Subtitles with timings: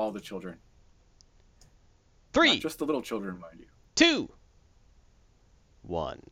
[0.00, 0.56] All the children.
[2.32, 3.66] Three, Not just the little children, mind you.
[3.94, 4.30] two,
[5.82, 6.22] one.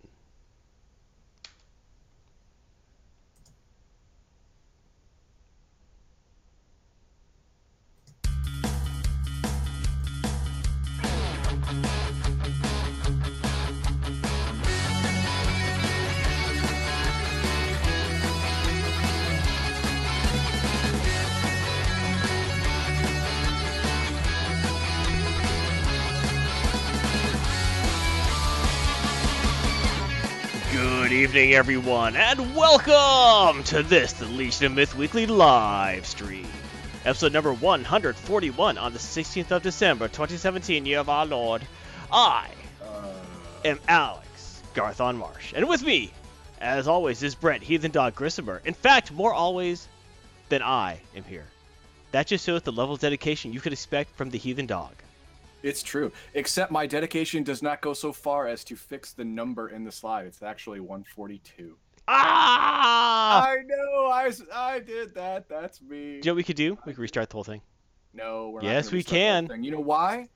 [31.29, 36.47] Evening, everyone, and welcome to this, the Legion of Myth Weekly live stream.
[37.05, 41.61] Episode number 141 on the 16th of December, 2017, year of our Lord.
[42.11, 42.49] I
[42.83, 43.13] Uh,
[43.63, 46.13] am Alex Garthon Marsh, and with me,
[46.63, 48.65] as always, is Brett Heathen Dog Grissomer.
[48.65, 49.87] In fact, more always
[50.49, 51.47] than I am here.
[52.13, 54.93] That just shows the level of dedication you could expect from the Heathen Dog.
[55.63, 56.13] It's true.
[56.35, 59.93] Except my dedication does not go so far as to fix the number in the
[59.93, 60.27] slide.
[60.27, 61.77] It's actually 142.
[62.07, 63.47] Ah!
[63.47, 64.07] I know.
[64.07, 65.49] I, I did that.
[65.49, 65.89] That's me.
[65.89, 66.79] Do you know what we could do?
[66.87, 67.61] We could restart the whole thing.
[68.15, 68.69] No, we're not.
[68.69, 69.49] Yes, we can.
[69.63, 70.29] You know why?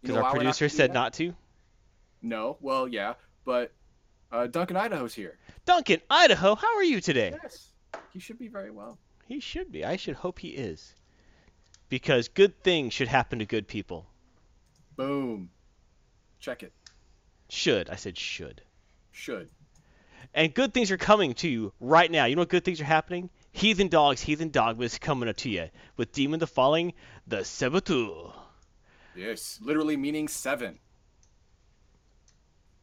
[0.00, 1.34] Because our we're not producer said not to.
[2.22, 2.56] No.
[2.60, 3.72] Well, yeah, but
[4.30, 5.38] uh, Duncan Idaho's here.
[5.64, 7.34] Duncan, Idaho, how are you today?
[7.42, 7.72] Yes.
[8.12, 8.98] He should be very well.
[9.26, 9.84] He should be.
[9.84, 10.94] I should hope he is.
[11.88, 14.06] Because good things should happen to good people.
[14.96, 15.50] Boom.
[16.40, 16.72] Check it.
[17.48, 17.90] Should.
[17.90, 18.62] I said should.
[19.12, 19.48] Should.
[20.34, 22.24] And good things are coming to you right now.
[22.24, 23.30] You know what good things are happening?
[23.52, 26.92] Heathen Dogs, Heathen Dogmas is coming up to you with Demon the Fallen,
[27.26, 28.32] the Sabatul.
[29.14, 29.58] Yes.
[29.62, 30.78] Literally meaning seven.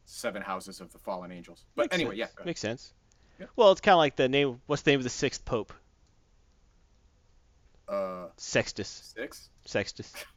[0.04, 1.64] Seven houses of the fallen angels.
[1.76, 2.32] But Makes anyway, sense.
[2.38, 2.44] yeah.
[2.44, 2.92] Makes sense.
[3.38, 3.46] Yeah.
[3.56, 4.60] Well, it's kind of like the name.
[4.66, 5.72] What's the name of the sixth pope?
[7.88, 9.12] Uh, Sextus.
[9.16, 9.50] six.
[9.64, 10.12] Sextus.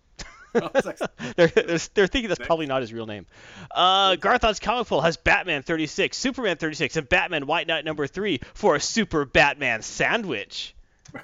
[1.36, 3.26] They're, they're, they're thinking that's probably not his real name.
[3.72, 8.40] Uh, Garthon's Comic Pool has Batman 36, Superman 36, and Batman White Knight number 3
[8.54, 10.76] for a Super Batman sandwich.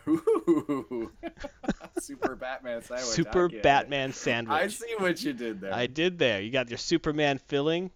[0.08, 1.12] Ooh.
[2.00, 3.06] Super Batman sandwich.
[3.08, 3.50] Super.
[3.50, 4.56] Batman sandwich.
[4.56, 5.74] I see what you did there.
[5.74, 6.42] I did there.
[6.42, 7.92] You got your Superman filling,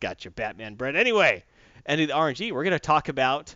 [0.00, 0.96] got your Batman bread.
[0.96, 1.44] Anyway,
[1.86, 3.54] and in the RNG, we're going to talk about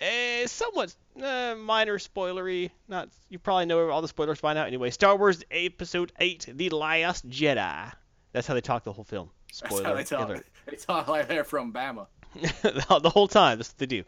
[0.00, 2.70] a somewhat uh, minor spoilery.
[2.88, 4.64] Not you probably know all the spoilers by now.
[4.64, 7.92] Anyway, Star Wars Episode 8: The Last Jedi.
[8.32, 9.30] That's how they talk the whole film.
[9.52, 10.28] Spoiler That's how they talk.
[10.28, 10.46] alert.
[10.66, 12.06] They talk like they're from Bama.
[12.34, 13.58] the whole time.
[13.58, 14.04] That's what they do.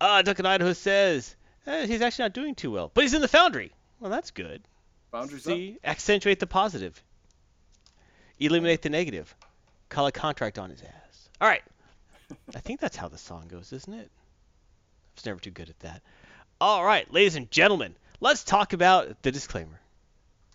[0.00, 1.34] Uh, Duncan Idaho says
[1.66, 3.72] eh, he's actually not doing too well, but he's in the Foundry.
[3.98, 4.62] Well, that's good.
[5.10, 5.58] Boundaries up.
[5.84, 7.02] Accentuate the positive,
[8.38, 9.34] eliminate the negative,
[9.88, 11.28] call a contract on his ass.
[11.40, 11.62] All right.
[12.54, 14.10] I think that's how the song goes, isn't it?
[15.20, 16.00] Was never too good at that.
[16.62, 19.78] All right, ladies and gentlemen, let's talk about the disclaimer.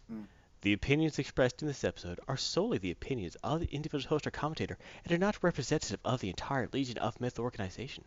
[0.09, 0.24] Hmm.
[0.62, 4.31] The opinions expressed in this episode are solely the opinions of the individual host or
[4.31, 8.06] commentator and are not representative of the entire Legion of Myth organization.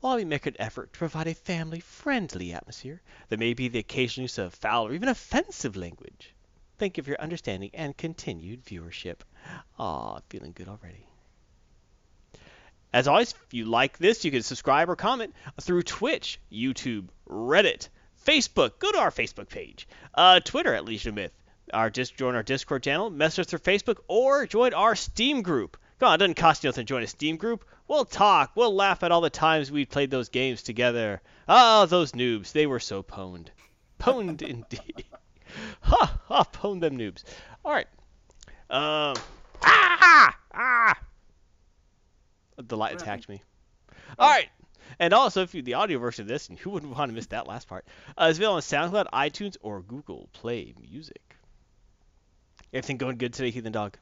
[0.00, 3.00] While we make an effort to provide a family friendly atmosphere,
[3.30, 6.34] there may be the occasional use of foul or even offensive language.
[6.76, 9.20] Thank you for your understanding and continued viewership.
[9.78, 11.06] Aw, feeling good already.
[12.92, 17.88] As always, if you like this, you can subscribe or comment through Twitch, YouTube, Reddit,
[18.24, 18.78] Facebook.
[18.78, 21.32] Go to our Facebook page, uh, Twitter at Legion of Myth.
[21.72, 25.76] Our just join our Discord channel, message us through Facebook, or join our Steam group.
[25.98, 27.64] Come on, it doesn't cost you nothing to join a Steam group.
[27.88, 28.52] We'll talk.
[28.54, 31.22] We'll laugh at all the times we played those games together.
[31.48, 32.52] Ah, those noobs.
[32.52, 33.48] They were so pwned.
[33.98, 35.04] Pwned indeed.
[35.80, 37.24] ha ha, pwned them noobs.
[37.64, 37.88] All right.
[38.68, 39.14] Um.
[39.62, 40.96] Ah ah.
[42.56, 43.42] The light attacked me.
[44.18, 44.24] Oh.
[44.24, 44.48] All right.
[44.98, 47.26] And also, if you the audio version of this, and who wouldn't want to miss
[47.26, 47.84] that last part,
[48.16, 51.20] uh, is available on SoundCloud, iTunes, or Google Play Music.
[52.72, 53.96] Everything going good today, Heathen Dog?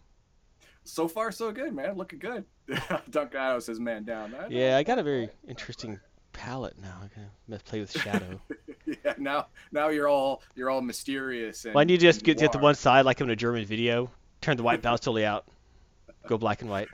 [0.84, 1.96] So far, so good, man.
[1.96, 2.44] Looking good.
[3.10, 5.98] Duncan Idaho says, "Man down." I- Yeah, I got a very interesting
[6.32, 7.00] palette now.
[7.02, 8.40] I can play with shadow.
[8.86, 9.14] yeah.
[9.16, 11.64] Now, now you're all you're all mysterious.
[11.64, 14.10] And, Why don't you just get, get to one side like in a German video?
[14.42, 15.46] Turn the white balance totally out.
[16.26, 16.88] Go black and white.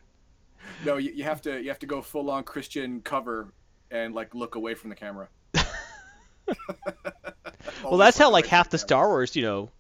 [0.85, 3.53] No, you, you have to you have to go full on Christian cover
[3.91, 5.29] and like look away from the camera.
[7.85, 9.71] Well, that's how like half the Star Wars, you know,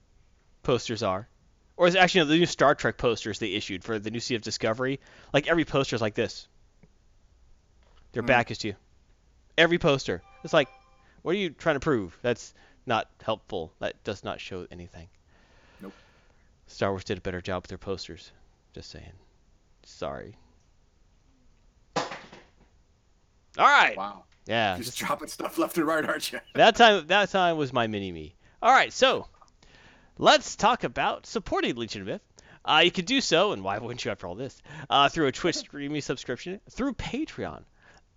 [0.62, 1.28] posters are.
[1.76, 4.34] Or is actually no, the new Star Trek posters they issued for the new Sea
[4.34, 5.00] of Discovery.
[5.32, 6.46] Like every poster is like this.
[8.12, 8.26] Their Hmm.
[8.26, 8.74] back is to you.
[9.56, 10.22] Every poster.
[10.44, 10.68] It's like,
[11.22, 12.16] what are you trying to prove?
[12.22, 12.52] That's
[12.86, 13.72] not helpful.
[13.78, 15.08] That does not show anything.
[15.80, 15.92] Nope.
[16.66, 18.30] Star Wars did a better job with their posters.
[18.74, 19.12] Just saying.
[19.84, 20.34] Sorry.
[23.58, 23.96] All right.
[23.96, 24.24] Wow.
[24.46, 24.76] Yeah.
[24.78, 26.40] Just dropping stuff left and right, aren't you?
[26.54, 28.34] that time that time was my mini me.
[28.62, 29.26] All right, so
[30.18, 32.20] let's talk about supporting Legion of Myth.
[32.64, 34.60] Uh, you can do so, and why wouldn't you after all this?
[34.88, 37.62] Uh, through a Twitch streaming subscription, through Patreon,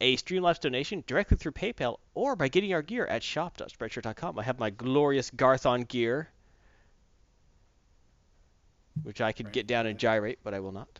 [0.01, 4.37] a Streamlabs donation directly through PayPal, or by getting our gear at shop.spreadshirt.com.
[4.37, 6.29] I have my glorious Garthon gear,
[9.03, 10.99] which I could get down and gyrate, but I will not.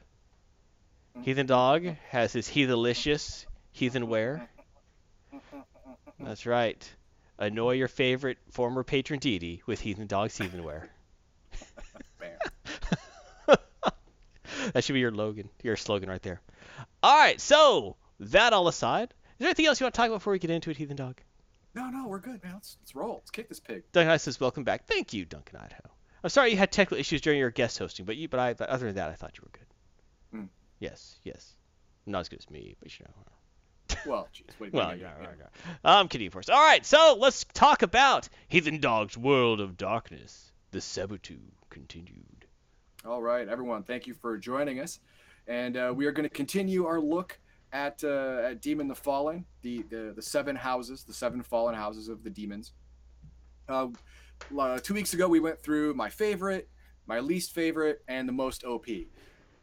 [1.22, 4.50] Heathen Dog has his Heathenlicious Heathen wear.
[6.20, 6.90] That's right.
[7.38, 10.90] Annoy your favorite former patron deity with Heathen Dog's Heathen wear.
[14.72, 16.42] That should be your slogan, your slogan right there.
[17.02, 20.20] All right, so that all aside, is there anything else you want to talk about
[20.20, 21.20] before we get into it, Heathen Dog?
[21.75, 22.54] No, no, we're good, man.
[22.54, 23.16] Let's, let's roll.
[23.16, 23.84] Let's kick this pig.
[23.92, 25.90] Duncan Idaho says, "Welcome back." Thank you, Duncan Idaho.
[26.24, 28.70] I'm sorry you had technical issues during your guest hosting, but you, but I, but
[28.70, 30.40] other than that, I thought you were good.
[30.40, 30.50] Mm.
[30.80, 31.54] Yes, yes.
[32.06, 33.14] Not as good as me, but you know.
[34.06, 34.50] Well, jeez.
[34.58, 35.76] What do you Well, yeah, right, right.
[35.84, 36.50] I'm kidding, of course.
[36.50, 40.52] All right, so let's talk about Heathen Dog's World of Darkness.
[40.72, 41.38] The Sabotu
[41.70, 42.46] continued.
[43.06, 43.84] All right, everyone.
[43.84, 45.00] Thank you for joining us,
[45.48, 47.40] and uh, we are going to continue our look
[47.72, 52.08] at uh, at Demon the Fallen, the, the the seven houses, the seven fallen houses
[52.08, 52.74] of the demons.
[53.68, 53.88] Uh,
[54.82, 56.70] two weeks ago, we went through my favorite,
[57.08, 58.86] my least favorite, and the most OP.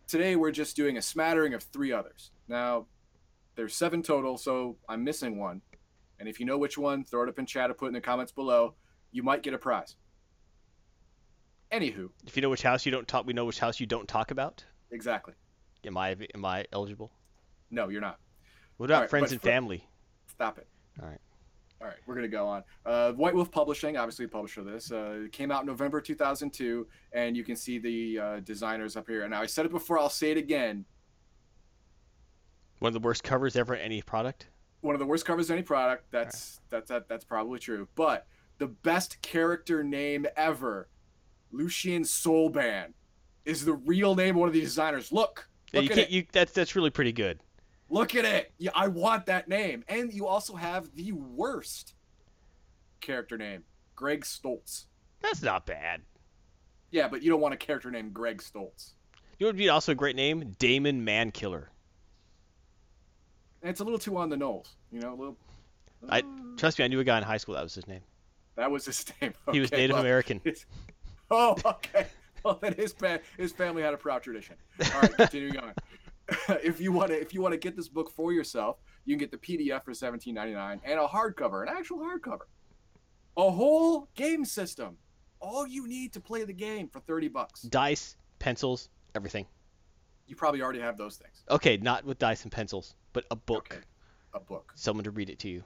[0.07, 2.31] Today, we're just doing a smattering of three others.
[2.49, 2.87] Now,
[3.61, 5.61] there's seven total, so I'm missing one.
[6.19, 7.93] And if you know which one, throw it up in chat or put it in
[7.95, 8.75] the comments below.
[9.13, 9.97] You might get a prize.
[11.71, 14.09] Anywho, If you know which house you don't talk, we know which house you don't
[14.09, 14.65] talk about.
[14.91, 15.35] exactly.
[15.85, 17.13] Am I am I eligible?
[17.71, 18.19] No, you're not.
[18.79, 19.87] What about right, friends and family?
[20.27, 20.67] Stop it.
[21.03, 21.21] All right.
[21.83, 22.65] All right, we're gonna go on.
[22.87, 26.87] Uh, White Wolf Publishing, obviously publisher of this, uh, it came out in November 2002,
[27.13, 29.25] and you can see the uh, designers up here.
[29.25, 30.85] And I said it before, I'll say it again.
[32.81, 34.49] One of the worst covers ever in any product.
[34.81, 36.07] One of the worst covers of any product.
[36.11, 37.87] That's that's that, that's probably true.
[37.95, 38.27] But
[38.59, 40.89] the best character name ever,
[41.53, 42.93] Lucian Soulban,
[43.45, 45.13] is the real name of one of the designers.
[45.13, 46.09] Look, Yeah, look you at can't.
[46.11, 46.13] it.
[46.15, 47.39] You that's that's really pretty good.
[47.91, 48.53] Look at it.
[48.59, 49.85] Yeah, I want that name.
[49.89, 51.95] And you also have the worst
[53.01, 54.87] character name, Greg Stolze.
[55.21, 56.01] That's not bad.
[56.93, 58.93] Yeah, but you don't want a character named Greg Stolze.
[59.39, 60.55] You know what would be also a great name?
[60.59, 61.67] Damon Mankiller.
[63.63, 65.11] And it's a little too on the nose, you know.
[65.11, 65.37] A little.
[66.09, 66.23] I uh,
[66.57, 66.85] trust me.
[66.85, 68.01] I knew a guy in high school that was his name.
[68.57, 69.33] That was his name.
[69.53, 70.41] He was Native well, American.
[70.45, 70.67] his-
[71.31, 72.07] Oh, okay.
[72.45, 74.57] Well, then his fa- his family had a proud tradition.
[74.95, 75.75] All right, continuing on.
[76.63, 79.21] if you want to, if you want to get this book for yourself, you can
[79.21, 82.47] get the PDF for seventeen ninety nine and a hardcover, an actual hardcover,
[83.37, 84.97] a whole game system.
[85.41, 87.63] All you need to play the game for thirty bucks.
[87.63, 89.47] Dice, pencils, everything.
[90.27, 91.43] You probably already have those things.
[91.51, 93.69] Okay, not with dice and pencils, but a book.
[93.73, 93.83] Okay.
[94.35, 94.73] A book.
[94.77, 95.65] Someone to read it to you.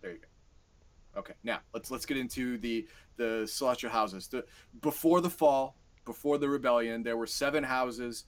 [0.00, 1.20] There you go.
[1.20, 2.86] Okay, now let's let's get into the
[3.16, 4.28] the celestial houses.
[4.28, 4.44] The
[4.80, 8.24] before the fall, before the rebellion, there were seven houses,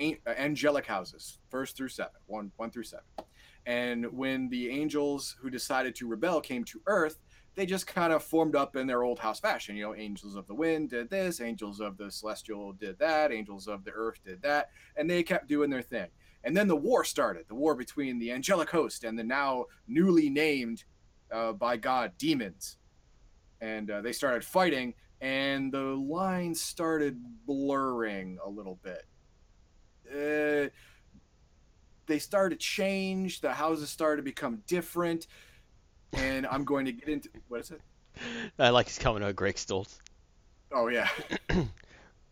[0.00, 3.04] uh, angelic houses, first through seven, one one through seven.
[3.66, 7.18] And when the angels who decided to rebel came to Earth,
[7.54, 9.76] they just kind of formed up in their old house fashion.
[9.76, 13.68] You know, angels of the wind did this, angels of the celestial did that, angels
[13.68, 16.08] of the earth did that, and they kept doing their thing.
[16.44, 20.28] And then the war started, the war between the angelic host and the now newly
[20.28, 20.84] named
[21.32, 22.76] uh, by God demons.
[23.60, 29.06] And uh, they started fighting, and the lines started blurring a little bit.
[30.12, 30.68] Uh,
[32.06, 35.26] they started to change, the houses started to become different,
[36.12, 37.80] and I'm going to get into what is it?
[38.58, 39.98] I like his comment out Greg Stolze.
[40.72, 41.08] Oh, yeah.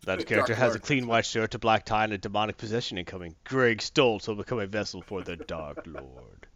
[0.04, 3.36] That character has a clean white shirt, a black tie, and a demonic possession incoming.
[3.44, 6.46] Greg Stolze will become a vessel for the Dark Lord.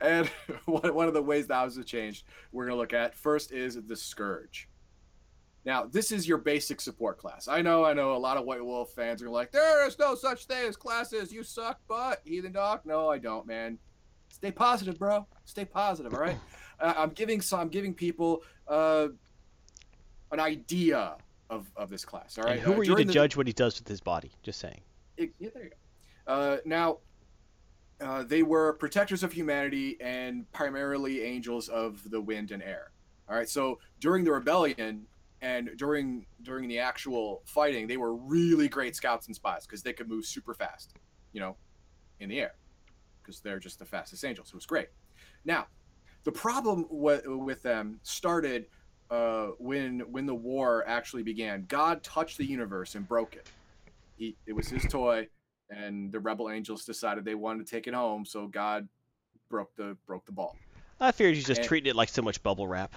[0.00, 0.26] And
[0.64, 3.78] one one of the ways houses have changed, we're going to look at first is
[3.86, 4.68] the Scourge.
[5.66, 7.48] Now, this is your basic support class.
[7.48, 10.14] I know, I know a lot of White Wolf fans are like, there is no
[10.14, 11.32] such thing as classes.
[11.32, 12.82] You suck, but Heathen Dog.
[12.84, 13.76] No, I don't, man.
[14.28, 15.26] Stay positive, bro.
[15.44, 16.38] Stay positive, all right?
[16.78, 19.08] Uh, I'm giving some, I'm giving people uh,
[20.30, 21.16] an idea
[21.50, 22.54] of, of this class, all right?
[22.54, 24.32] and who Uh, are you to the- judge what he does with his body?
[24.42, 24.80] Just saying.
[25.16, 25.76] it- yeah, there you go.
[26.32, 26.98] Uh, now,
[28.00, 32.90] uh, they were protectors of humanity and primarily angels of the wind and air.
[33.28, 33.48] All right.
[33.48, 35.06] So during the rebellion
[35.40, 39.92] and during during the actual fighting, they were really great scouts and spies because they
[39.92, 40.94] could move super fast,
[41.32, 41.56] you know,
[42.20, 42.54] in the air
[43.22, 44.48] because they're just the fastest angels.
[44.48, 44.88] It was great.
[45.44, 45.66] Now,
[46.24, 48.66] the problem with, with them started
[49.10, 51.64] uh, when when the war actually began.
[51.68, 53.48] God touched the universe and broke it.
[54.16, 55.28] He, it was his toy,
[55.70, 58.24] and the rebel angels decided they wanted to take it home.
[58.24, 58.88] So God
[59.48, 60.56] broke the broke the ball.
[61.00, 62.94] I figured he's just And- treating it like so much bubble wrap.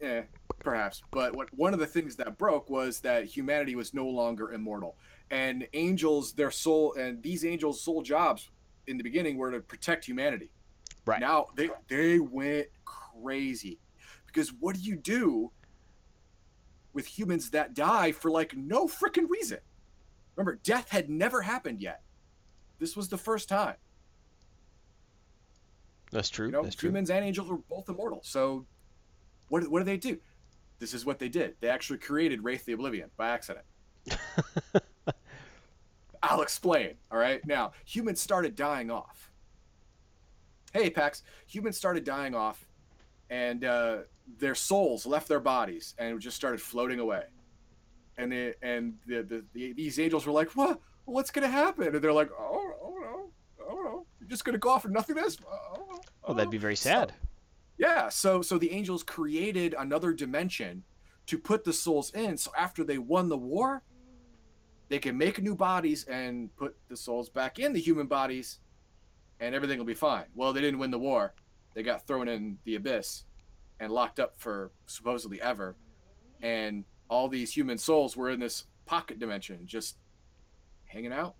[0.00, 0.22] Yeah,
[0.58, 1.02] perhaps.
[1.10, 4.96] But what one of the things that broke was that humanity was no longer immortal,
[5.30, 8.50] and angels, their soul, and these angels' sole jobs
[8.86, 10.50] in the beginning were to protect humanity.
[11.06, 11.20] Right.
[11.20, 13.78] Now they they went crazy
[14.34, 15.52] because what do you do
[16.92, 19.58] with humans that die for like no freaking reason?
[20.34, 22.02] Remember, death had never happened yet.
[22.80, 23.76] This was the first time.
[26.10, 26.46] That's true.
[26.46, 26.90] You know, That's true.
[26.90, 28.20] humans and angels were both immortal.
[28.22, 28.66] So,
[29.48, 30.18] what what do they do?
[30.80, 31.54] This is what they did.
[31.60, 33.64] They actually created Wraith the Oblivion by accident.
[36.22, 36.94] I'll explain.
[37.10, 37.44] All right.
[37.46, 39.30] Now, humans started dying off.
[40.72, 41.22] Hey, Pax.
[41.46, 42.66] Humans started dying off,
[43.30, 43.98] and uh,
[44.38, 47.24] their souls left their bodies and just started floating away.
[48.16, 50.80] And they, and the, the, the these angels were like, "What?
[51.04, 53.30] What's gonna happen?" And they're like, "Oh, oh no,
[53.68, 56.76] oh no, you're just gonna go off for nothingness." Oh, well, that'd be oh." very
[56.76, 57.14] So- sad.
[57.76, 60.84] yeah, so so the angels created another dimension
[61.26, 62.36] to put the souls in.
[62.36, 63.82] So after they won the war,
[64.88, 68.60] they can make new bodies and put the souls back in the human bodies,
[69.40, 70.26] and everything will be fine.
[70.36, 71.34] Well, they didn't win the war;
[71.74, 73.24] they got thrown in the abyss
[73.84, 75.76] and locked up for supposedly ever.
[76.42, 79.96] And all these human souls were in this pocket dimension, just
[80.86, 81.36] hanging out.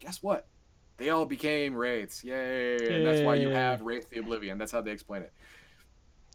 [0.00, 0.46] Guess what?
[0.96, 2.24] They all became wraiths.
[2.24, 2.76] Yay!
[2.76, 4.58] And that's why you have Wraith the Oblivion.
[4.58, 5.32] That's how they explain it.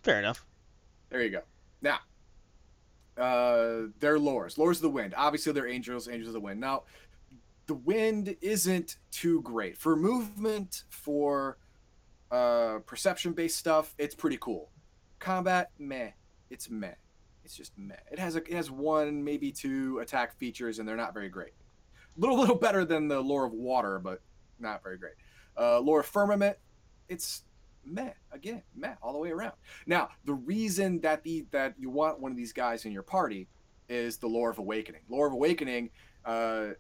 [0.04, 0.46] Fair enough.
[1.10, 1.42] There you go.
[1.82, 2.00] Now,
[3.18, 4.56] uh, they're lores.
[4.58, 5.14] Lores of the wind.
[5.18, 6.08] Obviously, they're angels.
[6.08, 6.60] Angels of the wind.
[6.60, 6.84] Now,
[7.68, 11.58] the wind isn't too great for movement, for
[12.32, 13.94] uh, perception-based stuff.
[13.98, 14.70] It's pretty cool.
[15.24, 16.10] Combat, meh.
[16.50, 16.96] It's meh.
[17.46, 17.96] It's just meh.
[18.12, 21.54] It has a, it has one, maybe two attack features, and they're not very great.
[22.18, 24.22] Little, little better than the lore of water, but
[24.60, 25.14] not very great.
[25.58, 26.58] Uh, lore of firmament.
[27.08, 27.44] It's
[27.86, 29.54] meh again, meh all the way around.
[29.86, 33.48] Now, the reason that the that you want one of these guys in your party
[33.88, 35.02] is the lore of awakening.
[35.08, 35.90] Lore of awakening,
[36.26, 36.72] uh,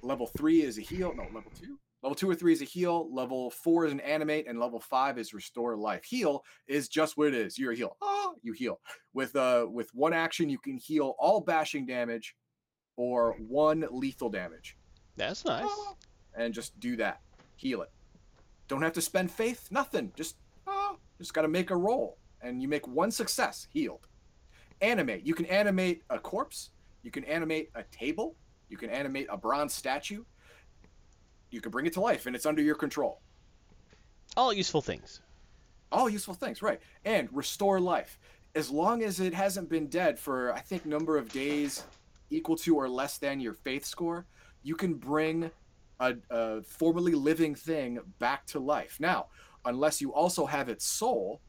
[0.00, 1.12] level three is a heal.
[1.14, 1.78] No, level two.
[2.02, 3.12] Level two or three is a heal.
[3.12, 6.02] Level four is an animate, and level five is restore life.
[6.04, 7.58] Heal is just what it is.
[7.58, 7.96] You're a heal.
[8.00, 8.80] Ah, you heal
[9.12, 10.48] with uh with one action.
[10.48, 12.36] You can heal all bashing damage,
[12.96, 14.76] or one lethal damage,
[15.16, 15.64] That's nice.
[15.66, 15.94] Ah,
[16.36, 17.20] and just do that.
[17.56, 17.90] Heal it.
[18.68, 19.68] Don't have to spend faith.
[19.70, 20.12] Nothing.
[20.16, 23.66] Just ah, just got to make a roll, and you make one success.
[23.70, 24.06] Healed.
[24.80, 25.26] Animate.
[25.26, 26.70] You can animate a corpse.
[27.02, 28.36] You can animate a table.
[28.70, 30.24] You can animate a bronze statue.
[31.50, 33.20] You can bring it to life, and it's under your control.
[34.36, 35.20] All useful things.
[35.90, 36.80] All useful things, right?
[37.04, 38.18] And restore life.
[38.54, 41.84] As long as it hasn't been dead for, I think, number of days
[42.30, 44.26] equal to or less than your faith score,
[44.62, 45.50] you can bring
[45.98, 48.96] a, a formerly living thing back to life.
[49.00, 49.26] Now,
[49.64, 51.40] unless you also have its soul,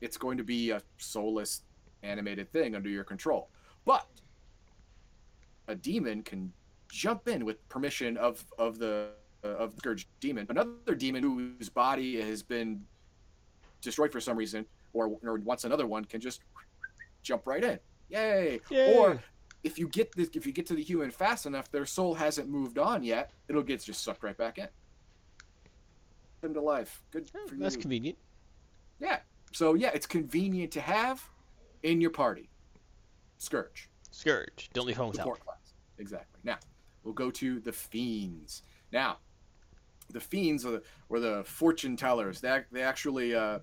[0.00, 1.62] it's going to be a soulless
[2.02, 3.48] animated thing under your control.
[3.84, 4.06] But
[5.68, 6.52] a demon can
[6.90, 9.10] jump in with permission of of the
[9.44, 10.46] Uh, of the scourge demon.
[10.48, 12.84] Another demon whose body has been
[13.80, 16.40] destroyed for some reason, or or wants another one, can just
[17.22, 17.78] jump right in.
[18.08, 18.60] Yay!
[18.70, 18.96] Yay.
[18.96, 19.20] Or
[19.62, 22.48] if you get this, if you get to the human fast enough, their soul hasn't
[22.48, 23.30] moved on yet.
[23.48, 24.68] It'll get just sucked right back in.
[26.40, 27.02] Them to life.
[27.10, 27.80] Good Oh, for that's you.
[27.80, 28.18] convenient.
[29.00, 29.18] Yeah.
[29.52, 31.22] So yeah, it's convenient to have
[31.82, 32.48] in your party.
[33.38, 34.70] Scourge, Scourge.
[34.72, 35.22] Don't leave home without.
[35.24, 35.74] support class.
[35.98, 36.40] Exactly.
[36.42, 36.58] Now
[37.04, 38.62] we'll go to the fiends.
[38.92, 39.18] Now,
[40.10, 42.40] the fiends or the, were the fortune tellers.
[42.40, 43.60] They they actually uh,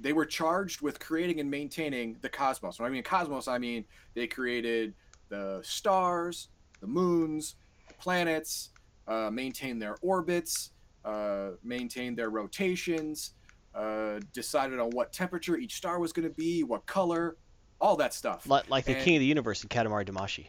[0.00, 2.78] they were charged with creating and maintaining the cosmos.
[2.78, 3.84] When I mean cosmos, I mean
[4.14, 4.94] they created
[5.28, 6.48] the stars,
[6.80, 7.56] the moons,
[7.98, 8.70] planets,
[9.06, 10.70] uh, maintained their orbits,
[11.04, 13.32] uh, maintained their rotations,
[13.74, 17.36] uh, decided on what temperature each star was going to be, what color,
[17.80, 18.48] all that stuff.
[18.48, 20.46] Like, like the And- king of the universe in Katamari Damacy.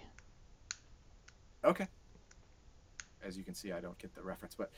[1.64, 1.88] Okay.
[3.24, 4.72] As you can see, I don't get the reference, but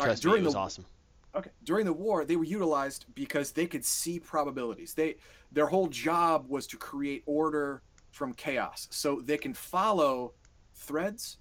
[0.00, 0.86] all right, Trust me, during it was the awesome.
[1.34, 4.94] okay during the war, they were utilized because they could see probabilities.
[4.94, 5.16] They
[5.52, 10.32] their whole job was to create order from chaos, so they can follow
[10.74, 11.36] threads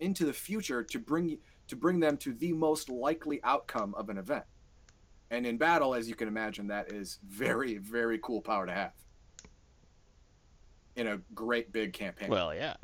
[0.00, 1.38] into the future to bring
[1.68, 4.44] to bring them to the most likely outcome of an event.
[5.30, 8.92] And in battle, as you can imagine, that is very very cool power to have
[10.96, 12.28] in a great big campaign.
[12.28, 12.74] Well, yeah.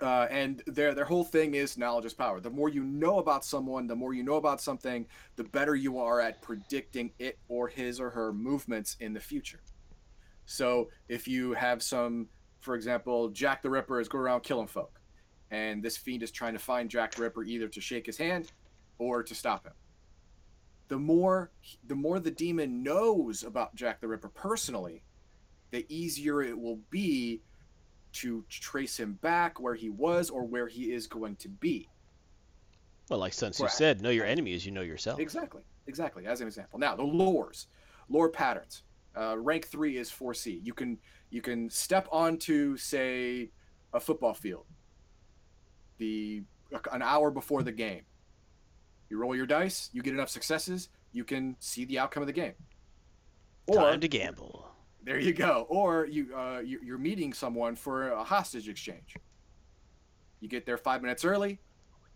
[0.00, 2.40] Uh, and their their whole thing is knowledge is power.
[2.40, 5.98] The more you know about someone, the more you know about something, the better you
[5.98, 9.60] are at predicting it or his or her movements in the future.
[10.46, 12.28] So if you have some,
[12.60, 15.00] for example, Jack the Ripper is going around killing folk,
[15.50, 18.52] and this fiend is trying to find Jack the Ripper either to shake his hand
[18.98, 19.74] or to stop him.
[20.88, 21.50] The more
[21.86, 25.02] the more the demon knows about Jack the Ripper personally,
[25.70, 27.42] the easier it will be
[28.12, 31.88] to trace him back where he was or where he is going to be.
[33.08, 33.76] Well, like Sun Tzu Correct.
[33.76, 35.18] said, know your enemy as you know yourself.
[35.18, 36.26] Exactly, exactly.
[36.26, 37.66] As an example, now the lores,
[38.08, 38.82] lore patterns.
[39.16, 40.60] Uh, rank three is Foresee.
[40.62, 40.98] You can
[41.30, 43.50] you can step onto say
[43.92, 44.66] a football field.
[45.96, 46.42] The
[46.92, 48.02] an hour before the game,
[49.08, 49.88] you roll your dice.
[49.92, 52.54] You get enough successes, you can see the outcome of the game.
[53.66, 54.67] Or Time to gamble.
[55.04, 55.66] There you go.
[55.68, 59.16] Or you, uh, you you're meeting someone for a hostage exchange.
[60.40, 61.58] You get there five minutes early.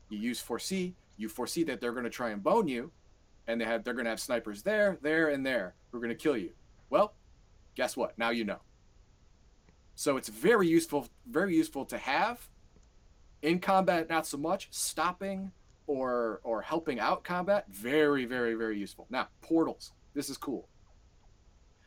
[0.08, 0.94] You use foresee.
[1.16, 2.90] You foresee that they're going to try and bone you,
[3.46, 6.10] and they have they're going to have snipers there, there, and there who are going
[6.10, 6.50] to kill you.
[6.90, 7.14] Well,
[7.74, 8.18] guess what?
[8.18, 8.60] Now you know.
[9.94, 12.48] So it's very useful, very useful to have.
[13.42, 14.68] In combat, not so much.
[14.70, 15.52] Stopping
[15.86, 19.06] or or helping out combat, very, very, very useful.
[19.10, 19.92] Now portals.
[20.14, 20.68] This is cool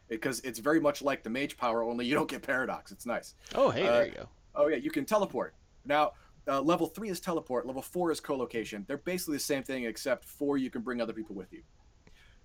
[0.08, 2.92] because it's very much like the mage power, only you don't get paradox.
[2.92, 3.36] It's nice.
[3.54, 4.30] Oh, hey, Uh, there you go.
[4.56, 5.54] Oh yeah, you can teleport.
[5.86, 6.14] Now,
[6.48, 7.66] uh, level three is teleport.
[7.66, 8.86] Level four is co-location.
[8.88, 11.64] They're basically the same thing, except four you can bring other people with you.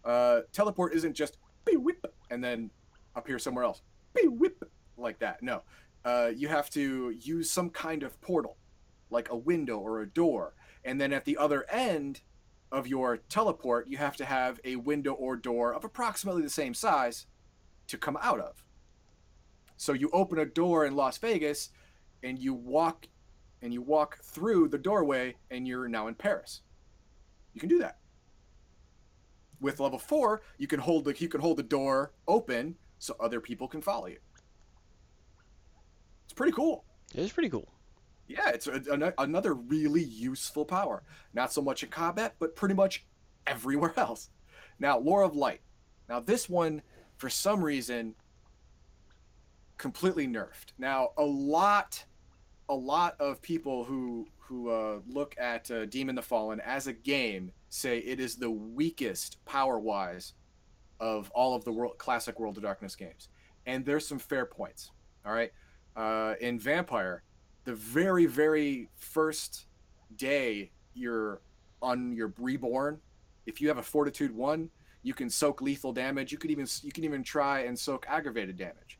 [0.04, 2.70] Uh, teleport isn't just beep whip and then
[3.14, 3.82] appear somewhere else,
[4.14, 4.64] beep whip
[4.96, 5.42] like that.
[5.42, 5.62] No,
[6.04, 8.56] uh, you have to use some kind of portal,
[9.10, 12.22] like a window or a door, and then at the other end
[12.72, 16.72] of your teleport, you have to have a window or door of approximately the same
[16.72, 17.26] size
[17.90, 18.64] to come out of.
[19.76, 21.70] So you open a door in Las Vegas
[22.23, 23.06] and you walk
[23.62, 26.62] and you walk through the doorway and you're now in Paris.
[27.52, 27.99] You can do that.
[29.61, 33.40] With level 4, you can hold the you can hold the door open so other
[33.40, 34.18] people can follow you.
[36.25, 36.85] It's pretty cool.
[37.14, 37.73] It is pretty cool.
[38.28, 41.02] Yeah, it's a, an- another really useful power.
[41.35, 43.04] Not so much in combat, but pretty much
[43.47, 44.30] everywhere else.
[44.78, 45.61] Now, Lore of Light.
[46.09, 46.82] Now, this one,
[47.20, 48.14] for some reason,
[49.76, 50.72] completely nerfed.
[50.78, 52.02] Now, a lot,
[52.70, 56.92] a lot of people who who uh, look at uh, Demon the Fallen as a
[56.92, 60.32] game say it is the weakest power-wise
[60.99, 63.28] of all of the world classic World of Darkness games,
[63.66, 64.90] and there's some fair points.
[65.26, 65.52] All right,
[65.97, 67.23] uh, in Vampire,
[67.64, 69.66] the very very first
[70.16, 71.42] day you're
[71.82, 72.99] on your reborn
[73.45, 74.71] if you have a fortitude one
[75.02, 76.32] you can soak lethal damage.
[76.32, 78.99] You could even you can even try and soak aggravated damage.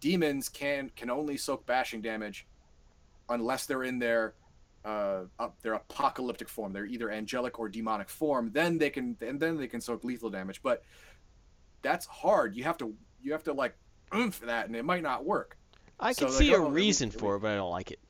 [0.00, 2.46] Demons can can only soak bashing damage
[3.28, 4.34] unless they're in their
[4.84, 6.72] uh up their apocalyptic form.
[6.72, 8.50] They're either angelic or demonic form.
[8.52, 10.62] Then they can and then they can soak lethal damage.
[10.62, 10.82] But
[11.82, 12.56] that's hard.
[12.56, 13.76] You have to you have to like
[14.14, 15.56] oomph that and it might not work.
[15.98, 17.90] I So, can like, see a oh, reason it for it, but I don't like
[17.90, 18.00] it.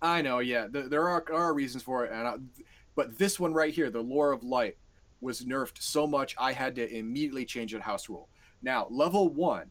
[0.00, 0.68] I know, yeah.
[0.68, 2.36] Th- There are, are reasons for it, and I,
[2.94, 4.76] but this one right here, the Lore of Light,
[5.20, 8.28] was nerfed so much I had to immediately change it house rule.
[8.62, 9.70] Now, level one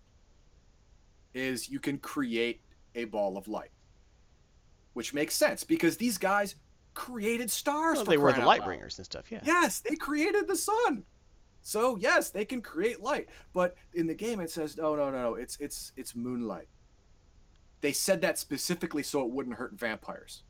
[1.33, 2.61] is you can create
[2.95, 3.71] a ball of light,
[4.93, 6.55] which makes sense because these guys
[6.93, 7.97] created stars.
[7.97, 8.65] Well, they were the light loud.
[8.65, 9.41] bringers and stuff, yeah.
[9.43, 11.03] Yes, they created the sun.
[11.61, 15.21] So yes, they can create light, but in the game it says no, no, no,
[15.21, 15.35] no.
[15.35, 16.69] It's it's it's moonlight.
[17.81, 20.43] They said that specifically so it wouldn't hurt vampires.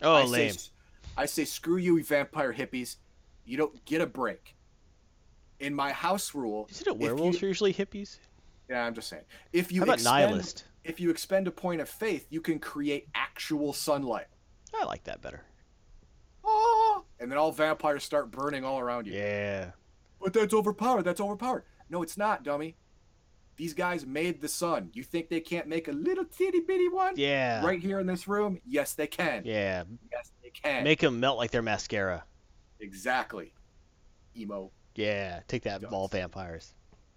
[0.00, 0.52] Oh, I lame.
[0.52, 0.70] Say,
[1.16, 2.96] I say, screw you vampire hippies.
[3.48, 4.54] You don't get a break.
[5.60, 8.18] In my house rule, Isn't it werewolves you- usually hippies?
[8.68, 9.24] yeah, I'm just saying.
[9.52, 10.64] If you How about expend, nihilist?
[10.84, 14.26] if you expend a point of faith, you can create actual sunlight.
[14.74, 15.42] I like that better.
[16.44, 17.02] Ah!
[17.18, 19.14] And then all vampires start burning all around you.
[19.14, 19.70] Yeah.
[20.20, 21.02] But that's overpowered.
[21.04, 21.64] That's overpowered.
[21.90, 22.76] No, it's not, dummy.
[23.56, 24.90] These guys made the sun.
[24.92, 27.64] You think they can't make a little teeny bitty one Yeah.
[27.64, 28.60] right here in this room?
[28.64, 29.42] Yes, they can.
[29.44, 29.82] Yeah.
[30.12, 30.84] Yes, they can.
[30.84, 32.24] Make them melt like their mascara.
[32.80, 33.52] Exactly.
[34.36, 34.70] Emo.
[34.94, 35.40] Yeah.
[35.48, 36.74] Take that, all vampires.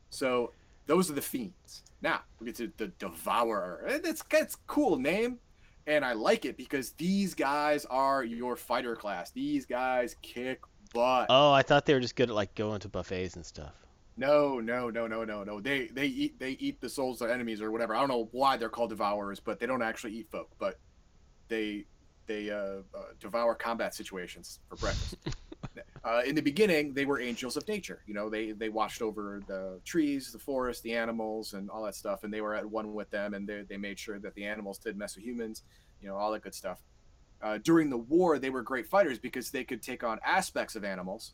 [0.10, 0.52] So
[0.88, 1.84] those are the fiends.
[2.02, 3.84] Now we get to the Devourer.
[3.88, 5.40] That's It's it's cool name,
[5.88, 9.32] and I like it because these guys are your fighter class.
[9.32, 10.62] These guys kick
[10.94, 11.28] butt.
[11.30, 13.74] Oh, I thought they were just good at like going to buffets and stuff.
[14.18, 15.60] No, no, no, no, no, no.
[15.60, 17.96] They they eat they eat the souls of enemies or whatever.
[17.96, 20.50] I don't know why they're called devourers, but they don't actually eat folk.
[20.60, 20.80] But
[21.48, 21.86] they
[22.28, 25.16] they uh, uh, devour combat situations for breakfast.
[26.04, 28.02] uh, in the beginning, they were angels of nature.
[28.08, 31.96] You know, they they watched over the trees, the forest, the animals, and all that
[31.96, 34.46] stuff, and they were at one with them, and they they made sure that the
[34.46, 35.64] animals did mess with humans.
[36.02, 36.82] You know, all that good stuff.
[37.42, 40.84] Uh, during the war, they were great fighters because they could take on aspects of
[40.84, 41.34] animals.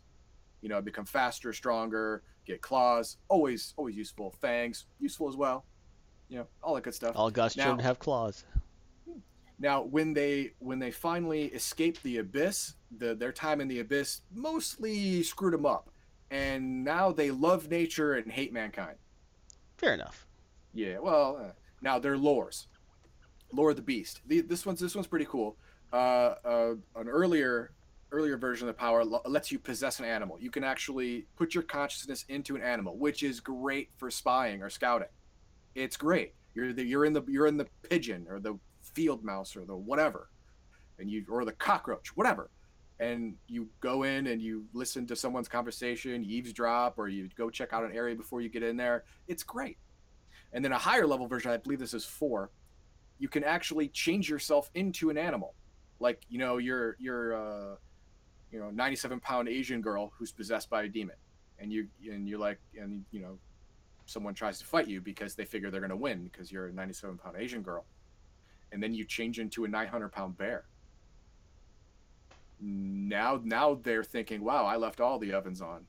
[0.61, 3.17] You know, become faster, stronger, get claws.
[3.29, 4.33] Always, always useful.
[4.41, 5.65] Fangs, useful as well.
[6.29, 7.13] You know, all that good stuff.
[7.15, 8.43] All God's Now- children have claws.
[9.59, 14.21] Now, when they when they finally escaped the abyss, the their time in the abyss
[14.31, 15.89] mostly screwed them up,
[16.29, 18.97] and now they love nature and hate mankind.
[19.77, 20.27] Fair enough.
[20.73, 22.67] Yeah, well, uh, now they're lores.
[23.51, 24.21] Lore of the Beast.
[24.27, 25.57] The, this one's this one's pretty cool.
[25.91, 27.71] Uh, uh, an earlier
[28.11, 30.37] earlier version of the power l- lets you possess an animal.
[30.39, 34.69] You can actually put your consciousness into an animal, which is great for spying or
[34.69, 35.09] scouting.
[35.75, 36.33] It's great.
[36.53, 38.57] You're the, you're in the you're in the pigeon or the
[38.97, 40.27] field mouse or the whatever,
[40.97, 42.49] and you or the cockroach, whatever,
[42.99, 47.51] and you go in and you listen to someone's conversation, you eavesdrop, or you go
[47.51, 49.03] check out an area before you get in there.
[49.27, 49.77] It's great.
[50.51, 52.49] And then a higher level version, I believe this is four,
[53.19, 55.53] you can actually change yourself into an animal.
[55.99, 57.75] Like you know, you're you're uh,
[58.51, 61.17] you know 97 pound Asian girl who's possessed by a demon,
[61.59, 63.37] and you and you're like and you know
[64.07, 66.73] someone tries to fight you because they figure they're going to win because you're a
[66.73, 67.85] 97 pound Asian girl,
[68.71, 70.65] and then you change into a 900 pound bear.
[72.59, 75.85] Now now they're thinking, wow, I left all the ovens on.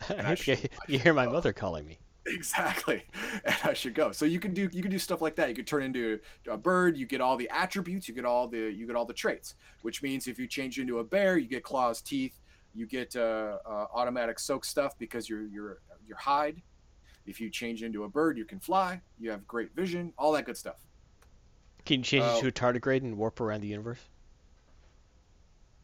[0.10, 1.98] I I should- you hear my mother calling me.
[2.26, 3.04] exactly.
[3.44, 4.12] And i should go.
[4.12, 5.48] So you can do you can do stuff like that.
[5.48, 6.96] You could turn into a bird.
[6.98, 8.08] You get all the attributes.
[8.08, 10.98] You get all the you get all the traits which means if you change into
[10.98, 12.38] a bear you get claws teeth.
[12.74, 16.60] You get uh, uh, automatic soak stuff because you're you're your hide.
[17.26, 19.00] If you change into a bird you can fly.
[19.18, 20.76] You have great vision all that good stuff
[21.86, 24.00] Can you change Uh, it to a tardigrade and warp around the universe?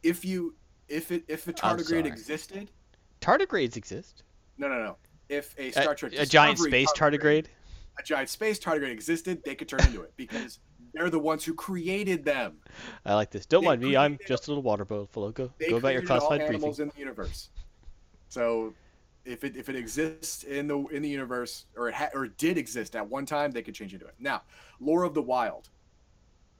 [0.03, 0.53] if you
[0.87, 2.69] if it if a tardigrade existed
[3.19, 4.23] Tardigrades exist.
[4.57, 4.95] no no no
[5.27, 7.47] if a A, star trek a giant space tardigrade.
[7.99, 10.59] a giant space tardigrade existed they could turn into it because
[10.93, 12.57] they're the ones who created them
[13.05, 13.45] I like this.
[13.45, 13.97] Don't They mind me.
[13.97, 15.31] I'm just a little water buffalo.
[15.31, 16.55] Go, go about your created all classified briefing.
[16.55, 17.49] animals in the universe.
[18.29, 18.73] So,
[19.25, 22.37] if it if it exists in the in the universe, or it ha- or it
[22.37, 24.13] did exist at one time, they could change into it.
[24.19, 24.43] Now,
[24.79, 25.69] lore of the wild.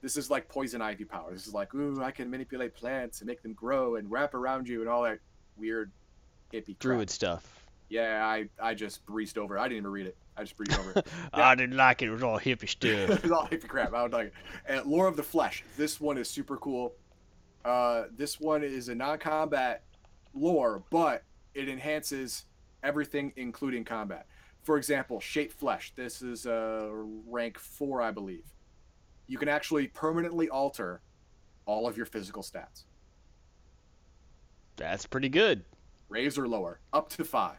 [0.02, 1.32] This is like poison ivy power.
[1.32, 4.68] This is like, ooh, I can manipulate plants and make them grow and wrap around
[4.68, 5.20] you and all that
[5.58, 5.92] weird
[6.54, 6.80] hippie crap.
[6.80, 7.66] Druid stuff.
[7.90, 9.58] Yeah, I I just breezed over.
[9.58, 9.62] it.
[9.62, 10.18] I didn't even read it.
[10.36, 10.92] I just breezed over.
[10.98, 11.08] it.
[11.34, 12.08] I didn't like it.
[12.08, 13.10] It was all hippie stuff.
[13.10, 13.94] it was all hippie crap.
[13.94, 14.34] I don't like it.
[14.68, 15.64] And Lore of the Flesh.
[15.78, 16.94] This one is super cool.
[17.66, 19.84] Uh, this one is a non-combat
[20.34, 22.46] lore, but it enhances
[22.84, 24.28] everything, including combat.
[24.64, 25.94] For example, Shape Flesh.
[25.96, 28.44] This is uh, rank four, I believe.
[29.28, 31.02] You can actually permanently alter
[31.66, 32.84] all of your physical stats,
[34.78, 35.64] That's pretty good.
[36.10, 37.58] raise or lower, up to five.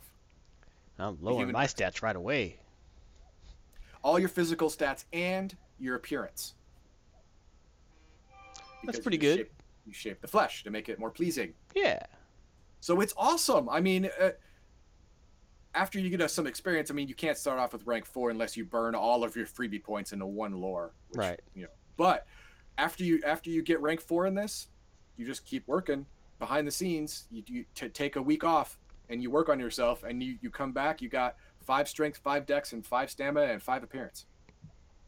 [0.99, 1.75] I'm lowering my race.
[1.75, 2.59] stats right away.
[4.03, 6.55] All your physical stats and your appearance.
[8.85, 9.39] That's pretty good.
[9.39, 9.53] Shape,
[9.87, 11.53] you shape the flesh to make it more pleasing.
[11.75, 12.01] Yeah.
[12.81, 13.69] So it's awesome.
[13.69, 14.31] I mean, uh,
[15.75, 18.57] after you get some experience, I mean, you can't start off with rank four unless
[18.57, 20.93] you burn all of your freebie points into one lore.
[21.11, 21.41] Which, Right.
[21.55, 22.27] You know, but
[22.77, 24.69] after you after you get rank four in this,
[25.17, 26.07] you just keep working
[26.39, 27.25] behind the scenes.
[27.31, 28.79] You, you t- take a week off
[29.09, 31.03] and you work on yourself, and you you come back.
[31.03, 34.27] You got five strength, five dex, and five stamina, and five appearance.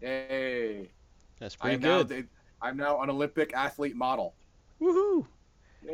[0.01, 0.91] Yay!
[1.39, 2.09] That's pretty now good.
[2.09, 2.27] the,
[2.63, 4.35] I'm now an Olympic athlete model.
[4.81, 5.27] Woohoo!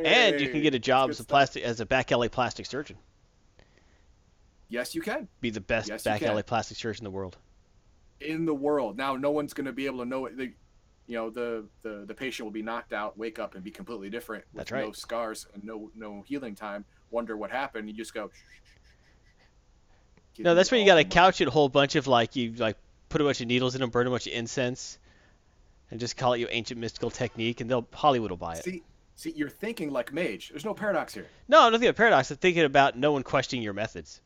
[0.04, 1.28] And you can get a job as a stuff.
[1.28, 2.96] plastic as a back alley plastic surgeon.
[4.68, 5.28] Yes, you can.
[5.40, 7.36] Be the best Yes, back alley plastic surgeon in the world.
[8.20, 8.96] in the world.
[8.96, 10.36] Now, no one's going to be able to know it.
[10.36, 10.52] The,
[11.06, 14.10] you know, the, the the patient will be knocked out, wake up, and be completely
[14.10, 14.84] different with That's right.
[14.84, 16.84] no scars and no no healing time.
[17.10, 17.88] Wonder what happened.
[17.88, 18.30] You just go.
[20.38, 22.76] No, that's where you gotta couch it a whole bunch of like you like
[23.08, 24.98] put a bunch of needles in them, burn a bunch of incense,
[25.90, 28.64] and just call it your ancient mystical technique, and they'll Hollywood will buy it.
[28.64, 28.82] See,
[29.14, 30.50] see, you're thinking like mage.
[30.50, 31.26] There's no paradox here.
[31.48, 32.30] No, I'm nothing about paradox.
[32.30, 34.20] I'm thinking about no one questioning your methods.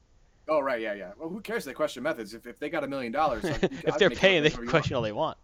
[0.50, 1.12] Oh right, yeah, yeah.
[1.18, 1.64] Well, who cares?
[1.64, 2.34] They question methods.
[2.34, 5.12] If, if they got a million dollars, if they're paying, they can question all they
[5.12, 5.38] want.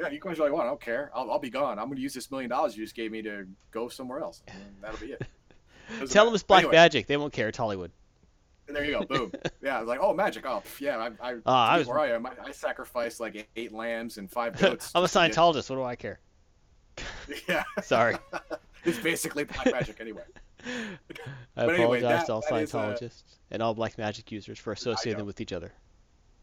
[0.00, 0.66] Yeah, you question all you want.
[0.66, 1.10] I don't care.
[1.14, 1.78] I'll, I'll be gone.
[1.78, 4.42] I'm going to use this million dollars you just gave me to go somewhere else.
[4.82, 5.22] That'll be it.
[6.10, 6.72] Tell them it's black Anyway.
[6.76, 7.06] magic.
[7.06, 7.48] They won't care.
[7.48, 7.90] It's Hollywood.
[8.68, 9.32] And there you go, boom.
[9.62, 10.44] yeah, I was like, oh, magic.
[10.46, 12.26] Oh, yeah, I, I, Ah, I was- where I am.
[12.26, 14.92] I, I sacrificed like eight lambs and five goats.
[14.94, 15.70] I'm a to get- Scientologist.
[15.70, 16.20] What do I care?
[17.48, 18.16] Yeah, Sorry.
[18.84, 20.22] it's basically black magic anyway.
[21.56, 25.18] I anyway, apologize that- to all uh, Scientologists and all black magic users for associating
[25.18, 25.72] them with each other.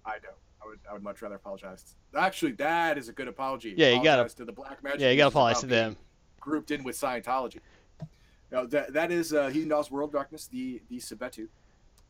[0.05, 0.29] I know.
[0.61, 1.95] I would, I would much rather apologize.
[2.15, 3.73] Actually, that is a good apology.
[3.77, 4.99] Yeah, you gotta- Apologize to the black magic.
[4.99, 5.97] Yeah, you gotta apologize to them.
[6.39, 7.59] Grouped in with Scientology.
[8.51, 11.47] Now that that is uh, Hedon's World Darkness, the the Sabetu,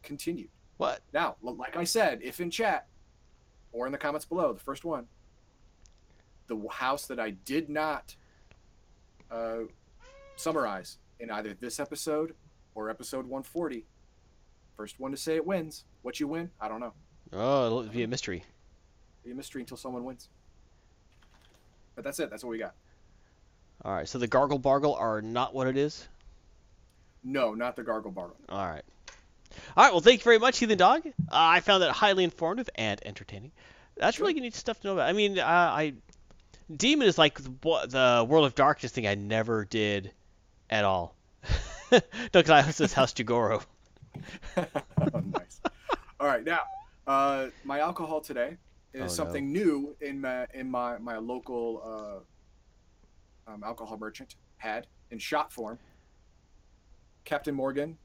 [0.04, 0.50] continued.
[0.78, 1.02] What?
[1.14, 2.88] Now, like I said, if in chat
[3.74, 5.08] or in the comments below, the first one,
[6.48, 8.16] the house that I did not
[9.30, 9.60] uh,
[10.38, 12.34] summarize in either this episode
[12.76, 13.86] or episode 140,
[14.78, 15.86] first one to say it wins.
[16.02, 16.94] What you win, I don't know.
[17.34, 18.44] Oh, it'll be a mystery.
[19.24, 20.30] Be a mystery until someone wins.
[21.96, 22.30] But that's it.
[22.30, 22.74] That's what we got.
[23.84, 24.08] All right.
[24.08, 26.08] So the gargle bargle are not what it is.
[27.24, 28.38] No, not the Gargle Bargle.
[28.48, 28.84] All right.
[29.76, 29.92] All right.
[29.92, 31.06] Well, thank you very much, Heathen Dog.
[31.06, 33.52] Uh, I found that highly informative and entertaining.
[33.98, 35.10] That's really neat stuff to know about.
[35.10, 35.94] I mean, uh, I
[36.74, 40.12] Demon is like the, the World of Darkness thing I never did
[40.70, 41.16] at all.
[41.92, 42.00] no,
[42.32, 43.64] because I this House Jigoro.
[44.58, 44.64] oh,
[45.26, 45.62] nice.
[46.20, 46.60] All right, now
[47.08, 48.58] uh, my alcohol today
[48.94, 49.08] is Oh, no.
[49.08, 52.24] something new in my in my my local
[53.48, 55.80] uh, um, alcohol merchant had in shot form.
[57.26, 57.98] Captain Morgan,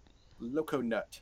[0.43, 1.21] LocoNut,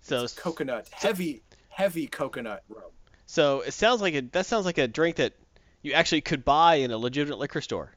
[0.00, 2.84] So, It's coconut, heavy heavy coconut rum.
[3.26, 5.34] so it sounds like a that sounds like a drink that
[5.82, 7.92] you actually could buy in a legitimate liquor store.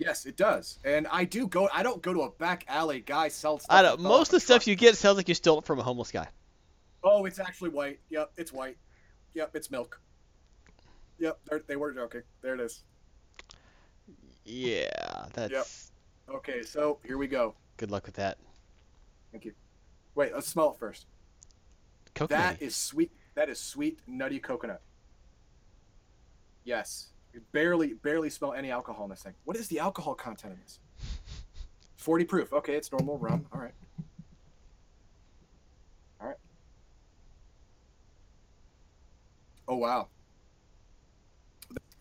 [0.00, 1.68] Yes, it does, and I do go.
[1.74, 3.64] I don't go to a back alley guy sells.
[3.64, 4.00] Stuff I don't.
[4.00, 6.26] Most of the stuff you get sounds like you stole it from a homeless guy.
[7.04, 8.00] Oh, it's actually white.
[8.08, 8.78] Yep, it's white.
[9.34, 10.00] Yep, it's milk.
[11.18, 12.22] Yep, they're- were joking.
[12.40, 12.82] There it is.
[14.44, 16.36] Yeah, that's Yep.
[16.36, 17.54] Okay, so here we go.
[17.76, 18.38] good luck with that.
[19.32, 19.52] Thank you.
[20.14, 21.06] Wait, let's smell it first.
[22.14, 22.58] Coconut.
[22.58, 23.12] That is sweet.
[23.34, 24.80] That is sweet, nutty coconut.
[26.64, 27.09] Yes.
[27.32, 29.34] You barely, barely smell any alcohol in this thing.
[29.44, 30.78] What is the alcohol content in this?
[31.96, 32.52] 40 proof.
[32.52, 33.46] Okay, it's normal rum.
[33.52, 33.74] All right.
[36.20, 36.36] All right.
[39.68, 40.08] Oh, wow.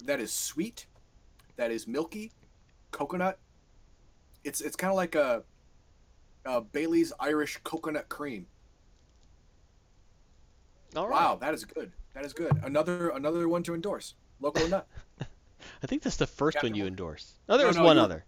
[0.05, 0.87] That is sweet.
[1.57, 2.31] That is milky.
[2.91, 3.37] Coconut.
[4.43, 5.43] It's it's kind of like a,
[6.45, 8.47] a Bailey's Irish coconut cream.
[10.95, 11.15] All right.
[11.15, 11.91] Wow, that is good.
[12.13, 12.59] That is good.
[12.63, 14.15] Another another one to endorse.
[14.39, 14.87] Local nut.
[15.83, 16.93] I think that's the first Captain one you Morgan.
[16.93, 17.29] endorsed.
[17.47, 18.25] Oh, there No, was no, one you- other.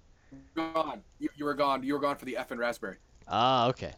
[0.56, 1.02] Gone.
[1.20, 1.84] You, you were gone.
[1.84, 2.98] You were gone for the F and raspberry.
[3.28, 3.94] Ah, okay.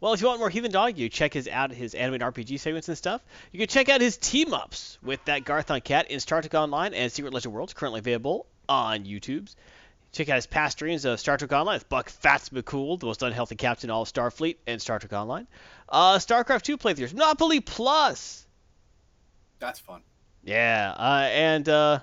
[0.00, 2.88] Well, if you want more Heathen Dog, you check his out his animated RPG segments
[2.88, 3.22] and stuff.
[3.52, 6.92] You can check out his team ups with that Garthon cat in Star Trek Online
[6.94, 9.56] and Secret Legend Worlds, currently available on YouTube's.
[10.12, 13.22] Check out his past streams of Star Trek Online with Buck Fats McCool, the most
[13.22, 15.46] unhealthy captain in all of Starfleet, and Star Trek Online.
[15.88, 18.46] Uh, StarCraft 2 playthroughs, Monopoly Plus.
[19.58, 20.02] That's fun.
[20.46, 21.98] Yeah, uh, and uh,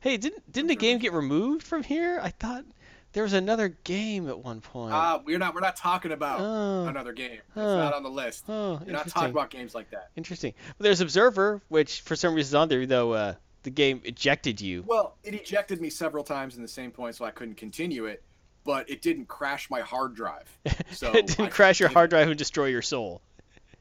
[0.00, 2.18] hey, didn't didn't the game get removed from here?
[2.22, 2.64] I thought
[3.12, 4.92] there was another game at one point.
[4.92, 7.30] Uh, we're not we're not talking about oh, another game.
[7.38, 7.76] It's Huh.
[7.76, 8.44] not on the list.
[8.48, 10.10] oh, We're not talking about games like that.
[10.16, 10.54] Interesting.
[10.76, 14.60] But there's Observer, which for some reason is on there, though uh, the game ejected
[14.60, 14.84] you.
[14.86, 18.22] Well, it ejected me several times in the same point, so I couldn't continue it.
[18.64, 20.50] But it didn't crash my hard drive.
[20.90, 23.20] So it didn't I crash your hard drive and destroy your soul.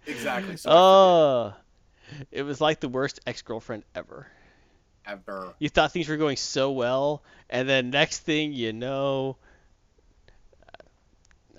[0.06, 0.58] Exactly.
[0.58, 1.54] So Oh,
[2.32, 4.28] it was like the worst ex-girlfriend ever.
[5.06, 5.54] ever.
[5.60, 9.38] You thought things were going so well, and then next thing you know,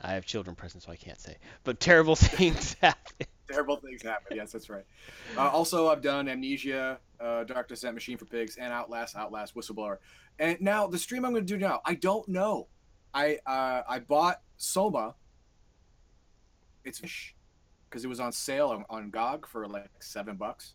[0.02, 1.36] I have children present, so I can't say.
[1.64, 3.26] But terrible things happen.
[3.48, 4.36] Terrible things happen.
[4.36, 4.84] Yes, that's right.
[5.36, 9.98] Uh, also, I've done Amnesia, uh, Dark Descent, Machine for Pigs, and Outlast, Outlast, Whistleblower.
[10.38, 12.68] And now the stream I'm going to do now, I don't know.
[13.14, 15.14] I uh, I bought Soma.
[16.84, 17.00] It's
[17.88, 20.74] because it was on sale on, on GOG for like seven bucks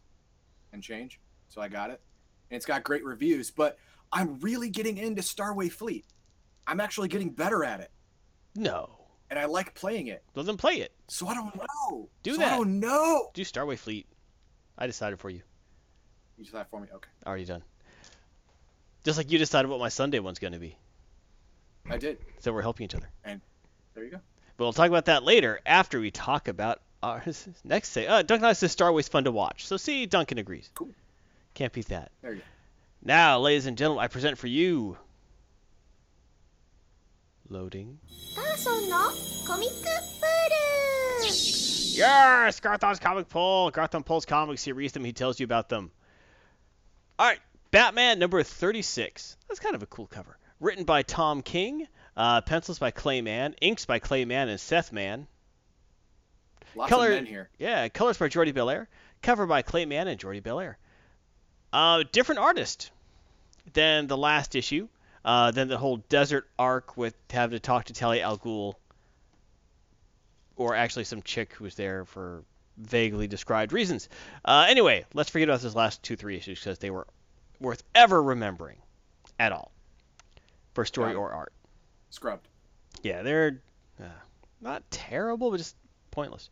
[0.73, 1.19] and change,
[1.49, 2.01] so I got it.
[2.49, 3.77] And it's got great reviews, but
[4.11, 6.05] I'm really getting into Starway Fleet.
[6.67, 7.91] I'm actually getting better at it,
[8.55, 8.89] No,
[9.29, 10.23] and I like playing it.
[10.35, 10.93] well then play it.
[11.07, 12.09] So I don't know.
[12.23, 12.53] Do so that.
[12.53, 13.29] I don't know.
[13.33, 14.07] Do Starway Fleet.
[14.77, 15.41] I decided for you.
[16.37, 16.87] You decide for me.
[16.93, 17.09] Okay.
[17.25, 17.63] Already done.
[19.03, 20.77] Just like you decided what my Sunday one's going to be.
[21.89, 22.19] I did.
[22.39, 23.09] So we're helping each other.
[23.23, 23.41] And
[23.93, 24.19] there you go.
[24.57, 27.23] But we'll talk about that later after we talk about our,
[27.63, 29.65] next say, uh, Duncan Live says Star Wars fun to watch.
[29.65, 30.69] So see, Duncan agrees.
[30.75, 30.89] Cool.
[31.53, 32.11] Can't beat that.
[32.21, 32.43] There you go.
[33.03, 34.97] Now, ladies and gentlemen, I present for you.
[37.49, 37.99] Loading.
[41.97, 43.71] Yes, Garthon's comic poll.
[43.71, 44.63] Garthon pulls comics.
[44.63, 45.03] He reads them.
[45.03, 45.91] He tells you about them.
[47.19, 47.39] All right,
[47.71, 49.37] Batman number 36.
[49.47, 50.37] That's kind of a cool cover.
[50.59, 51.87] Written by Tom King.
[52.15, 53.55] Uh, pencils by Clay Mann.
[53.61, 55.27] Inks by Clay Mann and Seth Mann.
[56.75, 57.49] Lots Color- of men here.
[57.57, 58.87] Yeah, colors by Jordie Bellaire.
[59.21, 60.77] Cover by Clay Mann and Jordie Bellaire.
[61.73, 62.91] Uh, different artist
[63.73, 64.87] than the last issue.
[65.23, 68.73] Uh, than the whole desert arc with having to talk to Talia al Ghul.
[70.55, 72.43] Or actually some chick who was there for
[72.77, 74.09] vaguely described reasons.
[74.43, 77.05] Uh, anyway, let's forget about those last two, three issues because they were
[77.59, 78.77] worth ever remembering
[79.39, 79.71] at all.
[80.73, 81.15] For story it.
[81.15, 81.53] or art.
[82.09, 82.47] Scrubbed.
[83.03, 83.61] Yeah, they're
[83.99, 84.05] uh,
[84.61, 85.75] not terrible, but just
[86.11, 86.49] pointless.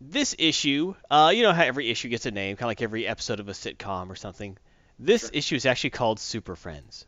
[0.00, 3.06] This issue, uh, you know how every issue gets a name, kind of like every
[3.06, 4.56] episode of a sitcom or something.
[4.98, 5.30] This Sure.
[5.34, 7.06] issue is actually called Super Friends.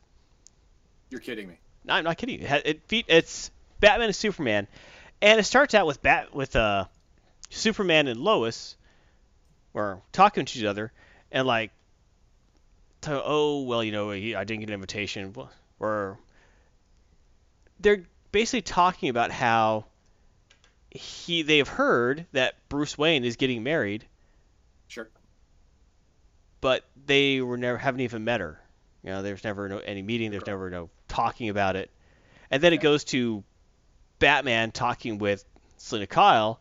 [1.10, 1.58] You're kidding me.
[1.84, 2.40] No, I'm not kidding.
[2.40, 2.46] you.
[2.46, 4.66] It, it it's Batman and Superman,
[5.22, 6.84] and it starts out with Bat with uh,
[7.50, 8.76] Superman and Lois,
[9.72, 10.92] or talking to each other,
[11.30, 11.70] and like,
[13.02, 15.34] to, oh well, you know, I didn't get an invitation,
[15.80, 16.18] or
[17.80, 19.86] they're basically talking about how
[20.94, 24.04] he they've heard that Bruce Wayne is getting married,
[24.88, 25.08] Sure.
[26.60, 28.60] but they were never haven't even met her.
[29.02, 30.30] You know, there's never no any meeting.
[30.30, 31.90] There's never no talking about it.
[32.50, 33.42] And then it goes to
[34.18, 35.44] Batman talking with
[35.78, 36.60] Selina Kyle,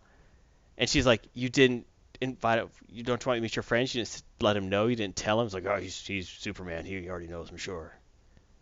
[0.77, 1.85] and she's like, "You didn't
[2.19, 2.67] invite.
[2.89, 3.93] You don't want to meet your friends.
[3.93, 4.87] You didn't let him know.
[4.87, 5.45] You didn't tell him.
[5.45, 6.85] It's like, oh, he's he's Superman.
[6.85, 7.49] He already knows.
[7.51, 7.93] I'm sure.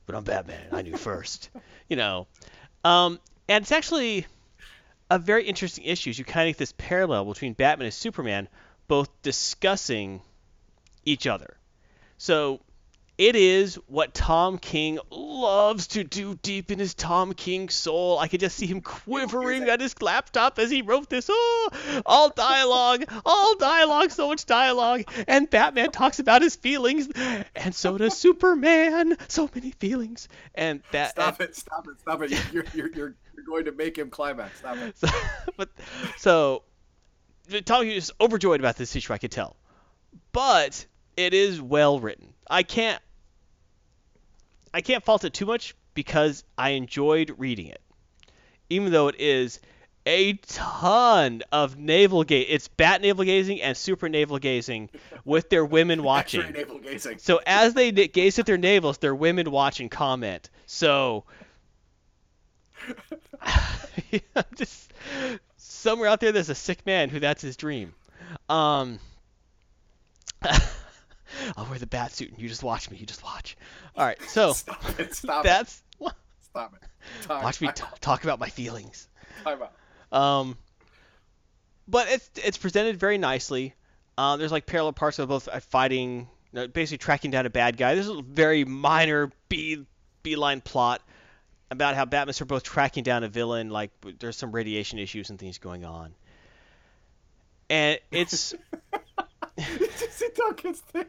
[0.06, 0.68] But I'm Batman.
[0.72, 1.50] I knew first.
[1.88, 2.28] you know.
[2.84, 4.26] Um, and it's actually
[5.10, 6.10] a very interesting issue.
[6.10, 8.48] Is you kind of get this parallel between Batman and Superman,
[8.88, 10.22] both discussing
[11.06, 11.58] each other.
[12.18, 12.60] So
[13.18, 18.18] it is what Tom King loves to do deep in his Tom King soul.
[18.18, 21.30] I could just see him quivering at his laptop as he wrote this.
[21.30, 21.70] Oh,
[22.06, 25.04] all dialogue, all dialogue, so much dialogue.
[25.28, 27.10] And Batman talks about his feelings,
[27.56, 29.18] and so does Superman.
[29.28, 30.30] So many feelings.
[30.56, 31.12] And that.
[31.12, 31.58] Stop it!
[31.58, 32.00] Stop it!
[32.00, 32.54] Stop it!
[32.54, 33.16] You're you're, you're
[33.50, 34.62] going to make him climax.
[34.62, 34.96] That it.
[34.98, 35.08] So,
[35.58, 35.70] but
[36.18, 36.64] so
[37.66, 39.14] Tom is overjoyed about this issue.
[39.14, 39.56] I could tell,
[40.32, 40.86] but
[41.18, 42.34] it is well written.
[42.50, 43.02] I can't
[44.74, 47.82] I can't fault it too much because I enjoyed reading it,
[48.70, 49.60] even though it is
[50.06, 52.48] a ton of navel gaze.
[52.50, 54.90] It's bat navel gazing and super navel gazing
[55.26, 56.52] with their women watching.
[56.52, 57.18] Navel gazing.
[57.18, 60.50] So as they gaze at their navels, their women watch and comment.
[60.66, 61.26] So
[64.56, 64.94] just
[65.58, 67.94] somewhere out there, there's a sick man who that's his dream.
[68.48, 69.00] Um,
[70.44, 72.98] I'll wear the bat suit and you just watch me.
[72.98, 73.58] You just watch.
[73.96, 75.14] All right, so Stop it!
[75.14, 75.82] Stop it!
[76.42, 77.28] Stop it!
[77.28, 79.08] Time, watch me t- talk about my feelings.
[79.44, 80.18] time out.
[80.18, 80.58] Um,
[81.88, 83.74] but it's it's presented very nicely.
[84.18, 87.50] Uh, there's like parallel parts of both uh, fighting, you know, basically tracking down a
[87.50, 87.96] bad guy.
[87.96, 89.86] This is a very minor B
[90.24, 91.02] B line plot
[91.72, 93.70] about how Batman's are both tracking down a villain.
[93.70, 96.14] Like there's some radiation issues and things going on,
[97.70, 98.54] and it's
[99.58, 101.06] you see Duncan's thing?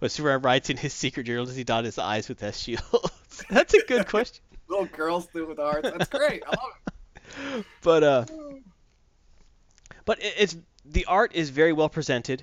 [0.00, 3.44] when Superman writes in his secret journal, does he dot his eyes with S shields?
[3.50, 4.42] That's a good question.
[4.68, 5.88] Little girls do with hearts.
[5.90, 6.42] That's great.
[6.46, 7.64] I love it.
[7.82, 8.24] But uh,
[10.04, 12.42] but it- it's the art is very well presented.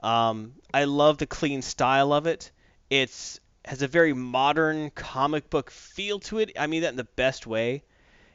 [0.00, 2.50] Um, I love the clean style of it.
[2.90, 6.52] It's has a very modern comic book feel to it.
[6.58, 7.84] I mean that in the best way.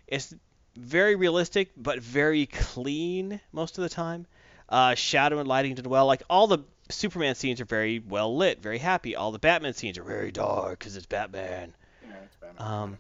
[0.08, 0.34] It's
[0.78, 4.28] very realistic, but very clean most of the time.
[4.70, 6.06] Uh, shadow and lighting did well.
[6.08, 9.16] Like all the Superman scenes are very well lit, very happy.
[9.16, 11.74] All the Batman scenes are very dark because it's Batman.
[12.02, 12.68] Yeah, it's Batman.
[12.68, 12.98] Um,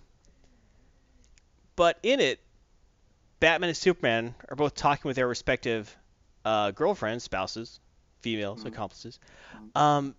[1.76, 2.40] but in it,
[3.40, 5.96] Batman and Superman are both talking with their respective
[6.46, 7.80] uh, girlfriends, spouses,
[8.22, 8.68] females, Mhm.
[8.68, 9.20] accomplices.
[9.56, 9.78] Mhm.
[9.80, 10.16] Um,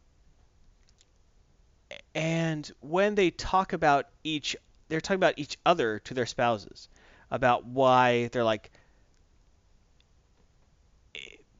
[2.14, 4.56] and when they talk about each,
[4.88, 6.88] they're talking about each other to their spouses,
[7.30, 8.70] about why they're like.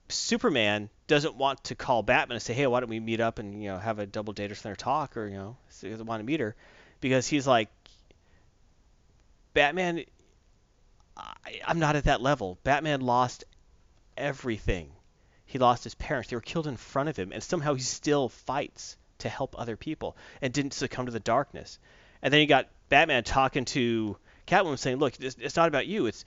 [0.09, 3.63] Superman doesn't want to call Batman and say, "Hey, why don't we meet up and
[3.63, 6.21] you know have a double date or something or talk or you know doesn't want
[6.21, 6.55] to meet her,"
[7.01, 7.71] because he's like,
[9.55, 10.05] Batman,
[11.17, 12.59] I, I'm not at that level.
[12.63, 13.45] Batman lost
[14.17, 14.93] everything.
[15.47, 16.29] He lost his parents.
[16.29, 19.77] They were killed in front of him, and somehow he still fights to help other
[19.77, 21.79] people and didn't succumb to the darkness.
[22.23, 26.07] And then you got Batman talking to Catwoman saying, "Look, it's, it's not about you.
[26.07, 26.25] It's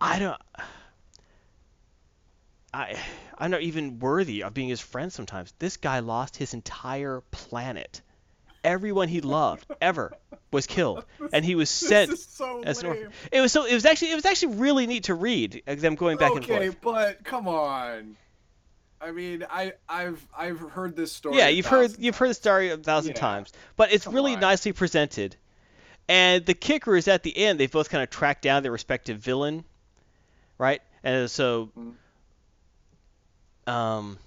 [0.00, 0.40] I don't."
[2.72, 2.98] I,
[3.38, 5.54] I'm not even worthy of being his friend sometimes.
[5.58, 8.02] This guy lost his entire planet.
[8.62, 10.12] Everyone he loved ever
[10.52, 13.08] was killed, and he was sent This so as an.
[13.32, 13.64] It was so.
[13.64, 14.12] It was actually.
[14.12, 15.62] It was actually really neat to read.
[15.66, 18.16] Them going back and okay, but come on.
[19.00, 21.38] I mean, I I've I've heard this story.
[21.38, 23.20] Yeah, you've heard thousand you've heard the story a thousand Yeah.
[23.20, 24.40] times, but it's Come really on.
[24.40, 25.36] nicely presented.
[26.08, 29.18] And the kicker is at the end, they've both kind of tracked down their respective
[29.18, 29.64] villain,
[30.56, 30.80] right?
[31.04, 33.72] And so, Mhm.
[33.72, 34.18] um,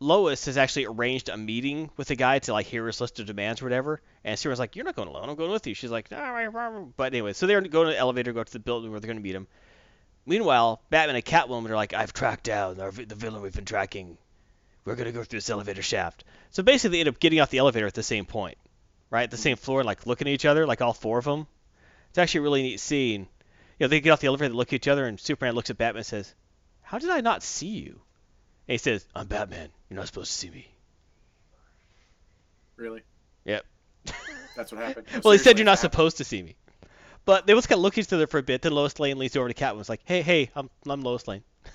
[0.00, 3.26] Lois has actually arranged a meeting with the guy to like hear his list of
[3.26, 4.00] demands or whatever.
[4.24, 5.28] And Superman's like, "You're not going alone.
[5.28, 7.92] I'm going with you." She's like, "No, I- I-" but anyway, so they're going to
[7.94, 9.48] the elevator, go to the building where they're going to meet him.
[10.28, 14.18] Meanwhile, Batman and Catwoman are like, "I've tracked down our, the villain we've been tracking.
[14.84, 17.48] We're going to go through this elevator shaft." So basically, they end up getting off
[17.48, 18.58] the elevator at the same point,
[19.08, 19.22] right?
[19.22, 19.42] At the hmm.
[19.42, 21.46] same floor, like looking at each other, like all four of them.
[22.10, 23.22] It's actually a really neat scene.
[23.78, 25.70] You know, they get off the elevator, they look at each other, and Superman looks
[25.70, 26.34] at Batman and says,
[26.82, 28.00] "How did I not see you?"
[28.66, 29.70] And he says, "I'm Batman.
[29.88, 30.68] You're not supposed to see me."
[32.76, 33.00] Really?
[33.46, 33.64] Yep.
[34.56, 35.06] That's what happened.
[35.24, 35.92] well, he said you're not happened?
[35.92, 36.56] supposed to see me.
[37.28, 38.62] But they both kind of look at each other for a bit.
[38.62, 39.82] Then Lois Lane leans over to Catwoman.
[39.82, 41.44] is like, "Hey, hey, I'm I'm Lois Lane."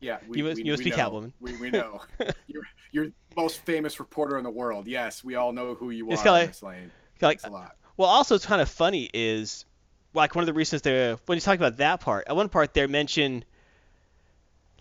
[0.00, 1.10] Yeah, we, You must- we, you must we be know.
[1.10, 1.32] Catwoman.
[1.40, 2.02] We, we know.
[2.48, 4.88] you're you're the most famous reporter in the world.
[4.88, 6.90] Yes, we all know who you It's are, Miss Lane.
[7.22, 7.76] Like, Thanks a lot.
[7.96, 9.64] Well, also it's kind of funny is
[10.12, 12.26] like one of the reasons they when you talk about that part.
[12.26, 13.44] At one part they mention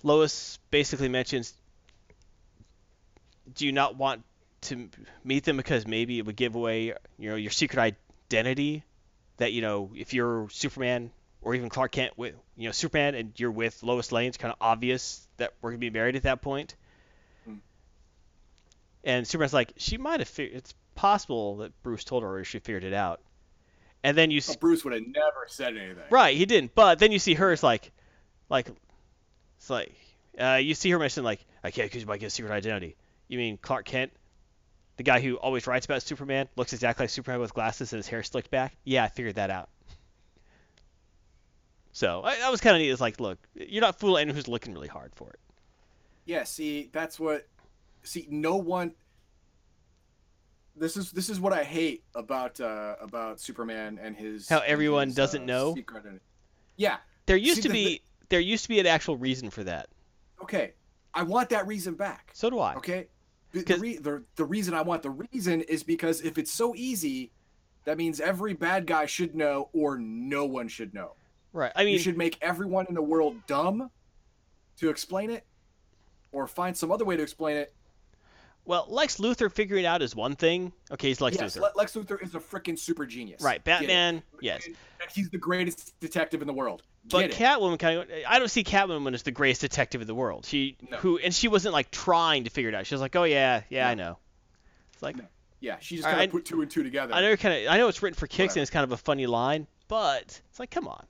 [0.02, 1.54] Lois basically mentions,
[3.54, 4.24] "Do you not want
[4.62, 4.90] to
[5.24, 7.96] meet them because maybe it would give away you know your secret
[8.32, 8.84] identity
[9.38, 11.12] that you know if you're Superman
[11.42, 14.52] or even Clark Kent with you know Superman and you're with Lois Lane, it's kind
[14.52, 16.76] of obvious that we're gonna be married at that point."
[17.46, 17.56] Hmm.
[19.04, 20.58] And Superman's like, she might have figured.
[20.58, 23.22] It's possible that Bruce told her or she figured it out.
[24.04, 26.04] And then you see, Bruce would have never said anything.
[26.12, 26.76] right, he didn't.
[26.76, 27.92] But then you see her, it's like,
[28.50, 28.68] like,
[29.58, 29.96] it's like,
[30.40, 32.96] uh, you see her mention like, I can't because you might get a secret identity.
[33.28, 34.12] You mean Clark Kent,
[34.98, 38.08] the guy who always writes about Superman, looks exactly like Superman with glasses and his
[38.08, 38.76] hair slicked back?
[38.84, 39.70] Yeah, I figured that out.
[41.92, 42.90] So I, that was kind of neat.
[42.90, 45.40] It's like, look, you're not fooling anyone who's looking really hard for it.
[46.26, 47.48] Yeah, see, that's what
[48.04, 48.94] see no one
[50.76, 55.08] this is this is what I hate about uh about Superman and his How everyone
[55.08, 55.76] his, doesn't uh, know?
[56.78, 59.64] Yeah, There used See, to the- be there used to be an actual reason for
[59.64, 59.88] that.
[60.42, 60.74] okay.
[61.14, 62.32] I want that reason back.
[62.34, 62.76] So do I.
[62.76, 63.08] Okay?
[63.64, 67.32] The, re- the, the reason I want the reason is because if it's so easy,
[67.86, 71.14] that means every bad guy should know or no one should know.
[71.54, 71.72] Right.
[71.76, 73.90] I mean, you should make everyone in the world dumb
[74.78, 75.46] to explain it
[76.34, 77.74] or find some other way to explain it.
[78.66, 80.74] well, Lex Luthor figuring it out is one thing.
[80.92, 81.62] Okay, he's Lex yes, Luthor.
[81.62, 83.42] Le- Lex Luthor is a freaking super genius.
[83.42, 84.66] Right, Batman, yes.
[84.66, 84.76] And
[85.14, 86.84] he's the greatest detective in the world.
[87.08, 90.46] But Catwoman kind of I don't see Catwoman as the greatest detective in the world.
[90.46, 90.98] She No.
[90.98, 92.88] who and she wasn't like trying to figure it out.
[92.88, 94.18] She was like, "Oh yeah, yeah, I know."
[94.94, 95.26] It's like No.
[95.60, 97.14] Yeah, she just kind of put two and two together.
[97.14, 98.54] I know kind of I know it's written for kicks Whatever.
[98.60, 101.06] and it's kind of a funny line, but it's like, come on.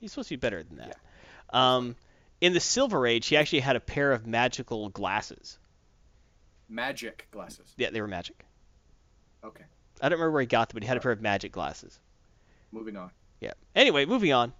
[0.00, 0.96] He's supposed to be better than that.
[1.50, 1.96] Um
[2.40, 5.58] in the Silver Age, he actually had a pair of magical glasses.
[6.68, 7.72] Magic glasses.
[7.76, 8.44] Yeah, they were magic.
[9.44, 9.64] Okay,
[10.00, 11.98] I don't remember where he got them, but he had a pair of magic glasses.
[12.72, 13.10] moving on.
[13.40, 13.52] Yeah.
[13.74, 14.52] Anyway, moving on.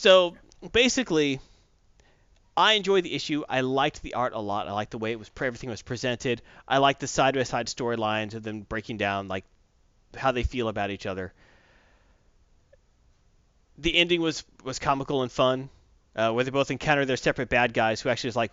[0.00, 0.34] So
[0.72, 1.40] basically,
[2.56, 3.44] I enjoyed the issue.
[3.46, 4.66] I liked the art a lot.
[4.66, 6.40] I liked the way it was everything was presented.
[6.66, 9.44] I liked the side by side storylines of them breaking down like
[10.16, 11.34] how they feel about each other.
[13.76, 15.68] The ending was was comical and fun,
[16.16, 18.52] uh, where they both encounter their separate bad guys, who actually is like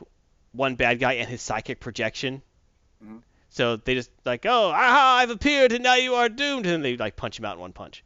[0.51, 2.41] one bad guy and his psychic projection.
[3.01, 3.21] Mhm.
[3.51, 6.97] So they just like, oh, aha, I've appeared and now you are doomed, and they
[6.97, 8.03] like punch him out in one punch.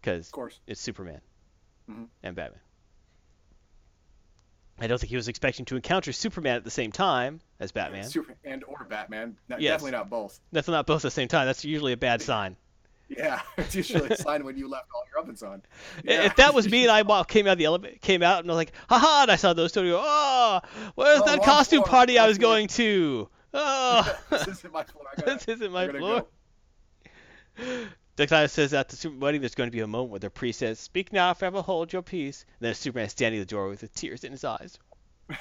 [0.00, 0.60] Because Of course.
[0.68, 1.20] it's Superman
[1.90, 2.08] Mhm.
[2.22, 2.60] and Batman.
[4.78, 8.04] I don't think he was expecting to encounter Superman at the same time as Batman.
[8.04, 9.36] Super and or Batman.
[9.48, 9.74] Not, Yes.
[9.74, 10.38] Definitely not both.
[10.52, 11.46] That's not both at the same time.
[11.46, 12.56] That's usually a bad sign.
[13.08, 15.62] Yeah, it's usually a sign when you left all your ovens on.
[16.04, 16.24] Yeah.
[16.24, 18.52] If that was me and I came out of the elevator, came out and I
[18.52, 20.60] was like, haha, and I saw those two, and I go, oh,
[20.96, 23.28] where's Oh, that costume floor, party I was going to?
[23.58, 25.04] Oh, this isn't my floor.
[25.16, 26.26] I gotta, this isn't my floor.
[27.56, 27.64] go.
[28.24, 30.60] Guy says at the Super wedding, there's going to be a moment where the priest
[30.60, 33.80] says, "Speak now, forever hold your peace." And then Superman standing at the door with
[33.80, 34.78] the tears in his eyes,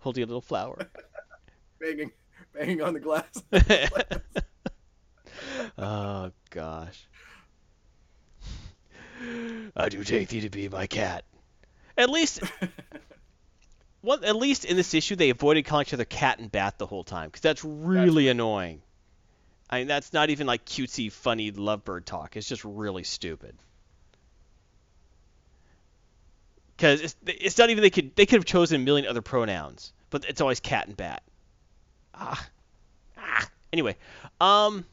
[0.00, 0.86] holding a little flower.
[1.80, 2.12] banging,
[2.52, 3.42] banging on the glass.
[5.78, 7.08] oh gosh.
[9.74, 11.24] I do take thee to be my cat.
[11.96, 12.42] At least,
[14.04, 17.04] at least in this issue, they avoided calling each other cat and bat the whole
[17.04, 18.82] time, because that's really annoying.
[19.68, 22.36] I mean, that's not even like cutesy, funny lovebird talk.
[22.36, 23.56] It's just really stupid.
[26.76, 29.92] Because it's, it's not even they could they could have chosen a million other pronouns,
[30.10, 31.22] but it's always cat and bat.
[32.14, 32.46] Ah,
[33.18, 33.48] ah.
[33.72, 33.96] Anyway,
[34.40, 34.84] um,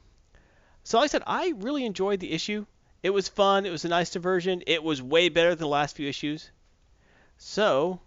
[0.82, 2.66] so like I said, I really enjoyed the issue.
[3.02, 3.66] It was fun.
[3.66, 4.62] It was a nice diversion.
[4.66, 6.50] It was way better than the last few issues.
[7.36, 8.00] So,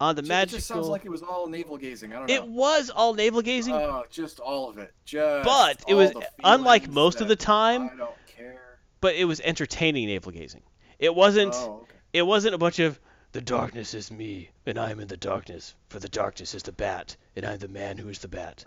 [0.00, 2.12] on the It magical, just sounds like it was all navel gazing.
[2.12, 2.34] I don't know.
[2.34, 4.92] it was all navel gazing, Oh, just all of it.
[5.04, 5.44] Just.
[5.44, 7.90] but it was unlike most of the time.
[7.94, 8.60] I don't care.
[9.00, 10.62] But it was entertaining navel gazing.
[10.98, 11.54] It wasn't.
[11.54, 11.96] Oh, okay.
[12.12, 12.98] It wasn't a bunch of
[13.32, 15.74] the darkness is me, and I am in the darkness.
[15.88, 18.64] For the darkness is the bat, and I am the man who is the bat.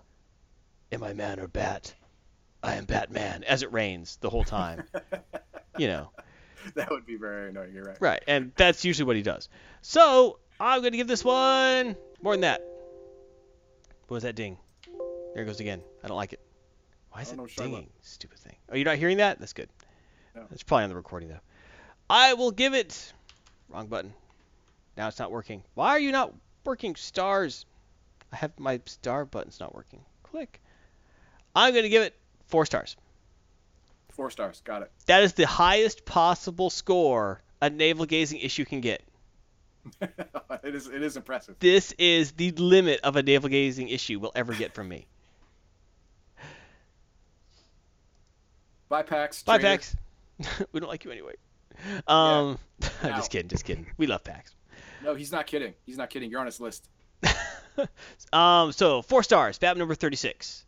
[0.91, 1.93] Am I man or bat?
[2.63, 3.43] I am Batman.
[3.43, 4.83] As it rains the whole time.
[5.77, 6.09] you know.
[6.75, 7.73] that would be very annoying.
[7.73, 7.97] You're right.
[8.01, 9.47] Right, and that's usually what he does.
[9.81, 12.61] So I'm gonna give this one more than that.
[14.07, 14.57] What was that ding?
[15.33, 15.81] There it goes again.
[16.03, 16.39] I don't like it.
[17.11, 17.89] Why is oh, it don't know, dinging?
[18.01, 18.55] Stupid thing.
[18.69, 19.39] Oh, are you not hearing that?
[19.39, 19.69] That's good.
[20.35, 20.45] No.
[20.51, 21.39] It's probably on the recording though.
[22.09, 23.13] I will give it.
[23.69, 24.13] Wrong button.
[24.95, 25.63] Now it's not working.
[25.75, 26.33] Why are you not
[26.63, 26.95] working?
[26.95, 27.65] Stars.
[28.31, 30.01] I have my star button's not working.
[30.23, 30.61] Click.
[31.55, 32.15] I'm gonna give it
[32.47, 32.95] four stars.
[34.09, 34.61] Four stars.
[34.65, 34.91] Got it.
[35.05, 39.03] That is the highest possible score a navel gazing issue can get.
[40.01, 40.87] it is.
[40.87, 41.55] It is impressive.
[41.59, 45.07] This is the limit of a navel gazing issue will ever get from me.
[48.89, 49.43] Bye, Pax.
[49.43, 49.77] Bye, traitor.
[49.77, 49.95] Pax.
[50.71, 51.33] we don't like you anyway.
[52.07, 52.57] Um,
[53.03, 53.87] I'm just kidding, just kidding.
[53.97, 54.55] We love Pax.
[55.03, 55.73] No, he's not kidding.
[55.85, 56.31] He's not kidding.
[56.31, 56.87] You're on his list.
[58.33, 59.57] Um, so four stars.
[59.57, 60.65] Batman number 36.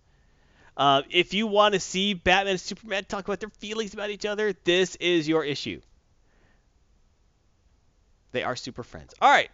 [0.78, 4.26] Uh, if you want to see Batman and Superman talk about their feelings about each
[4.26, 5.82] other, this is your issue.
[8.32, 9.14] They are super friends.
[9.22, 9.50] All right.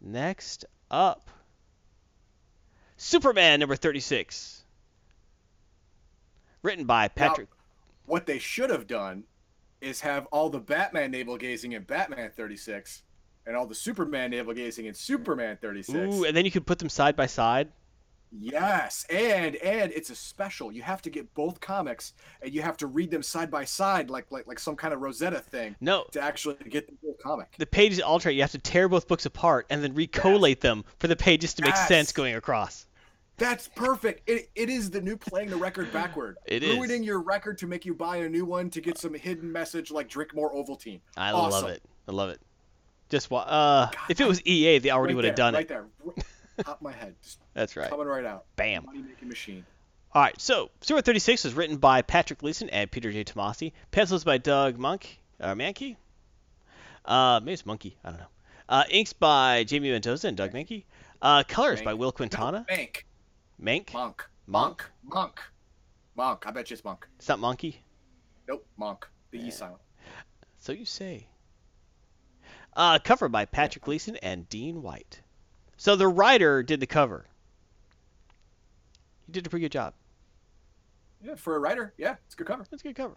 [0.00, 1.30] Next up,
[2.96, 4.64] Superman number 36.
[6.62, 7.48] Written by Patrick.
[8.06, 9.24] What they should have done
[9.80, 13.02] is have all the Batman navel gazing in Batman 36
[13.46, 15.96] and all the Superman navel gazing in Superman 36.
[16.14, 17.70] Ooh, and then you could put them side by side.
[18.40, 20.72] Yes, and and it's a special.
[20.72, 24.10] You have to get both comics and you have to read them side by side
[24.10, 27.54] like like like some kind of Rosetta thing No, to actually get the whole comic.
[27.58, 28.34] the pages alternate.
[28.34, 31.62] You have to tear both books apart and then recollate them for the pages to
[31.62, 31.88] make Yes.
[31.88, 32.86] sense going across.
[33.36, 34.28] That's perfect.
[34.28, 36.36] It, it is the new playing the record backward.
[36.46, 36.76] It is.
[36.76, 39.90] ruining your record to make you buy a new one to get some hidden message
[39.90, 41.00] like drink more Ovaltine.
[41.16, 41.50] I Awesome.
[41.64, 41.82] love it.
[42.08, 42.40] I love it.
[43.10, 45.68] Just uh, if it was EA, they already Right would have done right it.
[45.68, 45.86] there,
[46.64, 47.88] top my head, just That's right.
[47.88, 48.44] coming right out.
[48.56, 48.84] Bam.
[48.86, 49.64] Money making machine.
[50.12, 50.38] All right.
[50.40, 53.24] So, Super 36 was written by Patrick Gleason and Peter J.
[53.24, 53.72] Tomasi.
[53.90, 55.96] Pencils by Doug Monk, uh, Mankey.
[57.04, 57.96] Uh, maybe it's Monkey.
[58.04, 58.26] I don't know.
[58.68, 60.84] Uh, inks by Jamie Mendoza and Doug Mankey.
[61.20, 62.64] Uh, colors by Will Quintana.
[62.68, 63.02] No, Mank.
[63.62, 63.92] Mank.
[63.92, 64.28] Monk.
[64.46, 64.84] Monk.
[65.04, 65.40] Monk.
[66.16, 66.44] Monk.
[66.46, 67.06] I bet you it's Monk.
[67.18, 67.80] It's not Monkey.
[68.48, 68.66] Nope.
[68.76, 69.06] Monk.
[69.30, 69.46] The Yeah.
[69.46, 69.80] E silent.
[70.58, 71.26] So you say.
[72.76, 75.20] Uh, cover by Patrick Gleason and Dean White.
[75.76, 77.26] So the writer did the cover.
[79.34, 79.94] Did a pretty good job.
[81.22, 82.64] Yeah, for a writer, yeah, it's a good cover.
[82.70, 83.14] That's a good cover.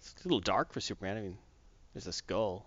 [0.00, 1.18] It's a little dark for Superman.
[1.18, 1.38] I mean,
[1.92, 2.66] there's a skull.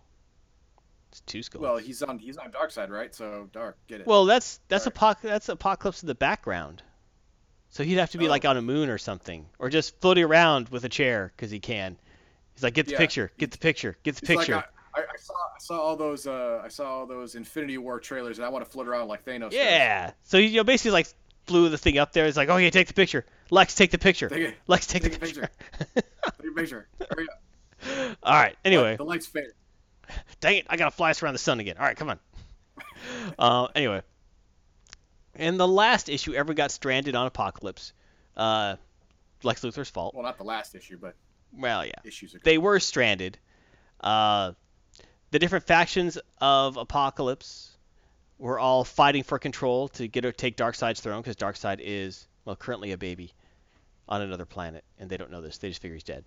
[1.10, 1.62] It's two skulls.
[1.64, 3.14] Well, he's on he's on dark side, right?
[3.16, 4.08] So dark, get it.
[4.08, 6.84] Well, that's that's apoc- that's Apokolips in the background.
[7.70, 8.30] So he'd have to be Oh.
[8.30, 11.60] like on a moon or something, or just floating around with a chair because he
[11.60, 11.98] can.
[12.54, 12.98] He's like, get the Yeah.
[13.00, 14.56] picture, get the picture, get the It's picture.
[14.56, 14.66] Like
[14.96, 18.38] I, I, saw I saw all those uh I saw all those Infinity War trailers,
[18.38, 19.50] and I want to float around like Thanos.
[19.52, 19.54] does.
[19.56, 20.12] yeah.
[20.24, 21.08] So you know, basically like
[21.46, 22.26] flew the thing up there.
[22.26, 23.26] He's like, oh yeah, take the picture.
[23.50, 24.30] Lex, take the picture.
[24.30, 24.56] Take it.
[24.68, 25.50] Lex, take, take the a picture.
[25.96, 26.06] Take
[26.52, 26.88] a picture.
[27.10, 28.18] Hurry up.
[28.24, 28.56] All right.
[28.66, 29.52] Anyway, the lights fade.
[30.40, 31.78] Dang it, I gotta fly us around the sun again.
[31.78, 32.20] All right, come on.
[33.40, 34.02] uh, anyway,
[35.36, 37.92] and the last issue ever got stranded on Apokolips.
[38.36, 38.76] Uh,
[39.44, 40.14] Lex Luthor's fault.
[40.16, 41.16] Well, not the last issue, but
[41.54, 42.36] Well, yeah, issues.
[42.36, 43.38] Are they were stranded.
[44.00, 44.54] Uh,
[45.32, 47.75] the different factions of Apokolips
[48.38, 52.56] were all fighting for control to get or take Darkseid's throne because Darkseid is well
[52.56, 53.34] currently a baby
[54.08, 55.58] on another planet, and they don't know this.
[55.58, 56.24] They just figure he's dead.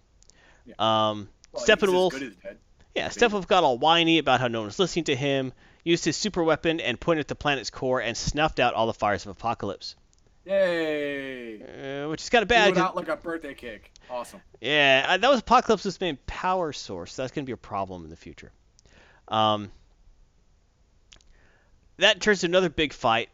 [0.64, 0.74] Yeah.
[0.78, 2.14] Um, well, Steppenwolf.
[2.14, 2.58] As as dead.
[2.94, 3.08] Yeah.
[3.08, 5.52] Steppenwolf got all whiny about how no one's listening to him,
[5.84, 8.94] used his super weapon and pointed at the planet's core and snuffed out all the
[8.94, 9.94] fires of Apokolips.
[10.44, 11.60] Yay!
[12.04, 12.72] Uh, which is kind of bad.
[12.72, 13.92] Blew out like a birthday cake.
[14.10, 14.40] Awesome.
[14.62, 17.14] yeah, that was Apokolips's main power source.
[17.14, 18.50] That's going to be a problem in the future.
[19.28, 19.70] Um,
[21.98, 23.28] that turns to another big fight,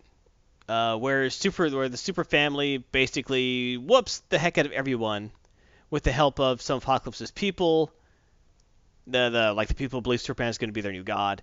[0.69, 5.31] uh, where super, where the super family basically whoops the heck out of everyone,
[5.91, 7.93] with the help of some of Apokolips's people.
[9.07, 11.43] The the like the people believe Superman is going to be their new god.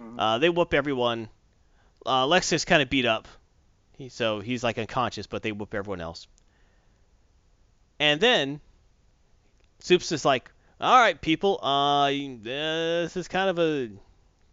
[0.00, 0.14] Mhm.
[0.18, 1.28] Uh, they whoop everyone.
[2.06, 3.28] Uh, Lex is kind of beat up,
[3.98, 6.26] he, so he's like unconscious, but they whoop everyone else.
[8.00, 8.60] And then
[9.80, 10.50] Soups is like,
[10.80, 12.08] "All right, people, uh,
[12.42, 13.90] this is kind of a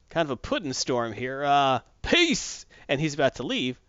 [0.09, 1.43] kind of a pudding storm here.
[1.43, 3.79] Uh, peace." And he's about to leave.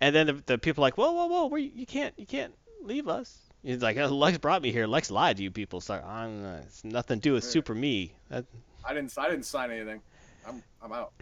[0.00, 1.56] And then the, the people are like, "Whoa, whoa, whoa!
[1.56, 4.86] You can't, you can't leave us." He's like, "Uh, "Lex brought me here.
[4.86, 5.80] Lex lied to you people.
[5.80, 7.50] So I'm, uh, it's nothing to do with Yeah.
[7.50, 8.44] Super Me." That,
[8.84, 9.12] I didn't.
[9.18, 10.00] I didn't sign anything.
[10.46, 10.62] I'm.
[10.82, 11.12] I'm out.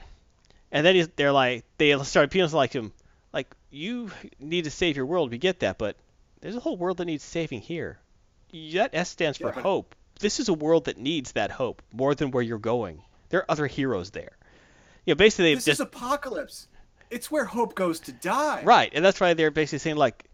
[0.72, 2.92] And then he's, they're like, they start appealing to like him,
[3.32, 4.10] like you
[4.40, 5.30] need to save your world.
[5.30, 5.96] We get that, but
[6.40, 7.98] there's a whole world that needs saving here.
[8.72, 9.94] That S stands for Yeah, but- hope.
[10.20, 13.02] This is a world that needs that hope more than where you're going.
[13.30, 14.36] There are other heroes there.
[15.06, 16.66] You know, basically they've This just is Apokolips.
[17.10, 18.62] It's where hope goes to die.
[18.64, 20.24] right, and that's why they're basically saying like,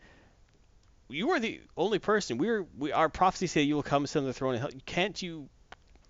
[1.09, 2.39] you are the only person.
[2.39, 4.73] We're we our prophecy say you will come and sit on the throne and help.
[4.87, 5.49] Can't you?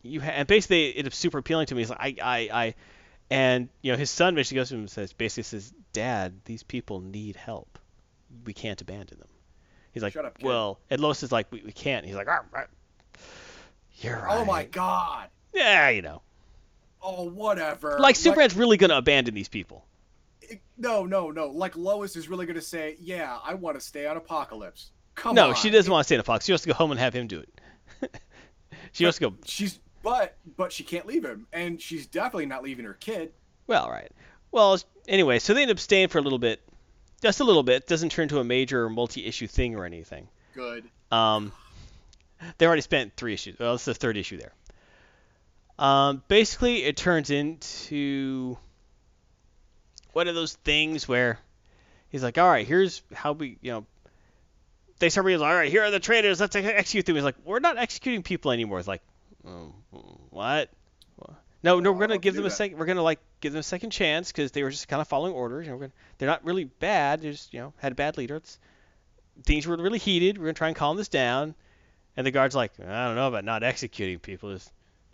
[0.02, 0.30] You ha-?
[0.30, 1.80] and basically it's super appealing to me.
[1.80, 2.74] He's like I I I,
[3.30, 6.62] and you know his son basically goes to him and says basically says, Dad, these
[6.62, 7.78] people need help.
[8.44, 9.28] We can't abandon them.
[9.92, 10.46] He's like, Shut up, kid.
[10.46, 12.06] well, and Lois is like, we, we can't.
[12.06, 12.28] He's like,
[14.00, 14.40] you're right.
[14.40, 15.28] Oh my god.
[15.52, 16.22] Yeah, you know,
[17.02, 17.98] Oh whatever.
[17.98, 19.84] like Superman's really gonna abandon these people.
[20.48, 21.46] Like, no, no, no.
[21.46, 25.34] Like Lois is really gonna say, "Yeah, I want to stay on Apokolips." Come on.
[25.34, 25.54] no, on.
[25.54, 26.44] she doesn't want to stay in a fox.
[26.44, 28.20] She wants to go home and have him do it.
[28.92, 29.36] she wants to go.
[29.44, 33.32] She's but but she can't leave him, and she's definitely not leaving her kid.
[33.66, 34.10] Well, right.
[34.50, 36.60] Well, anyway, so they end up staying for a little bit,
[37.22, 37.86] just a little bit.
[37.86, 40.28] Doesn't turn into a major or multi-issue thing or anything.
[40.54, 40.84] Good.
[41.12, 41.52] Um,
[42.58, 43.58] they already spent three issues.
[43.58, 44.52] Well, it's the third issue there.
[45.80, 48.58] Um, basically, it turns into
[50.12, 51.38] one of those things where
[52.10, 53.86] he's like, all right, here's how we, you know,
[54.98, 57.14] they start realizing, all right, here are the traitors, let's execute them.
[57.14, 58.78] He's like, we're not executing people anymore.
[58.78, 59.02] It's like,
[59.46, 59.72] oh,
[60.28, 60.70] what?
[61.62, 62.78] No, no, we're gonna give them a second.
[62.78, 65.34] We're gonna like give them a second chance because they were just kind of following
[65.34, 65.66] orders.
[65.66, 67.20] You know, gonna, they're not really bad.
[67.20, 68.36] They just you know had a bad leader.
[68.36, 68.58] It's,
[69.44, 70.38] things were really heated.
[70.38, 71.54] We're gonna try and calm this down.
[72.16, 74.58] And the guard's like, I don't know about not executing people.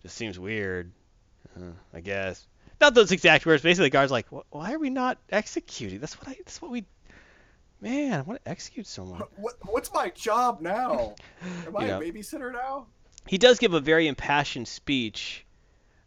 [0.07, 0.89] This seems weird.
[1.53, 2.47] Uh, I guess.
[2.79, 3.61] Not those exact words.
[3.61, 5.99] Basically, the guard's like, why are we not executing?
[5.99, 6.35] That's what I.
[6.37, 6.85] That's what we.
[7.81, 9.21] Man, I want to execute someone.
[9.35, 11.15] What, what's my job now?
[11.67, 12.87] Am I a babysitter now?
[13.27, 15.45] He does give a very impassioned speech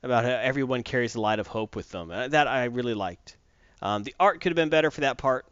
[0.02, 2.10] about how everyone carries the light of hope with them.
[2.10, 3.36] Uh, that I really liked.
[3.82, 5.44] Um, the art could have been better for that part,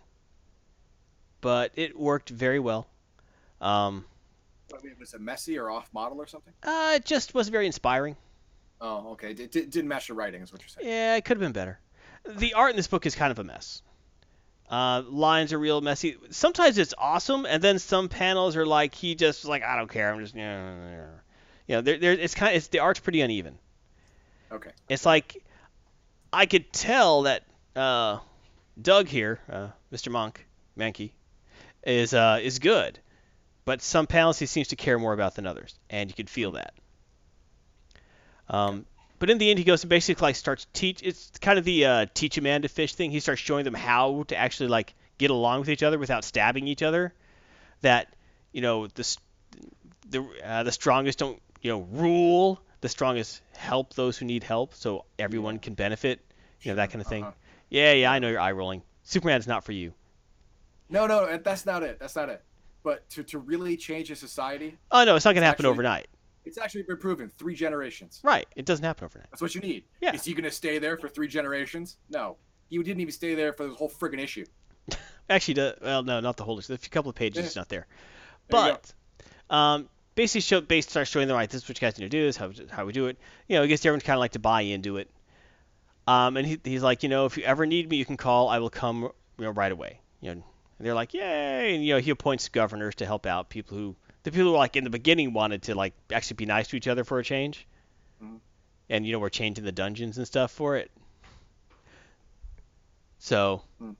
[1.42, 2.88] but it worked very well.
[3.60, 4.06] Um,
[4.72, 6.54] I mean, was it messy or off model or something?
[6.62, 8.16] Uh, it just was very inspiring.
[8.80, 9.30] Oh, okay.
[9.30, 10.88] It didn't match the writing, is what you're saying.
[10.88, 11.78] Yeah, it could have been better.
[12.26, 13.82] The art in this book is kind of a mess.
[14.70, 16.16] Uh, lines are real messy.
[16.30, 20.12] Sometimes it's awesome, and then some panels are like he just like I don't care.
[20.12, 21.06] I'm just you know,
[21.66, 23.58] you know there, there it's kind of it's the art's pretty uneven.
[24.52, 24.70] Okay.
[24.88, 25.42] It's like
[26.32, 28.18] I could tell that uh,
[28.80, 30.12] Doug here, uh, Mr.
[30.12, 30.46] Monk,
[30.78, 31.12] Mankey,
[31.82, 32.98] is uh, is good,
[33.64, 36.52] but some panels he seems to care more about than others, and you could feel
[36.52, 36.74] that.
[38.48, 38.86] Um,
[39.18, 41.02] but in the end, he goes and basically like starts teach.
[41.02, 43.10] It's kind of the uh, teach a man to fish thing.
[43.10, 46.68] He starts showing them how to actually like get along with each other without stabbing
[46.68, 47.12] each other.
[47.82, 48.14] That
[48.52, 49.16] you know the
[50.08, 54.74] the uh, the strongest don't you know rule the strongest help those who need help,
[54.74, 56.20] so everyone can benefit.
[56.62, 57.24] You know that kind of thing.
[57.24, 57.32] Uh-huh.
[57.70, 58.82] Yeah, yeah, I know you're eye rolling.
[59.02, 59.92] Superman's not for you.
[60.88, 61.98] No, no, that's not it.
[61.98, 62.42] That's not it.
[62.82, 64.78] But to, to really change a society.
[64.90, 66.08] Oh no, it's not gonna happen actually, overnight.
[66.48, 68.20] It's actually been proven three generations.
[68.22, 69.30] Right, it doesn't happen overnight.
[69.30, 69.84] That's what you need.
[70.00, 70.14] Yeah.
[70.14, 71.96] Is he gonna stay there for three generations?
[72.10, 72.36] No,
[72.68, 74.44] he didn't even stay there for the whole friggin' issue.
[75.30, 76.72] actually, well, no, not the whole issue.
[76.72, 77.86] A couple of pages, it's not there.
[78.48, 78.80] there
[79.48, 82.06] but um, basically show, basically starts showing them, right, this is what you guys need
[82.06, 83.18] to do, this is how, how we do it.
[83.46, 85.10] You know, I guess everyone's kind of like to buy into it.
[86.06, 88.48] Um, and he, he's like, you know, if you ever need me, you can call.
[88.48, 90.00] I will come, you know, right away.
[90.22, 90.42] You know,
[90.78, 91.74] and they're like, yay!
[91.74, 94.76] And you know, he appoints governors to help out people who, the people who like
[94.76, 97.66] in the beginning wanted to like actually be nice to each other for a change.
[98.22, 98.36] Mm-hmm.
[98.90, 100.90] And you know, we're changing the dungeons and stuff for it.
[103.18, 103.96] So, mm.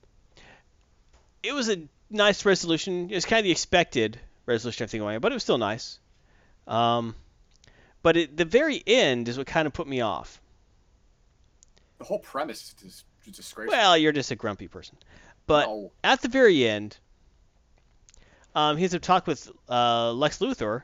[1.43, 1.77] it was a
[2.09, 3.09] nice resolution.
[3.09, 5.99] It was kind of the expected resolution, everything going, on, but it was still nice.
[6.67, 7.15] Um,
[8.01, 10.41] but at the very end is what kind of put me off.
[11.97, 13.77] The whole premise is disgraceful.
[13.77, 14.97] Well, you're just a grumpy person.
[15.45, 15.91] But no.
[16.03, 16.97] at the very end,
[18.55, 20.83] um, he a talk with uh, Lex Luthor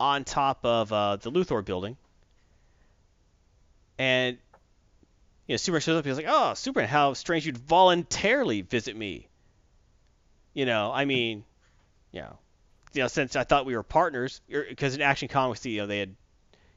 [0.00, 1.96] on top of uh, the Luthor building.
[3.98, 4.38] And,
[5.46, 6.04] you know, Superman shows up.
[6.04, 9.28] He's like, oh, Superman, how strange you'd voluntarily visit me.
[10.54, 11.44] You know, I mean,
[12.12, 12.38] you know,
[12.92, 15.98] you know, since I thought we were partners, because in Action Comics, you know, they
[15.98, 16.14] had,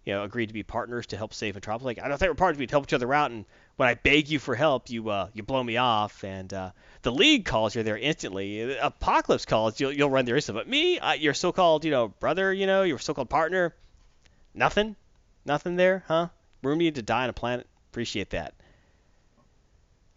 [0.05, 1.85] you know, agreed to be partners to help save Metropolis.
[1.85, 2.59] Like, I don't think we're partners.
[2.59, 3.45] We'd help each other out, and
[3.75, 6.23] when I beg you for help, you uh, you blow me off.
[6.23, 6.71] And uh,
[7.03, 8.75] the League calls, you're there instantly.
[8.81, 10.63] Apokolips calls, you'll you'll run there instantly.
[10.63, 13.75] But me, uh, your so-called, you know, brother, you know, your so-called partner,
[14.53, 14.95] nothing,
[15.45, 16.29] nothing there, huh?
[16.63, 17.67] Room need to die on a planet.
[17.91, 18.53] Appreciate that.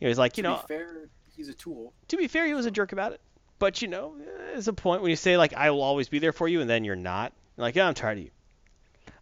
[0.00, 1.92] You was like, to you know, fair, he's a tool.
[2.08, 3.20] To be fair, he was a jerk about it.
[3.58, 6.32] But you know, there's a point when you say like I will always be there
[6.32, 7.32] for you, and then you're not.
[7.56, 8.30] You're like, yeah, I'm tired of you.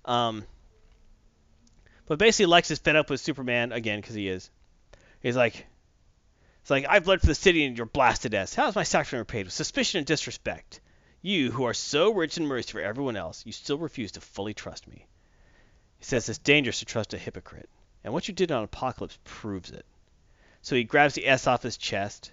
[0.04, 0.44] Um,
[2.07, 4.50] but basically, Lex is fed up with Superman again because he is.
[5.20, 5.66] He's like,
[6.61, 8.55] it's like I've bled for the city and you're blasted as.
[8.55, 10.80] How is my sacrifice repaid with suspicion and disrespect?
[11.20, 14.55] You, who are so rich in mercy for everyone else, you still refuse to fully
[14.55, 15.07] trust me.
[15.98, 17.68] He says it's dangerous to trust a hypocrite,
[18.03, 19.86] and what you did on Apokolips proves it.
[20.62, 22.32] So he grabs the S off his chest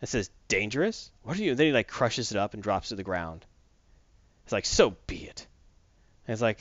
[0.00, 1.10] and says, Dangerous?
[1.22, 1.50] What are you?
[1.50, 3.44] And then he like crushes it up and drops it to the ground.
[4.44, 5.46] It's like, so be it.
[6.26, 6.60] And it's like,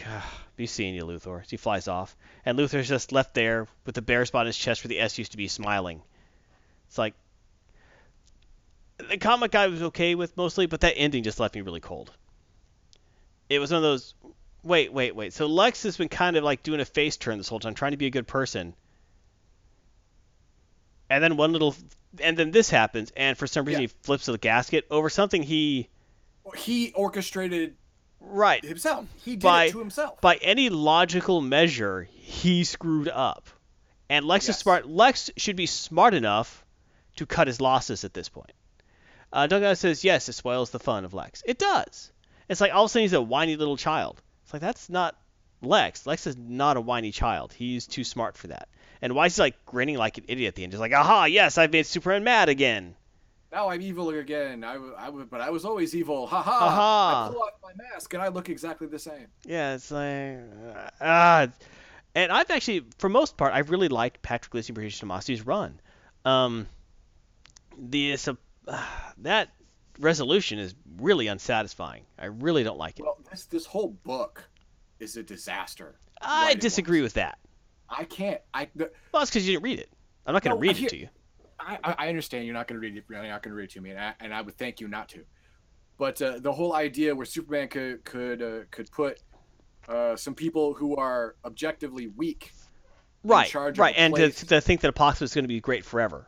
[0.56, 1.42] be seeing you, Luthor.
[1.42, 2.16] As he flies off.
[2.46, 5.18] And Luthor's just left there with the bare spot on his chest where the S
[5.18, 6.02] used to be smiling.
[6.88, 7.14] It's like
[8.98, 12.12] the comic guy was okay with mostly, but that ending just left me really cold.
[13.50, 14.14] It was one of those
[14.64, 15.34] wait, wait, wait.
[15.34, 17.92] So Lex has been kind of like doing a face turn this whole time, trying
[17.92, 18.74] to be a good person.
[21.10, 21.76] And then one little
[22.20, 23.88] and then this happens, and for some reason yeah.
[23.88, 25.90] he flips the gasket over something he
[26.56, 27.76] he orchestrated
[28.24, 29.06] right himself.
[29.24, 30.22] He did by, it to himself.
[30.22, 33.50] By any logical measure, he screwed up.
[34.10, 34.56] And Lex yes.
[34.56, 34.88] is smart.
[34.88, 36.66] Lex should be smart enough
[37.18, 38.52] to cut his losses at this point.
[39.32, 41.42] Uh, Doug says, yes, it spoils the fun of Lex.
[41.46, 42.12] It does.
[42.50, 44.22] It's like all of a sudden he's a whiny little child.
[44.44, 45.16] It's like that's not
[45.62, 46.06] Lex.
[46.06, 47.54] Lex is not a whiny child.
[47.54, 48.68] He's too smart for that.
[49.02, 50.72] And why is he like grinning like an idiot at the end?
[50.72, 52.96] Just like, aha, yes, I've made Superman mad again.
[53.54, 54.64] Now I'm evil again.
[54.64, 56.26] I, I but I was always evil.
[56.26, 56.52] Ha ha.
[56.52, 57.28] Ha-ha.
[57.28, 59.28] I pull off my mask and I look exactly the same.
[59.46, 60.40] Yeah, it's like
[61.00, 61.48] ah.
[62.16, 65.80] and I've actually, for most part, I've really liked Patrick Gleason and British Tomasi's run.
[66.26, 66.66] Um,
[67.78, 68.38] the so,
[69.20, 69.50] that
[70.00, 72.06] resolution is really unsatisfying.
[72.18, 73.04] I really don't like it.
[73.04, 74.44] Well, this this whole book
[75.00, 75.96] is a disaster.
[76.20, 77.38] I disagree with that.
[77.88, 78.42] I can't.
[78.52, 79.92] I the, Well, it's because you didn't read it.
[80.26, 81.10] I'm not going to No, read it to you.
[81.84, 83.04] I, I understand you're not going to read it.
[83.10, 84.88] You're not going to read it to me, and I, and I would thank you
[84.88, 85.24] not to.
[85.98, 89.20] But uh, the whole idea where Superman could could uh, could put
[89.88, 92.52] uh, some people who are objectively weak,
[93.24, 96.28] Right, charge right, and to, to think that Apokolips is going to be great forever.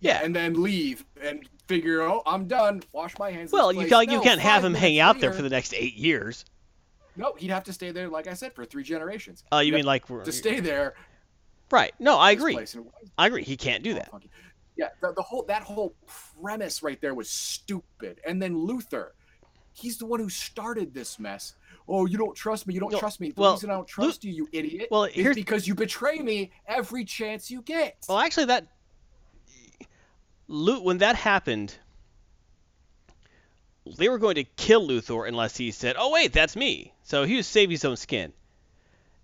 [0.00, 0.20] Yeah.
[0.22, 2.82] and then leave and figure, oh, I'm done.
[2.92, 3.50] Wash my hands.
[3.50, 6.44] Well, you can't, you can't have him hang out there for the next eight years.
[7.16, 9.42] No, he'd have to stay there, like I said, for three generations.
[9.50, 10.94] Oh, you He'd mean like to stay there?
[11.72, 11.92] right?
[11.98, 12.58] No, I agree.
[13.18, 13.42] I agree.
[13.42, 14.10] He can't do Oh, that.
[14.78, 15.94] Yeah, the, the whole that whole
[16.40, 18.20] premise right there was stupid.
[18.24, 19.08] And then Luthor,
[19.72, 21.54] he's the one who started this mess.
[21.88, 22.74] Oh, you don't trust me.
[22.74, 23.32] You don't No, trust me.
[23.32, 26.18] The well, reason I don't trust you, you idiot, well, is here's- because you betray
[26.20, 27.96] me every chance you get.
[28.08, 28.66] Well, actually, that
[30.46, 31.74] Lu- when that happened,
[33.96, 37.36] they were going to kill Luthor unless he said, "Oh wait, that's me." So he
[37.36, 38.32] was saving his own skin,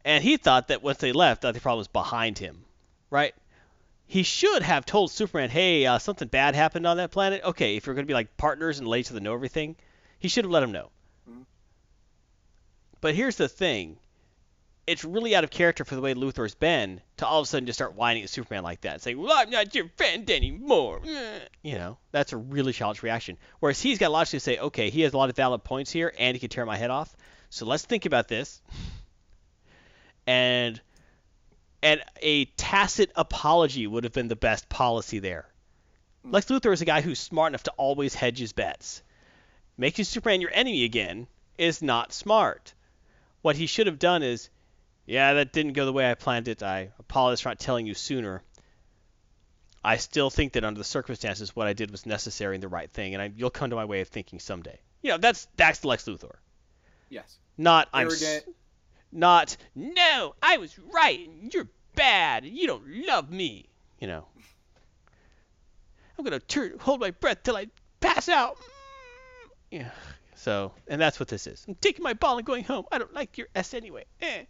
[0.05, 2.65] and he thought that once they left, that the problem was behind him,
[3.11, 3.35] right?
[4.07, 7.43] He should have told Superman, "Hey, uh, something bad happened on that planet.
[7.43, 9.77] Okay, if you're going to be like partners and late to the know everything,
[10.19, 10.91] he should have let him know."
[11.29, 11.47] Mhm.
[13.01, 13.99] But here's the thing:
[14.87, 17.67] it's really out of character for the way Luthor's been to all of a sudden
[17.67, 21.01] just start whining at Superman like that, saying, "Well, I'm not your friend anymore."
[21.63, 23.39] You know, that's a really childish reaction.
[23.61, 26.37] Whereas he's got logically say, "Okay, he has a lot of valid points here, and
[26.37, 27.17] he can tear my head off.
[27.49, 28.61] So let's think about this."
[30.27, 30.81] And
[31.85, 35.47] and a tacit apology would have been the best policy there.
[36.25, 39.03] Lex Luthor is a guy who's smart enough to always hedge his bets.
[39.77, 41.27] Making Superman your enemy again
[41.59, 42.73] is not smart.
[43.43, 44.49] What he should have done is
[45.07, 46.63] yeah, that didn't go the way I planned it.
[46.63, 48.43] I apologize for not telling you sooner.
[49.85, 52.91] I still think that under the circumstances, what I did was necessary and the right
[52.91, 54.79] thing, and I, you'll come to my way of thinking someday.
[55.03, 56.37] You know, that's that's Lex Luthor.
[57.11, 57.39] yes.
[57.59, 58.45] Not I'm Arrogant.
[59.15, 61.29] Not no, I was right.
[61.29, 62.45] and You're bad.
[62.45, 63.69] and You don't love me.
[64.01, 64.27] You know.
[66.19, 67.67] I'm gonna turn, hold my breath till I
[68.01, 68.57] pass out.
[69.71, 69.91] Yeah.
[70.37, 71.65] So, and that's what this is.
[71.67, 72.85] I'm taking my ball and going home.
[72.93, 74.05] I don't like your S anyway.
[74.21, 74.45] Eh.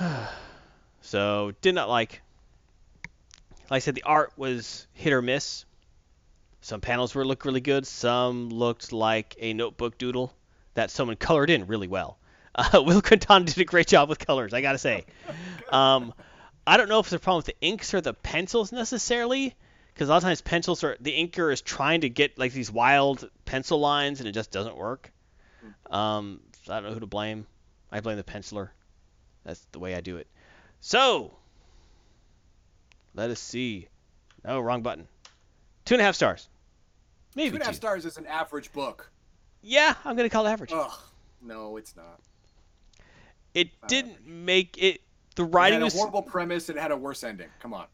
[1.02, 2.22] so, did not like.
[3.70, 5.64] Like I said, the art was hit or miss.
[6.62, 7.86] Some panels were looked really good.
[7.86, 10.34] Some looked like a notebook doodle
[10.74, 12.18] that someone colored in really well.
[12.54, 15.04] Uh, Will Quintana did a great job with colors, I gotta say.
[15.70, 16.14] Um,
[16.66, 19.54] I don't know if it's a problem with the inks or the pencils necessarily,
[19.94, 22.72] because a lot of times pencils are the inker is trying to get like these
[22.72, 25.12] wild pencil lines and it just doesn't work.
[25.88, 27.46] Um, so I don't know who to blame.
[27.92, 28.70] I blame the penciler.
[29.44, 30.26] That's the way I do it.
[30.80, 31.32] So
[33.14, 33.86] let us see.
[34.44, 35.06] No, wrong button.
[35.84, 36.48] Two and a half stars.
[37.36, 37.76] Maybe Two and a half two.
[37.76, 39.08] stars is an average book.
[39.62, 40.72] Yeah, I'm gonna call it average.
[40.72, 40.98] Ugh.
[41.42, 42.18] No, it's not.
[43.54, 45.00] It didn't make it.
[45.36, 47.48] The It writing had a was horrible premise and it had a worse ending.
[47.60, 47.86] Come on.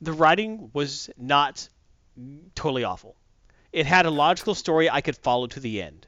[0.00, 1.68] the writing was not
[2.54, 3.16] totally awful.
[3.72, 6.06] It had a logical story I could follow to the end.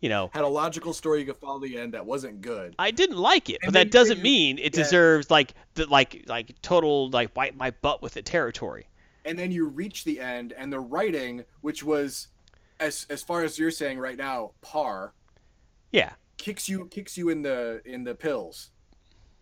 [0.00, 2.74] You know, Had a logical story you could follow to the end that wasn't good.
[2.78, 4.82] I didn't like it, but that doesn't you- mean it yeah.
[4.84, 8.86] deserves like the like like total like wipe my butt with it territory.
[9.24, 12.28] and then you reach the end and the writing which was
[12.78, 15.12] as as far as you're saying right now par
[15.90, 18.70] Yeah, kicks you kicks you in the in the pills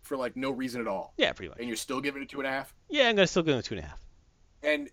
[0.02, 1.58] for like no reason at all yeah, pretty much.
[1.58, 3.64] and you're still giving it two and a half Yeah, I'm gonna still go it
[3.64, 4.00] two and a half.
[4.62, 4.88] and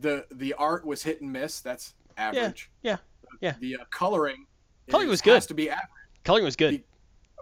[0.00, 2.96] the the art was hit and miss that's average yeah,
[3.40, 3.54] yeah.
[3.60, 4.46] the uh, coloring
[4.88, 5.34] Coloring was good.
[5.34, 5.88] has to be average
[6.24, 6.74] Coloring was good.
[6.74, 6.84] The-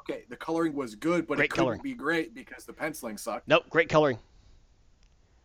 [0.00, 3.48] okay the coloring was good but Great it couldn't be great because the penciling sucked
[3.48, 4.18] Nope, great coloring.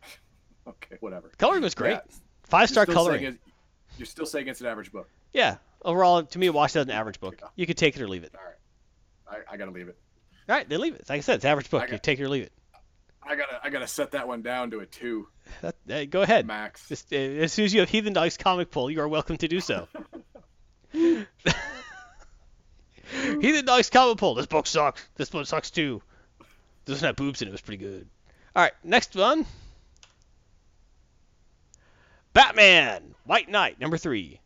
[0.66, 1.92] okay whatever Coloring was great.
[1.92, 2.00] Yeah,
[2.44, 3.24] Five star coloring.
[3.24, 3.38] it-
[3.98, 6.90] you're still saying it's an average book Yeah, overall to me, it washed out an
[6.90, 7.40] average book.
[7.56, 8.34] You could take it or leave it.
[8.38, 8.54] all right
[9.30, 9.96] I, I gotta leave it
[10.48, 11.06] All right, they leave it.
[11.08, 11.82] Like I said, it's average book.
[11.82, 12.52] I You take it or leave it.
[13.22, 15.28] I gotta I gotta set that one down to a two
[15.62, 16.46] That, uh, go ahead.
[16.46, 16.88] max.
[16.88, 19.46] Just, uh, as soon as you have Heathen Dogs comic pull, you are welcome to
[19.48, 19.86] do so.
[20.92, 21.26] Heathen
[23.64, 24.34] Dogs comic pull.
[24.34, 25.06] This book sucks.
[25.16, 26.02] This book sucks too.
[26.86, 28.08] This one had boobs and it was pretty good.
[28.56, 29.46] All right, next one.
[32.32, 34.39] Batman, White Knight, number three.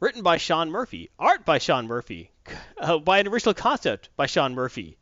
[0.00, 2.30] Written by Sean Murphy, art by Sean Murphy,
[2.78, 4.96] uh, by an original concept by Sean Murphy,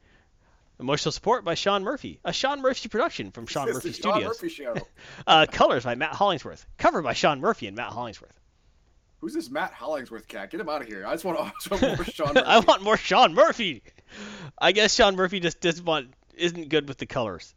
[0.80, 4.28] emotional support by Sean Murphy, a Sean Murphy production from Sean Murphy the Sean Studios,
[4.28, 4.74] Murphy show.
[5.26, 8.38] uh, colors by Matt Hollingsworth, cover by Sean Murphy and Matt Hollingsworth.
[9.20, 10.50] Who's this Matt Hollingsworth cat?
[10.50, 11.06] Get him out of here.
[11.06, 12.46] I just want, I just want more Sean Murphy.
[12.46, 13.82] I want more Sean Murphy.
[14.58, 17.54] I guess Sean Murphy just doesn't want isn't good with the colors.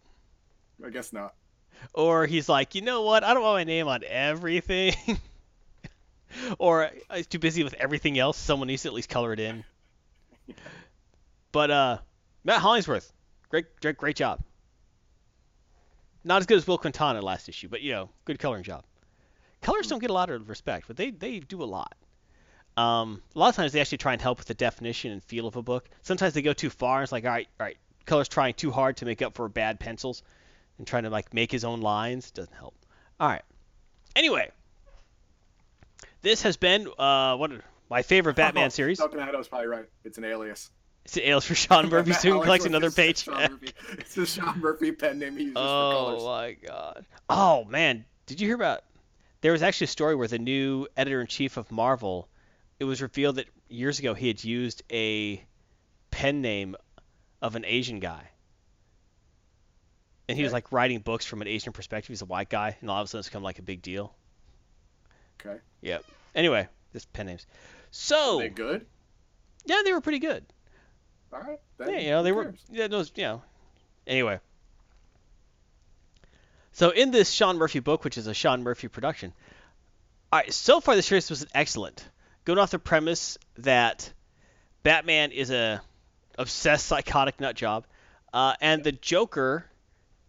[0.86, 1.34] I guess not.
[1.94, 3.24] or he's like, you know what?
[3.24, 4.94] I don't want my name on everything.
[6.58, 8.38] or he's too busy with everything else.
[8.38, 9.64] Someone needs to at least color it in.
[11.52, 11.98] But uh,
[12.44, 13.12] Matt Hollingsworth,
[13.50, 14.42] great, great, great job.
[16.24, 18.84] Not as good as Will Quintana last issue, but you know, good coloring job.
[19.62, 21.96] Colors don't get a lot of respect, but they they do a lot.
[22.78, 25.48] Um, a lot of times they actually try and help with the definition and feel
[25.48, 25.90] of a book.
[26.02, 27.04] Sometimes they go too far.
[27.04, 29.80] It's like, all right, all right, colors trying too hard to make up for bad
[29.80, 30.24] pencils
[30.78, 32.76] and trying to like make his own lines doesn't help.
[33.20, 33.44] All right.
[34.16, 34.50] Anyway,
[36.22, 37.52] this has been uh what
[37.90, 39.00] my favorite Batman series.
[39.00, 39.86] Duncan Idaho's probably right.
[40.04, 40.70] It's an alias.
[41.06, 42.14] It's Ales for Sean Murphy.
[42.14, 43.28] Soon collects another page.
[43.94, 46.22] It's the Sean Murphy pen name he uses for colors.
[46.22, 47.06] Oh my god.
[47.30, 48.84] Oh man, did you hear about?
[49.42, 52.28] There was actually a story where the new editor in chief of Marvel,
[52.80, 55.44] it was revealed that years ago he had used a
[56.12, 56.76] pen name
[57.42, 58.30] of an Asian guy.
[60.28, 62.10] And he was like writing books from an Asian perspective.
[62.10, 64.14] He's a white guy, and all of a sudden it's become like a big deal.
[65.40, 65.60] Okay.
[65.82, 66.04] Yep.
[66.36, 67.46] Anyway, just pen names.
[67.92, 68.86] So they good?
[69.66, 70.46] yeah, they were pretty good.
[71.32, 71.60] All right.
[71.80, 72.54] Yeah, you know, they who were.
[72.72, 73.12] Yeah, those.
[73.16, 73.42] You know.
[74.08, 74.40] Anyway.
[76.72, 79.34] So in this Sean Murphy book, which is a Sean Murphy production,
[80.32, 80.54] all right.
[80.54, 82.08] So far, the series was excellent.
[82.46, 84.12] Going off the premise that
[84.84, 85.82] Batman is a
[86.38, 87.86] obsessed, psychotic nut job,
[88.34, 89.66] uh, and the Joker,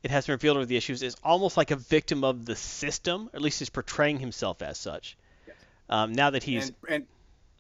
[0.03, 3.29] it has been revealed over the issues, is almost like a victim of the system.
[3.33, 5.17] Or at least he's portraying himself as such.
[5.47, 5.57] Yes.
[5.89, 7.07] Um, now that he's and and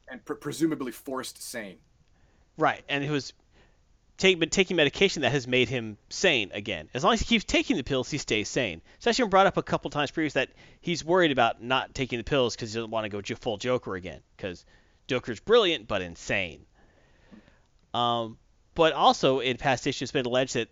[0.08, 1.76] and pre- presumably forced sane.
[2.56, 3.32] Right, and he was
[4.20, 6.88] take, been taking medication that has made him sane again.
[6.94, 8.82] As long as he keeps taking the pills, he stays sane.
[8.96, 12.18] It's actually been brought up a couple times previous that he's worried about not taking
[12.18, 14.20] the pills because he doesn't want to go full Joker again.
[14.36, 14.64] Because
[15.08, 16.66] Joker's brilliant but insane.
[17.92, 18.38] Um,
[18.74, 20.68] but also in past issues, it's been alleged that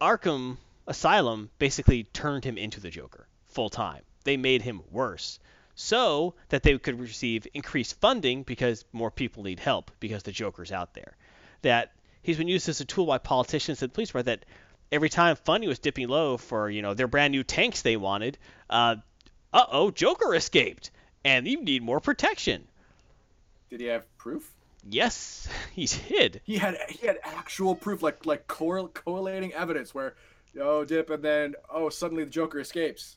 [0.00, 4.02] Arkham Asylum basically turned him into the Joker full time.
[4.24, 5.38] They made him worse
[5.74, 10.72] so that they could receive increased funding because more people need help because the Joker's
[10.72, 11.16] out there.
[11.62, 14.46] That he's been used as a tool by politicians and police department that
[14.92, 18.38] every time funding was dipping low for you know their brand new tanks they wanted,
[18.68, 18.96] uh
[19.52, 20.90] oh, Joker escaped
[21.24, 22.66] and you need more protection.
[23.70, 24.50] Did he have proof?
[24.88, 26.40] Yes, he's hid.
[26.44, 30.14] He had he had actual proof, like like correl- correlating evidence, where
[30.58, 33.16] oh dip and then oh suddenly the Joker escapes.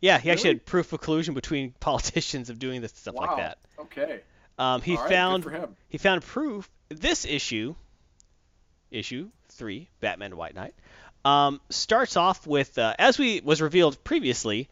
[0.00, 3.26] Yeah, he actually had proof of collusion between politicians of doing this stuff wow.
[3.26, 3.58] like that.
[3.78, 4.20] Okay.
[4.58, 5.76] Um, he right, found good for him.
[5.88, 6.68] he found proof.
[6.88, 7.74] This issue,
[8.90, 10.74] issue three, Batman White Knight,
[11.24, 14.68] um, starts off with uh, as we was revealed previously,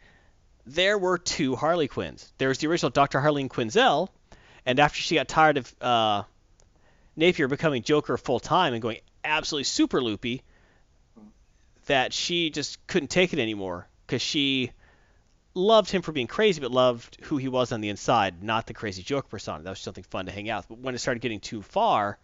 [0.65, 2.31] there were two Harley Quinns.
[2.37, 3.19] There was the original Dr.
[3.19, 4.09] Harleen Quinzel,
[4.65, 6.23] and after she got tired of uh,
[7.15, 10.43] Napier becoming Joker full time and going absolutely super loopy,
[11.85, 14.71] that she just couldn't take it anymore because she
[15.53, 18.73] loved him for being crazy, but loved who he was on the inside, not the
[18.73, 19.63] crazy Joker persona.
[19.63, 20.77] That was something fun to hang out with.
[20.77, 22.19] But when it started getting too far,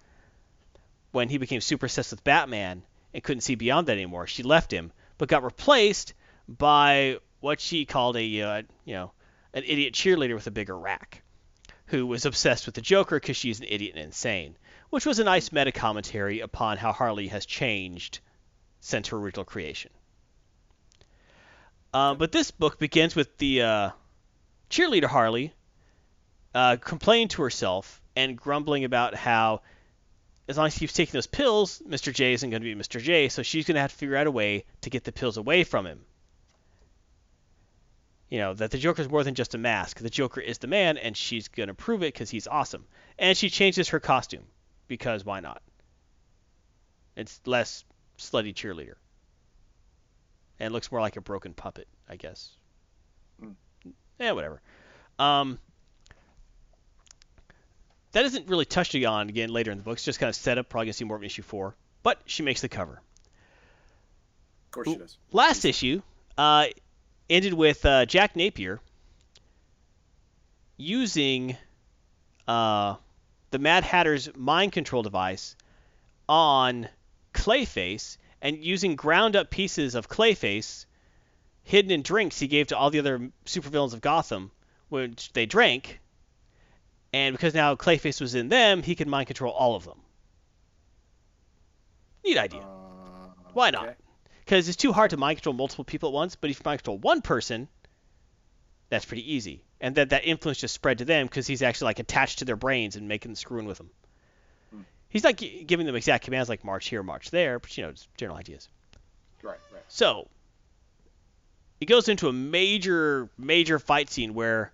[1.11, 2.83] when he became super obsessed with Batman
[3.13, 6.13] and couldn't see beyond that anymore, she left him, but got replaced
[6.47, 9.11] by what she called a, uh, you know,
[9.53, 11.23] an idiot cheerleader with a bigger rack,
[11.87, 14.57] who was obsessed with the Joker because she's an idiot and insane,
[14.89, 18.19] which was a nice meta commentary upon how Harley has changed
[18.81, 19.91] since her original creation.
[21.93, 23.89] Uh, but this book begins with the uh,
[24.69, 25.53] cheerleader Harley
[26.53, 29.61] uh, complaining to herself and grumbling about how,
[30.47, 32.13] as long as he keeps taking those pills, Mr.
[32.13, 33.01] J isn't going to be Mr.
[33.01, 35.37] J, so she's going to have to figure out a way to get the pills
[35.37, 36.01] away from him.
[38.29, 39.99] You know, that the Joker is more than just a mask.
[39.99, 42.85] The Joker is the man, and she's going to prove it because he's awesome.
[43.19, 44.45] And she changes her costume,
[44.87, 45.61] because why not?
[47.17, 47.83] It's less
[48.21, 48.95] slutty cheerleader
[50.59, 52.51] and looks more like a broken puppet, I guess.
[53.43, 53.55] Mm.
[54.19, 54.61] Yeah, whatever.
[55.17, 55.59] Um,
[58.11, 59.93] that isn't really touched on again later in the book.
[59.93, 60.69] It's just kind of set up.
[60.69, 63.01] Probably gonna see more of issue four, but she makes the cover.
[64.65, 65.17] Of course she does.
[65.31, 66.01] Last issue
[66.37, 66.67] uh,
[67.29, 68.79] ended with uh, Jack Napier
[70.77, 71.57] using
[72.47, 72.95] uh,
[73.51, 75.55] the Mad Hatter's mind control device
[76.27, 76.87] on
[77.33, 80.85] Clayface and using ground up pieces of Clayface
[81.63, 84.51] hidden in drinks he gave to all the other supervillains of Gotham,
[84.89, 85.99] which they drank,
[87.13, 89.99] And because now Clayface was in them, he could mind control all of them.
[92.23, 92.61] Neat idea.
[92.61, 93.95] Uh, Why not?
[94.39, 96.79] Because it's too hard to mind control multiple people at once, but if you mind
[96.79, 97.67] control one person,
[98.89, 99.63] that's pretty easy.
[99.79, 102.55] And that that influence just spread to them because he's actually like attached to their
[102.55, 103.89] brains and making screwing with them.
[105.11, 107.89] He's not gi- giving them exact commands like march here, march there, but you know,
[107.89, 108.67] it's general ideas.
[109.43, 109.83] Right, right.
[109.87, 110.27] So
[111.79, 114.71] it goes into a major, major fight scene where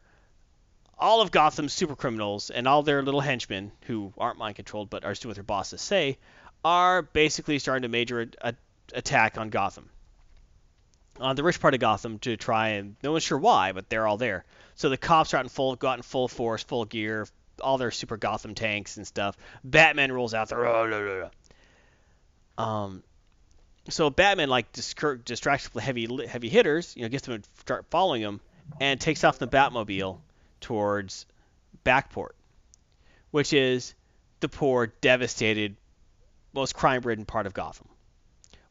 [0.99, 5.03] all of Gotham's super criminals and all their little henchmen, who aren't mind controlled but
[5.03, 6.17] are still doing what their bosses say,
[6.63, 8.55] are basically starting to major a- a-
[8.93, 9.89] attack on Gotham.
[11.19, 14.05] On the rich part of Gotham to try and no one's sure why, but they're
[14.07, 14.45] all there.
[14.75, 17.27] So the cops are out in full got in full force, full gear,
[17.61, 19.37] all their super Gotham tanks and stuff.
[19.63, 20.65] Batman rolls out there.
[20.65, 21.29] "Oh, blah, blah,
[22.57, 23.03] blah." Um,
[23.89, 27.85] so Batman like discur- distracts the heavy heavy hitters, you know, gets them to start
[27.89, 28.41] following him,
[28.79, 30.19] and takes off the Batmobile
[30.59, 31.25] towards
[31.85, 32.31] Backport,
[33.31, 33.93] which is
[34.39, 35.75] the poor, devastated,
[36.53, 37.87] most crime-ridden part of Gotham,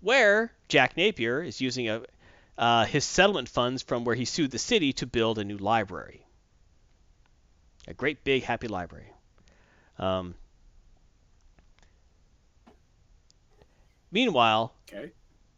[0.00, 2.02] where Jack Napier is using a
[2.58, 6.25] uh, his settlement funds from where he sued the city to build a new library,
[7.86, 9.12] a great big happy library.
[9.98, 10.34] Um,
[14.10, 15.12] meanwhile, Okay.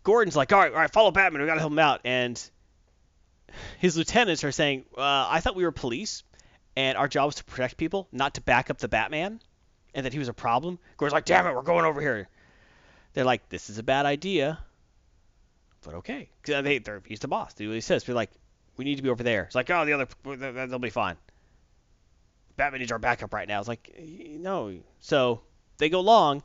[0.05, 1.43] Gordon's like, all right, all right, follow Batman.
[1.43, 2.01] We gotta help him out.
[2.05, 2.43] And
[3.79, 6.23] his lieutenants are saying, uh, I thought we were police,
[6.77, 9.41] and our job was to protect people, not to back up the Batman,
[9.95, 10.79] and that he was a problem.
[10.97, 12.29] Gordon's like, damn it, we're going over here.
[13.13, 14.59] They're like, this is a bad idea,
[15.83, 16.31] but okay.
[16.45, 17.55] they, he's the boss.
[17.55, 18.05] They do what he says.
[18.05, 18.31] They're like,
[18.77, 19.45] we need to be over there.
[19.45, 20.07] It's like, oh, the other,
[20.67, 21.17] they'll be fine.
[22.59, 23.61] Batman needs our backup right now.
[23.61, 24.77] It's like, no.
[24.99, 25.41] So
[25.79, 26.43] they go long,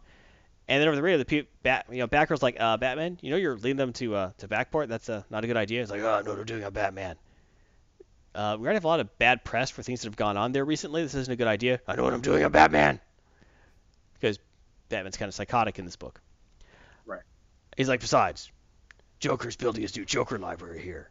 [0.67, 3.31] and then over the radio, the pe- bat, you know, Batgirl's like, uh, Batman, you
[3.31, 4.87] know, you're leading them to uh, to Backport.
[4.87, 5.81] That's uh, not a good idea.
[5.81, 7.17] It's like, oh no, they're doing a Batman.
[8.33, 10.51] Uh, we're gonna have a lot of bad press for things that have gone on
[10.53, 11.01] there recently.
[11.01, 11.81] This isn't a good idea.
[11.87, 12.43] I know what I'm doing.
[12.43, 12.99] I'm Batman.
[14.13, 14.39] Because
[14.89, 16.21] Batman's kind of psychotic in this book.
[17.05, 17.23] Right.
[17.75, 18.51] He's like, besides,
[19.19, 21.09] Joker's building his new Joker library here.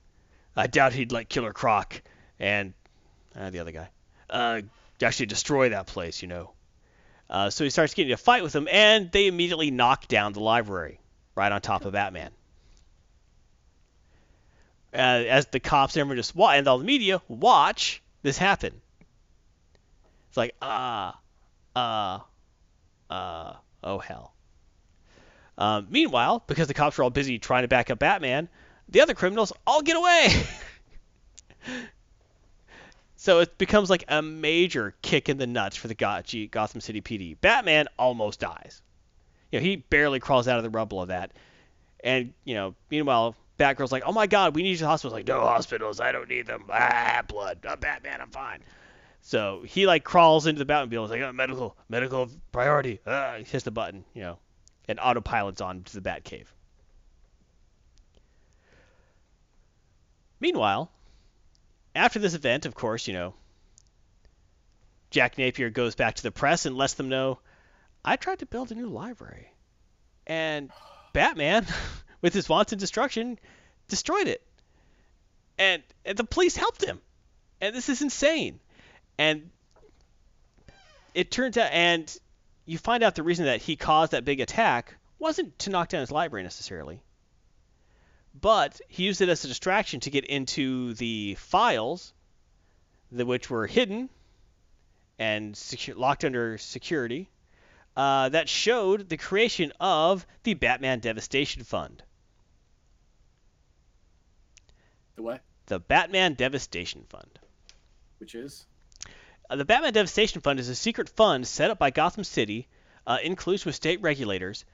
[0.56, 2.00] I doubt he'd let Killer Croc
[2.38, 2.72] and
[3.36, 3.88] uh, the other guy
[4.32, 4.62] uh,
[5.06, 6.22] actually destroy that place.
[6.22, 6.52] You know.
[7.30, 10.40] Uh, so he starts getting a fight with them, and they immediately knock down the
[10.40, 11.00] library
[11.34, 12.30] right on top of Batman.
[14.92, 18.82] Uh, as the cops and everyone just and all the media watch this happen.
[20.28, 21.18] It's like ah,
[21.74, 22.18] uh,
[23.10, 24.34] uh, oh hell.
[25.56, 28.48] Um, meanwhile, because the cops are all busy trying to back up Batman,
[28.88, 30.28] the other criminals all get away.
[33.22, 37.40] So it becomes like a major kick in the nuts for the Gotham City PD.
[37.40, 38.82] Batman almost dies.
[39.52, 41.30] You know, he barely crawls out of the rubble of that.
[42.02, 45.16] And, you know, meanwhile, Batgirl's like, oh my god, we need you to the hospital.
[45.16, 46.64] Like, no hospitals, I don't need them.
[46.68, 47.64] Ah, blood.
[47.64, 48.58] I'm Batman, I'm fine.
[49.20, 51.02] So he, like, crawls into the Batmobile.
[51.02, 52.98] He's like, oh, medical, medical priority.
[53.06, 54.38] Ah, he hits the button, you know,
[54.88, 56.46] and autopilots on to the Batcave.
[60.40, 60.90] Meanwhile,
[61.94, 63.34] after this event, of course, you know,
[65.10, 67.38] Jack Napier goes back to the press and lets them know,
[68.04, 69.52] I tried to build a new library.
[70.26, 70.70] And
[71.12, 71.66] Batman,
[72.22, 73.38] with his wanton destruction,
[73.88, 74.42] destroyed it.
[75.58, 77.00] And, and the police helped him.
[77.60, 78.58] And this is insane.
[79.18, 79.50] And
[81.14, 82.16] it turns out, and
[82.64, 86.00] you find out the reason that he caused that big attack wasn't to knock down
[86.00, 87.02] his library necessarily
[88.38, 92.12] but he used it as a distraction to get into the files,
[93.10, 94.08] the, which were hidden
[95.18, 97.28] and secu- locked under security,
[97.96, 102.02] uh, that showed the creation of the Batman Devastation Fund.
[105.16, 105.42] The what?
[105.66, 107.38] The Batman Devastation Fund.
[108.18, 108.64] Which is?
[109.50, 112.66] Uh, the Batman Devastation Fund is a secret fund set up by Gotham City,
[113.06, 114.64] uh, in collusion with state regulators,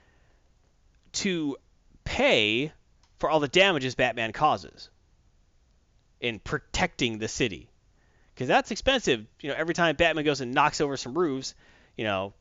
[1.13, 1.57] to
[2.05, 2.73] pay
[3.19, 4.91] for all the damages Batman causes
[6.21, 7.71] in protecting the city.
[8.35, 9.27] Because that's expensive.
[9.41, 11.55] You know, every time Batman goes and knocks over some roofs,
[11.97, 12.33] you know,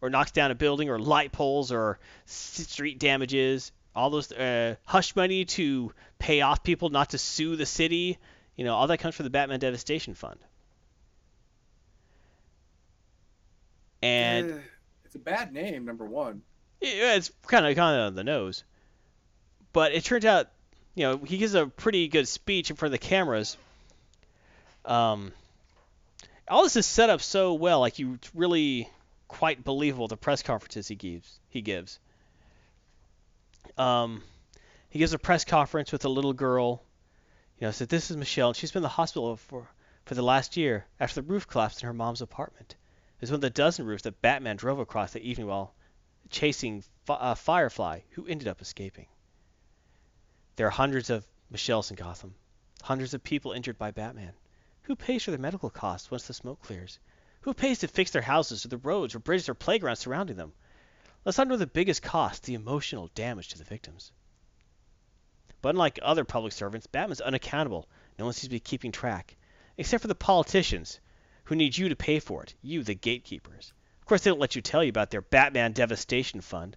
[0.00, 5.14] or knocks down a building or light poles or street damages, all those uh, hush
[5.16, 8.18] money to pay off people not to sue the city,
[8.56, 10.38] you know, all that comes from the Batman Devastation Fund.
[14.00, 14.62] And
[15.04, 16.42] it's a bad name, number one.
[16.80, 18.62] Yeah, it's kind of kind of on the nose.
[19.72, 20.48] But it turns out,
[20.94, 23.56] you know, he gives a pretty good speech in front of the cameras.
[24.84, 25.32] Um,
[26.48, 28.88] all this is set up so well, like you really
[29.28, 31.38] quite believable the press conferences he gives.
[31.50, 31.98] He gives.
[33.76, 34.22] Um,
[34.88, 36.82] he gives a press conference with a little girl.
[37.60, 38.54] You know, said this is Michelle.
[38.54, 39.68] She's been in the hospital for
[40.06, 42.76] for the last year after the roof collapsed in her mom's apartment.
[43.16, 45.74] It was one of the dozen roofs that Batman drove across that evening while
[46.30, 49.06] chasing uh, Firefly, who ended up escaping.
[50.58, 52.34] There are hundreds of Michelles in Gotham,
[52.82, 54.32] hundreds of people injured by Batman.
[54.82, 56.98] Who pays for their medical costs once the smoke clears?
[57.42, 60.52] Who pays to fix their houses or the roads or bridges or playgrounds surrounding them?
[61.24, 64.10] Let's not know the biggest cost, the emotional damage to the victims.
[65.62, 67.88] But unlike other public servants, Batman's unaccountable.
[68.18, 69.36] No one seems to be keeping track,
[69.76, 70.98] except for the politicians,
[71.44, 73.72] who need you to pay for it, you, the gatekeepers.
[74.00, 76.76] Of course, they don't let you tell you about their Batman Devastation Fund.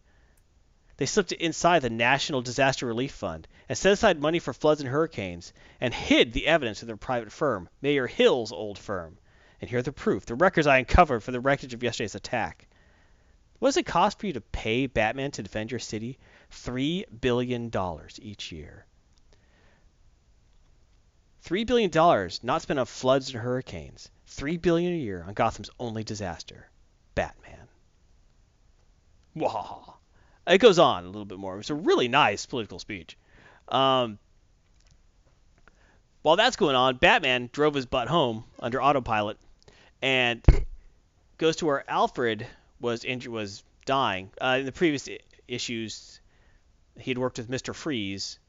[0.97, 4.81] They slipped it inside the National Disaster Relief Fund and set aside money for floods
[4.81, 9.17] and hurricanes and hid the evidence of their private firm, Mayor Hill's old firm.
[9.61, 12.67] And here are the proof, the records I uncovered for the wreckage of yesterday's attack.
[13.59, 16.17] What does it cost for you to pay Batman to defend your city?
[16.51, 17.71] $3 billion
[18.19, 18.85] each year.
[21.45, 21.91] $3 billion
[22.43, 24.09] not spent on floods and hurricanes.
[24.27, 26.69] 3 billion a year on Gotham's only disaster.
[27.13, 27.67] Batman.
[29.35, 29.93] Wah.
[30.47, 31.59] It goes on a little bit more.
[31.59, 33.17] It's a really nice political speech.
[33.67, 34.17] Um,
[36.23, 39.37] while that's going on, Batman drove his butt home under autopilot
[40.01, 40.41] and
[41.37, 42.45] goes to where Alfred
[42.79, 44.31] was injured, was dying.
[44.39, 45.07] Uh, in the previous
[45.47, 46.19] issues,
[46.99, 48.39] he had worked with Mister Freeze,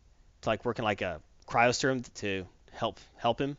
[0.43, 3.57] to like working like a cryoserum to help help him.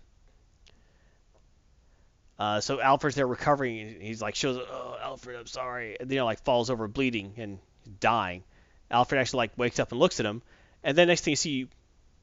[2.37, 3.79] Uh, so Alfred's there recovering.
[3.79, 7.33] And He's like shows, "Oh, Alfred, I'm sorry," and you know like falls over bleeding
[7.37, 7.59] and
[7.99, 8.43] dying.
[8.91, 10.41] Alfred actually like wakes up and looks at him,
[10.83, 11.67] and then next thing you see,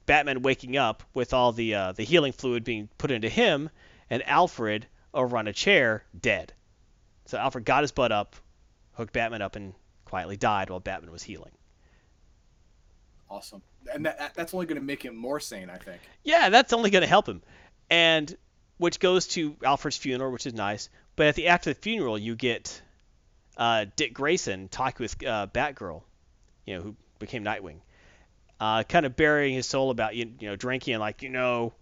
[0.06, 3.70] Batman waking up with all the uh, the healing fluid being put into him,
[4.08, 6.52] and Alfred over on a chair dead.
[7.26, 8.36] So Alfred got his butt up,
[8.94, 11.52] hooked Batman up, and quietly died while Batman was healing.
[13.28, 16.00] Awesome, and that, that's only going to make him more sane, I think.
[16.24, 17.42] Yeah, that's only going to help him,
[17.88, 18.36] and
[18.78, 20.88] which goes to Alfred's funeral, which is nice.
[21.14, 22.80] But at the after the funeral, you get
[23.61, 26.02] uh, Dick Grayson talking with uh, Batgirl,
[26.64, 27.76] you know, who became Nightwing,
[28.58, 31.74] uh, kind of burying his soul about you, you know, drinking and like you know,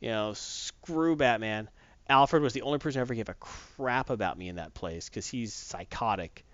[0.00, 1.68] you know, screw Batman.
[2.08, 5.08] Alfred was the only person who ever gave a crap about me in that place
[5.08, 6.44] because he's psychotic.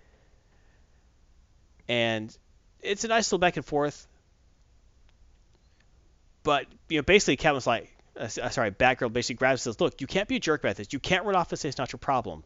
[1.87, 2.35] And
[2.81, 4.07] it's a nice little back and forth.
[6.41, 10.07] But you know, basically, Kevin's like, uh, sorry, Batgirl basically grabs and says, "Look, you
[10.07, 10.91] can't be a jerk about this.
[10.91, 12.43] You can't run off and say it's not your problem.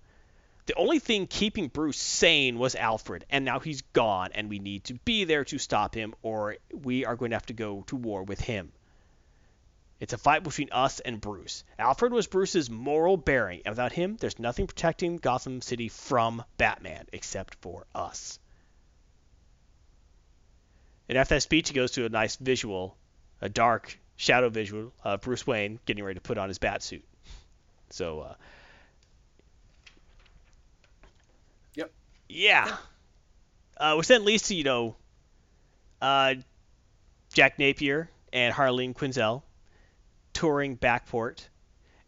[0.70, 4.84] The only thing keeping Bruce sane was Alfred, and now he's gone, and we need
[4.84, 7.96] to be there to stop him, or we are going to have to go to
[7.96, 8.72] war with him.
[10.00, 11.64] It's a fight between us and Bruce.
[11.80, 17.08] Alfred was Bruce's moral bearing, and without him, there's nothing protecting Gotham City from Batman
[17.12, 18.38] except for us."
[21.08, 22.96] And after that speech, he goes to a nice visual
[23.42, 27.04] a dark shadow visual of Bruce Wayne getting ready to put on his bat suit.
[27.90, 28.36] So, uh,
[32.30, 32.78] Yeah.
[33.78, 34.96] Uh, which then leads to, you know,
[36.02, 36.36] uh,
[37.34, 39.44] Jack Napier and Harleen Quinzel
[40.34, 41.48] touring Backport,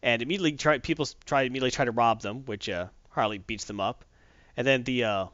[0.04, 3.80] and immediately try people try immediately try to rob them, which uh, Harley beats them
[3.80, 4.06] up,
[4.56, 5.26] and then the uh,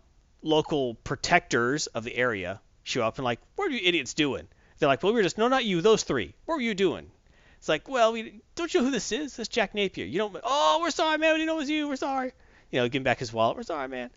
[0.42, 4.48] local protectors of the area show up and like, what are you idiots doing?
[4.80, 6.36] They're like, well, we were just, no, not you, those three.
[6.46, 7.10] What were you doing?
[7.58, 9.36] It's like, well, we, don't you know who this is?
[9.36, 10.06] That's Jack Napier.
[10.06, 11.34] You don't, oh, we're sorry, man.
[11.34, 11.88] We didn't know it was you.
[11.88, 12.32] We're sorry.
[12.72, 13.58] You know, give him back his wallet.
[13.58, 14.12] We're sorry, man.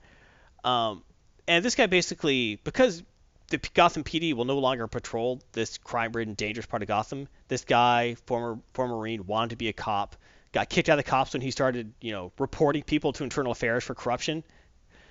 [0.65, 1.03] Um,
[1.49, 3.03] and this guy basically, because
[3.51, 7.28] the Gotham PD will no longer patrol this crime-ridden, dangerous part of Gotham.
[7.49, 10.16] This guy, former former Marine, wanted to be a cop,
[10.53, 13.53] got kicked out of the cops when he started, you know, reporting people to internal
[13.53, 14.45] affairs for corruption.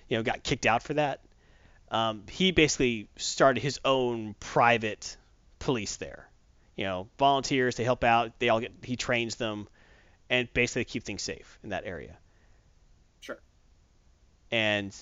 [0.08, 1.22] You know, got kicked out for that.
[1.92, 5.18] Um, he basically started his own private
[5.60, 6.28] police there.
[6.76, 8.40] You know, volunteers to help out.
[8.40, 9.68] They all get he trains them,
[10.30, 12.18] and basically keep things safe in that area.
[13.20, 13.40] Sure.
[14.52, 14.96] And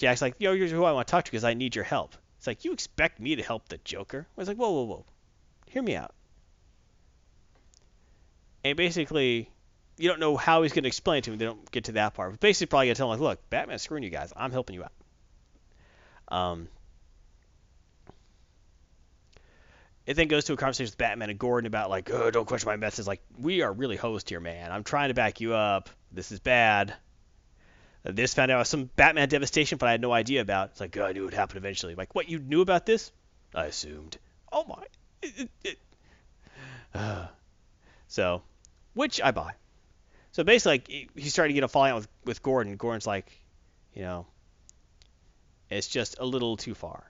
[0.00, 2.16] Jack's like, yo, you're who I want to talk to because I need your help.
[2.38, 4.26] It's like you expect me to help the Joker?
[4.26, 5.04] I was like, whoa, whoa, whoa,
[5.66, 6.14] hear me out.
[8.64, 9.50] And basically,
[9.98, 11.38] you don't know how he's going to explain to him.
[11.38, 12.30] They don't get to that part.
[12.30, 14.32] But basically, probably going to tell him, like, look, Batman's screwing you guys.
[14.34, 14.92] I'm helping you out.
[16.28, 16.68] Um,
[20.06, 22.68] it then goes to a conversation with Batman and Gordon about like, oh, don't question
[22.68, 23.06] my methods.
[23.06, 24.72] Like, we are really host here, man.
[24.72, 25.90] I'm trying to back you up.
[26.10, 26.94] This is bad.
[28.04, 30.70] Uh, this found out some Batman devastation, but I had no idea about.
[30.70, 31.94] It's like, oh, I knew it would happen eventually.
[31.94, 33.12] Like, what you knew about this?
[33.54, 34.16] I assumed.
[34.52, 34.84] Oh my.
[35.22, 35.78] It, it,
[36.94, 37.28] it.
[38.08, 38.42] So,
[38.94, 39.52] which I buy.
[40.32, 42.76] So basically, like, he's starting to get a falling out with, with Gordon.
[42.76, 43.30] Gordon's like,
[43.94, 44.26] you know,
[45.68, 47.04] it's just a little too far.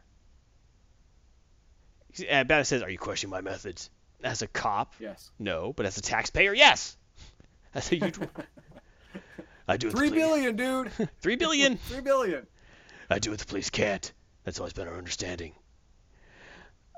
[2.29, 3.89] And Batman says, "Are you questioning my methods?"
[4.23, 5.31] As a cop, yes.
[5.39, 6.97] No, but as a taxpayer, yes.
[7.73, 8.19] That's a huge.
[9.71, 10.91] I do what Three billion, dude.
[11.21, 11.77] Three billion.
[11.77, 12.47] Three billion.
[13.09, 14.13] I do what the police can't.
[14.45, 15.53] That's always been our understanding.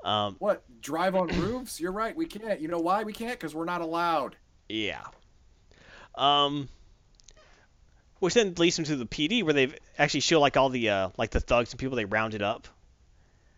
[0.03, 0.63] Um, What?
[0.81, 1.79] Drive on roofs?
[1.79, 2.15] You're right.
[2.15, 2.59] We can't.
[2.59, 3.31] You know why we can't?
[3.39, 4.35] Because we're not allowed.
[4.69, 5.03] yeah.
[6.15, 6.67] Um,
[8.19, 11.09] which then leads them to the PD where they actually show like all the uh,
[11.17, 12.67] like the thugs and people they rounded up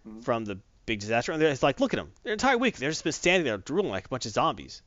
[0.08, 0.24] Mhm.
[0.24, 1.32] from the big disaster.
[1.34, 2.12] And it's like, look at them.
[2.24, 4.82] Their entire week they've just been standing there drooling like a bunch of zombies.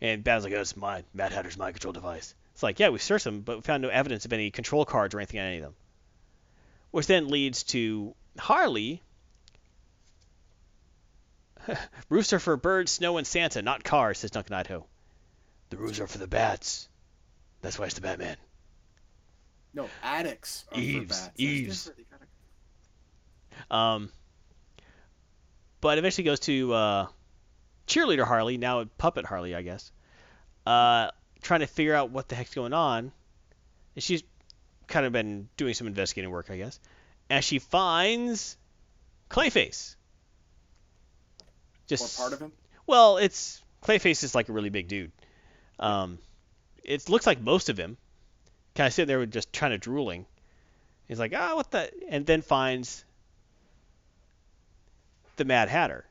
[0.00, 2.34] And Bat's like, oh, it's my Mad Hatter's mind control device.
[2.54, 5.14] It's like, yeah, we searched them, but we found no evidence of any control cards
[5.14, 5.74] or anything on any of them.
[6.90, 9.02] Which then leads to Harley.
[12.08, 14.86] rooster for birds, snow, and Santa, not cars, says Duncan Idaho.
[15.70, 16.88] The rooster for the bats.
[17.60, 18.36] That's why it's the Batman.
[19.74, 20.64] No, addicts.
[20.70, 21.20] Are for Eaves, bats.
[21.26, 21.84] That's Eaves.
[21.84, 21.98] different.
[21.98, 22.04] You
[23.70, 24.12] gotta- Um,
[25.80, 27.06] but eventually goes to uh,
[27.88, 29.90] cheerleader Harley, now a puppet Harley, I guess,
[30.66, 31.10] uh,
[31.42, 33.12] trying to figure out what the heck's going on.
[33.94, 34.22] And she's
[34.86, 36.78] kind of been doing some investigating work, I guess.
[37.30, 38.56] And she finds
[39.30, 39.94] Clayface.
[41.40, 41.46] Or
[41.88, 42.52] Just part of him?
[42.86, 45.12] well, it's Clayface is like a really big dude.
[45.78, 46.18] Um,
[46.84, 47.96] it looks like most of him.
[48.74, 50.26] Kind of sitting there with just trying to drooling.
[51.08, 51.90] He's like, ah, what the?
[52.10, 53.04] And then finds
[55.36, 56.04] the Mad Hatter,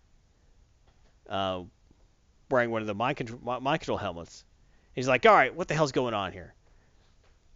[1.29, 1.61] uh,
[2.49, 4.43] wearing one of the mind control, mi- mind control helmets.
[4.93, 6.53] He's like, all right, what the hell's going on here?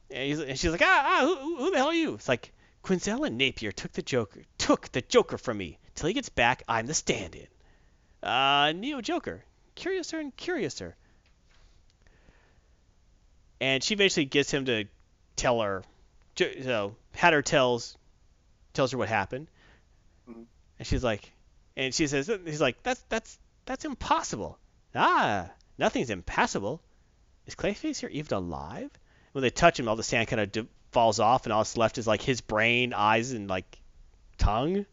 [0.10, 2.14] And, he's, and she's like, ah, ah who, who the hell are you?
[2.16, 2.52] It's like
[2.84, 5.78] Quinzel and Napier took the Joker, took the Joker from me.
[5.96, 7.48] Till he gets back, I'm the stand-in.
[8.28, 9.44] Uh, Neo Joker.
[9.76, 10.96] Curiouser and curiouser.
[13.60, 14.86] And she basically gets him to
[15.36, 15.84] tell her.
[16.36, 17.98] Jo- So Hatter tells
[18.74, 19.48] tells her what happened,
[20.30, 20.46] Mhm.
[20.80, 21.30] and she's like,
[21.76, 23.38] and she says, he's like, that's that's
[23.72, 24.60] that's impossible.
[24.94, 26.82] Ah, nothing's impassable.
[27.46, 28.92] Is Clayface here even alive?
[29.32, 31.78] When they touch him, all the sand kind of d- falls off, and all that's
[31.78, 33.80] left is like his brain, eyes, and like
[34.38, 34.86] tongue,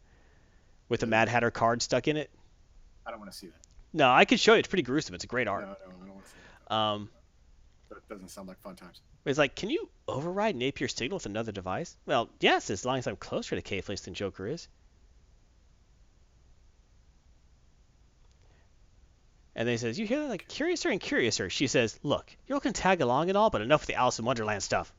[0.87, 2.29] with a Mad Hatter card stuck in it.
[3.05, 3.55] I don't want to see that.
[3.91, 4.59] No, I could show you.
[4.59, 5.13] It's pretty gruesome.
[5.13, 5.63] It's a great art.
[5.63, 6.37] no, no, I don't want to see
[6.69, 6.73] that.
[6.73, 7.09] Um,
[7.89, 9.01] That doesn't sound like fun times.
[9.25, 11.97] it's like, can you override Napier's signal with another device?
[12.05, 14.69] Well, yes, as long as I'm closer to K-Face than Joker is.
[19.59, 20.29] And then he says, you hear that?
[20.29, 21.49] Like, curiouser and curiouser.
[21.49, 24.17] She says, look, you all can tag along and all, but enough with the Alice
[24.17, 24.93] in Wonderland stuff.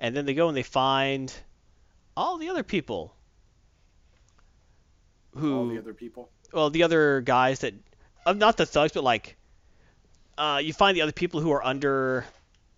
[0.00, 1.32] And then they go and they find
[2.16, 3.14] all the other people.
[5.36, 6.28] Who, All the other people.
[6.52, 7.72] well, the other guys that,
[8.26, 9.36] uh, not the thugs, but like,
[10.36, 12.26] uh, you find the other people who are under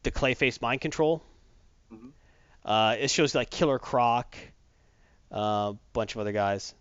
[0.02, 1.22] the Clayface mind control.
[1.90, 2.10] Mhm.
[2.62, 4.36] Uh, it shows like Killer Croc,
[5.30, 6.74] a uh, bunch of other guys,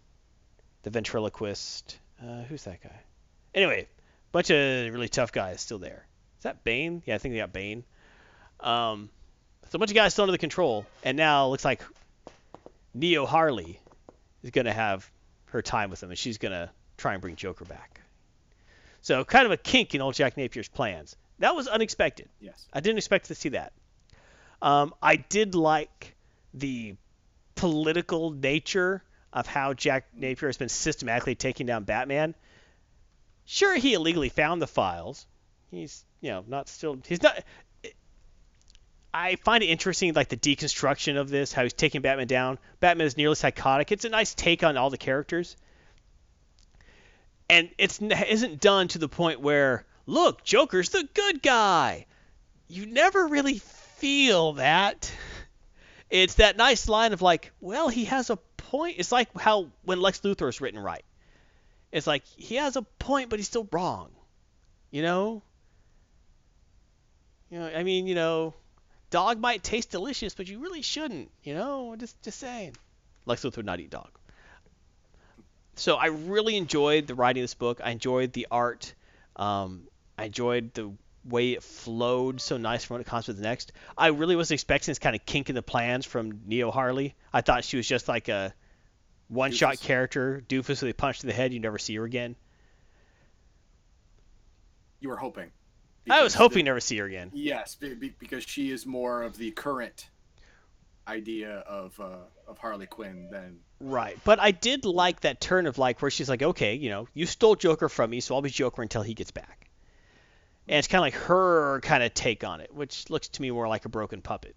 [0.84, 1.98] the ventriloquist.
[2.22, 3.00] Uh, who's that guy?
[3.54, 3.88] Anyway,
[4.32, 6.06] bunch of really tough guys still there.
[6.38, 7.04] Is that Bane?
[7.06, 7.84] Yeah, I think they got Bane.
[8.60, 9.10] Um,
[9.70, 11.82] so a bunch of guys still under the control, and now it looks like
[12.94, 13.80] Neo Harley
[14.44, 15.10] is gonna have
[15.46, 18.02] her time with them, and she's gonna try and bring Joker back.
[19.02, 21.16] So kind of a kink in old Jack Napier's plans.
[21.40, 22.30] That was unexpected.
[22.40, 22.68] Yes.
[22.74, 23.74] I didn't expect to see that.
[24.62, 26.16] Um, I did like
[26.54, 26.96] the
[27.56, 32.36] political nature of how Jack Napier has been systematically taking down Batman.
[33.52, 35.26] Sure, he illegally found the files.
[35.72, 37.00] He's, you know, not still.
[37.08, 37.44] He's not.
[39.12, 42.60] I find it interesting, like the deconstruction of this, how he's taking Batman down.
[42.80, 43.92] Batman is nearly psychotic.
[43.92, 45.58] It's a nice take on all the characters,
[47.50, 52.06] and it's isn't done to the point where look, Joker's the good guy.
[52.68, 55.12] You never really feel that.
[56.12, 58.98] It's that nice line of like, well, he has a point.
[59.00, 61.04] It's like how when Lex Luthor is written right.
[61.92, 64.12] It's like he has a point, but he's still wrong.
[64.92, 65.42] You know?
[67.50, 68.54] You know, I mean, you know,
[69.10, 71.32] dog might taste delicious, but you really shouldn't.
[71.44, 72.76] You know, just just saying.
[73.26, 74.10] Lex Luthor would not eat dog.
[75.76, 77.80] So I really enjoyed the writing of this book.
[77.84, 78.94] I enjoyed the art.
[79.36, 79.88] Um,
[80.18, 80.92] I enjoyed the
[81.24, 83.72] way it flowed so nice from one comes to the next.
[83.98, 87.16] I really was expecting this kind of kink in the plans from Neo Harley.
[87.32, 88.54] I thought she was just like a
[89.30, 92.36] one-shot character, doofus they punch in the head, you never see her again.
[95.00, 95.52] You were hoping.
[96.10, 97.32] I was hoping the- never see her again.
[97.34, 100.10] Yes, be, be, because she is more of the current
[101.08, 105.78] idea of uh, of Harley Quinn than Right, but I did like that turn of
[105.78, 108.50] like where she's like, okay, you know, you stole Joker from me, so I'll be
[108.50, 109.70] Joker until he gets back.
[110.68, 113.50] And it's kind of like her kind of take on it, which looks to me
[113.52, 114.56] more like a broken puppet,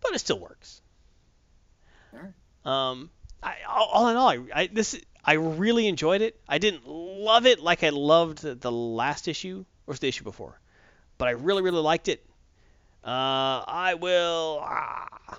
[0.00, 0.82] but it still works.
[2.12, 2.32] Alright.
[2.64, 3.10] Um,
[3.42, 6.38] I, all in all, I, I this I really enjoyed it.
[6.48, 10.58] I didn't love it like I loved the last issue or the issue before?
[11.18, 12.24] But I really, really liked it.
[13.04, 14.60] Uh, I will.
[14.62, 15.38] Ah,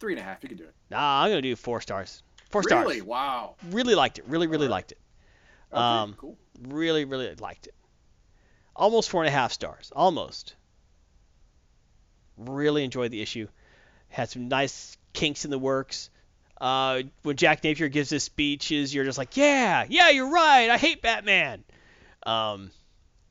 [0.00, 0.42] Three and a half.
[0.42, 0.74] You can do it.
[0.90, 2.22] nah, I'm gonna do four stars.
[2.50, 2.68] Four Really?
[2.70, 2.86] stars.
[2.86, 3.00] Really?
[3.02, 3.54] Wow.
[3.70, 4.24] Really liked it.
[4.28, 4.70] Really, really Alright.
[4.70, 4.98] liked it.
[5.72, 6.36] Okay, Um, cool.
[6.68, 7.74] Really, really liked it.
[8.76, 9.90] Almost four and a half stars.
[9.94, 10.54] Almost.
[12.36, 13.48] Really enjoyed the issue.
[14.08, 16.10] Had some nice kinks in the works.
[16.60, 20.70] Uh, when Jack Napier gives his speeches, you're just like, yeah, yeah, you're right.
[20.70, 21.64] I hate Batman.
[22.24, 22.70] Um,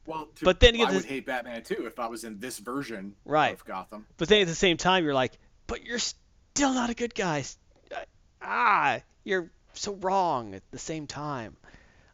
[0.06, 2.60] Well, to, but then I this- would hate Batman too if I was in this
[2.60, 3.54] version Right.
[3.54, 4.06] of Gotham.
[4.18, 5.38] but then at the same time, you're like,
[5.68, 7.44] but you're still not a good guy.
[7.92, 7.96] Uh,
[8.42, 11.56] Ah, you're so wrong at the same time.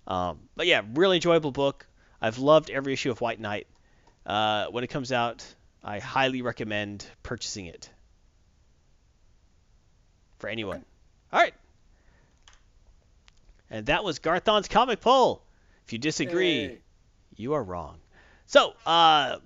[0.07, 1.87] Um, but yeah, really enjoyable book.
[2.21, 3.67] I've loved every issue of White Knight.
[4.25, 5.43] Uh, when it comes out,
[5.83, 7.89] I highly recommend purchasing it
[10.37, 10.85] for anyone.
[11.31, 11.53] All right.
[13.69, 15.43] And that was Garthon's comic poll.
[15.85, 16.77] If you disagree, Yay.
[17.35, 17.97] you are wrong.
[18.47, 19.37] So, uh,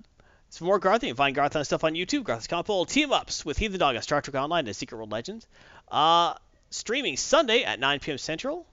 [0.54, 1.08] some more Garthon.
[1.08, 2.24] You can find Garthon stuff on YouTube.
[2.24, 5.10] Garthon's Comic Poll team ups with Heathen Dog on Star Trek Online and Secret World
[5.10, 5.46] Legends.
[5.90, 6.34] Uh,
[6.70, 8.18] streaming Sunday at 9 p.m.
[8.18, 8.66] Central,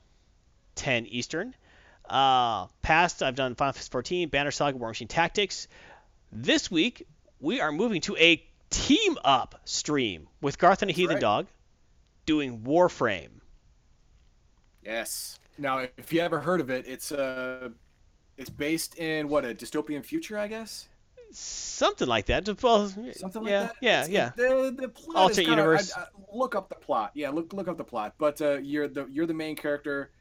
[0.75, 1.55] 10 Eastern.
[2.09, 5.67] Uh, past, I've done Final Fantasy 14, Banner Saga, War Machine Tactics.
[6.31, 7.07] This week,
[7.39, 11.21] we are moving to a team up stream with Garthon and Heathen right.
[11.21, 11.47] Dog
[12.25, 13.41] doing Warframe.
[14.83, 15.39] Yes.
[15.57, 17.69] Now, if you ever heard of it, it's uh,
[18.37, 20.87] it's based in what a dystopian future, I guess.
[21.33, 22.45] Something like that.
[22.61, 23.75] Well, Something like yeah, that.
[23.81, 24.31] Yeah, It's- yeah.
[24.35, 25.93] the the plot Alternate is kinda, universe.
[25.95, 27.11] I, I, look up the plot.
[27.13, 28.15] Yeah, look look up the plot.
[28.17, 30.11] But uh, you're the you're the main character,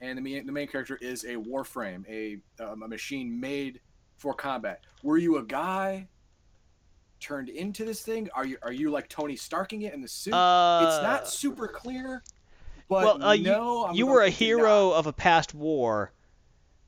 [0.00, 3.80] and the main the main character is a warframe, a um, a machine made
[4.16, 4.82] for combat.
[5.02, 6.06] Were you a guy
[7.20, 8.28] turned into this thing?
[8.34, 10.34] Are you are you like Tony Starking it in the suit?
[10.34, 12.22] Uh, it's not super clear.
[12.88, 14.96] But well, uh, you- no, I'm you were a hero not.
[14.96, 16.12] of a past war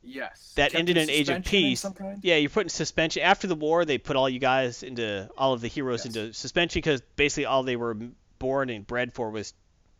[0.02, 0.52] Yes.
[0.56, 1.86] that Kept ended in Age of Peace.
[2.22, 3.22] Yeah, you're put in suspension.
[3.22, 6.16] After the war, they put all you guys into all of the heroes Yes.
[6.16, 7.96] into suspension because basically all they were
[8.40, 9.54] born and bred for was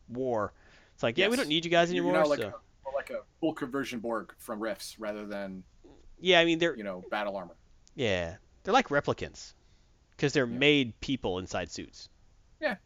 [0.09, 0.53] war.
[0.95, 2.27] It's like, yeah, we don't need you guys You're anymore.
[2.27, 2.49] like so.
[2.49, 5.63] a like a full conversion Borg from Rifts rather than
[6.21, 7.55] Yeah, I mean they're you know battle armor.
[7.95, 9.55] yeah they're like replicants
[10.23, 10.57] because they're Yeah.
[10.59, 12.09] made people inside suits.
[12.61, 12.77] Yeah.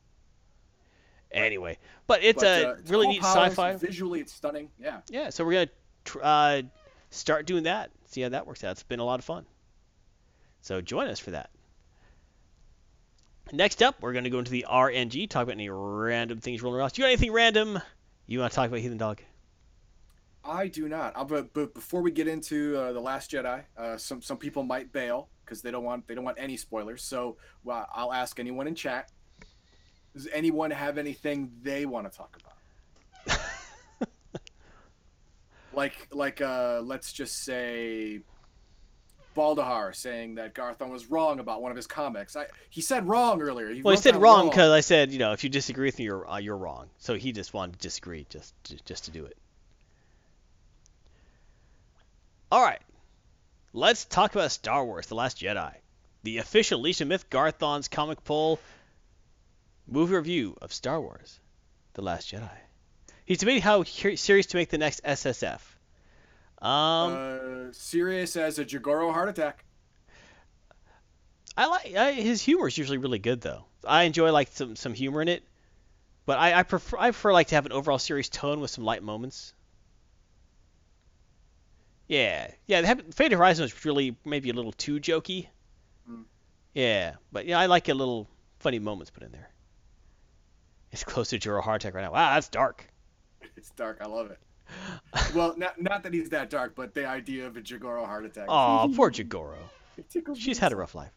[1.31, 1.77] Anyway,
[2.07, 3.77] but it's But, a uh, it's really neat powers, sci-fi.
[3.77, 4.71] Visually, it's stunning.
[4.79, 5.03] Yeah.
[5.11, 5.71] Yeah, so we're gonna
[6.07, 6.63] tr- uh,
[7.11, 7.91] start doing that.
[8.07, 8.71] See how that works out.
[8.71, 9.45] It's been a lot of fun.
[10.63, 11.51] So join us for that.
[13.53, 16.93] Next up, we're gonna go into the RNG, talk about any random things rolling around.
[16.95, 17.79] Do you got anything random
[18.27, 19.21] you want to talk about, Heathen Dog?
[20.47, 21.13] I do not.
[21.17, 24.63] Uh, but, but before we get into uh, the Last Jedi, uh, some some people
[24.63, 27.03] might bail because they don't want they don't want any spoilers.
[27.03, 29.11] So well, I'll ask anyone in chat.
[30.15, 32.39] Does anyone have anything they want to talk
[33.27, 33.39] about?
[35.73, 38.21] like like uh, let's just say
[39.37, 42.35] Baldahar saying that Garthon was wrong about one of his comics.
[42.37, 43.71] I, he said wrong earlier.
[43.71, 46.07] He Well, he said wrong because I said, you know, if you disagree with me,
[46.07, 46.89] you're uh, you're wrong.
[46.99, 49.37] So he just wanted to disagree, just to, just to do it.
[52.51, 52.81] All right,
[53.73, 55.75] let's talk about Star Wars: The Last Jedi,
[56.23, 58.61] the official of Myth Garthon's comic poll
[59.89, 61.41] movie review of Star Wars:
[61.95, 62.49] The Last Jedi.
[63.25, 65.61] He's debating how serious to make the next SSF.
[66.63, 69.65] Um, uh, serious as a Jagoro heart attack.
[71.57, 73.65] I like I, his humor is usually really good though.
[73.85, 75.43] I enjoy like some some humor in it,
[76.27, 78.85] but I, I prefer I prefer like to have an overall serious tone with some
[78.85, 79.53] light moments.
[82.09, 82.95] Yeah, yeah.
[83.13, 85.49] Fate Horizon was really maybe a little too jokey.
[86.09, 86.25] Mm.
[86.75, 88.29] Yeah, but yeah, I like a little
[88.59, 89.51] funny moments put in there.
[90.93, 92.13] It's close to a heart attack right now.
[92.13, 92.87] Wow, that's dark.
[93.57, 93.99] It's dark.
[94.01, 94.39] I love it.
[95.35, 98.47] Well, not not that he's that dark, but the idea of a Jagoro heart attack.
[98.49, 99.57] Aw, poor Jigoro.
[100.35, 101.13] She's had a rough life.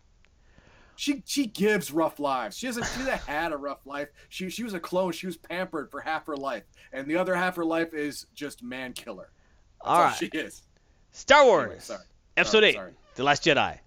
[0.95, 2.57] She she gives rough lives.
[2.57, 4.09] She hasn't she hasn't had a rough life.
[4.27, 5.11] She she was a clone.
[5.13, 8.61] She was pampered for half her life, and the other half her life is just
[8.63, 9.31] man killer.
[9.79, 10.63] That's All all right, she is.
[11.11, 12.03] Star Wars, Anyway.
[12.37, 12.91] Episode Sorry, Eight, sorry.
[13.15, 13.79] The Last Jedi.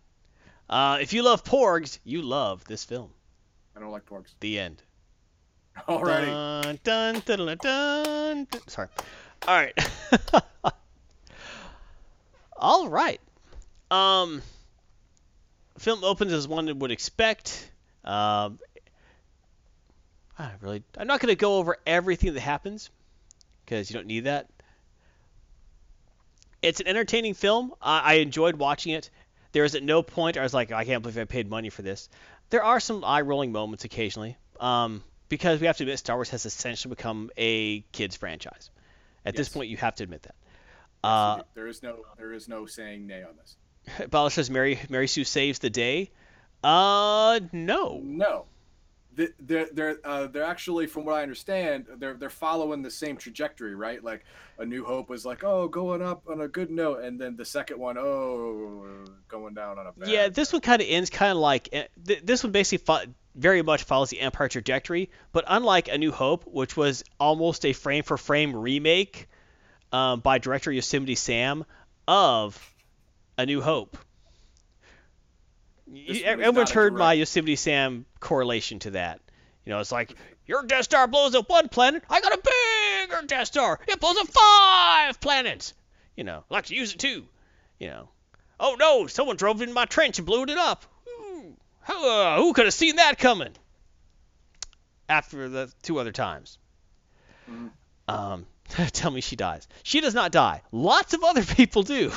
[0.69, 3.11] Uh, if you love Porgs, you love this film.
[3.77, 4.35] I don't like porgs.
[4.41, 4.83] The end.
[5.89, 6.27] Alrighty.
[6.27, 8.69] Dun, dun, dun, dun, dun, dun.
[8.69, 8.89] Sorry.
[9.49, 9.91] All right.
[12.57, 13.21] All right.
[13.91, 14.43] Um,
[15.79, 17.71] film opens as one would expect.
[18.05, 18.59] Um,
[20.39, 22.91] I really, I'm not going to go over everything that happens
[23.65, 24.49] because you don't need that.
[26.63, 27.73] It's an entertaining film.
[27.81, 29.11] I, I enjoyed watching it.
[29.53, 31.83] There is at no point I was like, I can't believe I paid money for
[31.83, 32.09] this.
[32.51, 36.47] There are some eye-rolling moments occasionally, um, because we have to admit Star Wars has
[36.47, 38.71] essentially become a kids franchise.
[39.25, 40.35] At this point, you have to admit that.
[41.05, 44.09] Uh, there is no there is no saying nay on this.
[44.11, 46.11] Bala says Mary Mary Sue saves the day.
[46.63, 48.01] Uh, no.
[48.05, 48.47] No,
[49.15, 53.75] they're they're uh, they're actually, from what I understand, they're they're following the same trajectory,
[53.75, 54.03] right?
[54.03, 54.25] Like
[54.59, 57.45] A New Hope was like, oh, going up on a good note, and then the
[57.45, 60.09] second one, oh, going down on a bad.
[60.09, 63.13] Yeah, this one kind of ends kind of like eh, th- this one basically fo-
[63.35, 67.73] very much follows the Empire trajectory, but unlike A New Hope, which was almost a
[67.73, 69.29] frame for frame remake
[69.93, 71.65] um, by director Yosemite Sam
[72.09, 72.75] of
[73.39, 73.97] A New Hope.
[75.93, 79.21] You- Everyone's heard my Yosemite Sam correlation to that.
[79.65, 80.15] You know, it's like
[80.47, 83.79] your Death Star blows up one planet, I got a bigger Death Star.
[83.87, 85.75] It blows up five planets.
[86.17, 87.27] You know, I like to use it too.
[87.79, 88.09] You know,
[88.59, 90.85] oh no, someone drove in my trench and blew it up.
[91.09, 93.53] Ooh, How, uh, who could have seen that coming?
[95.09, 96.59] After the two other times.
[97.51, 97.71] Mhm.
[98.09, 99.69] Um, tell me she dies.
[99.83, 100.63] She does not die.
[100.73, 102.13] Lots of other people do.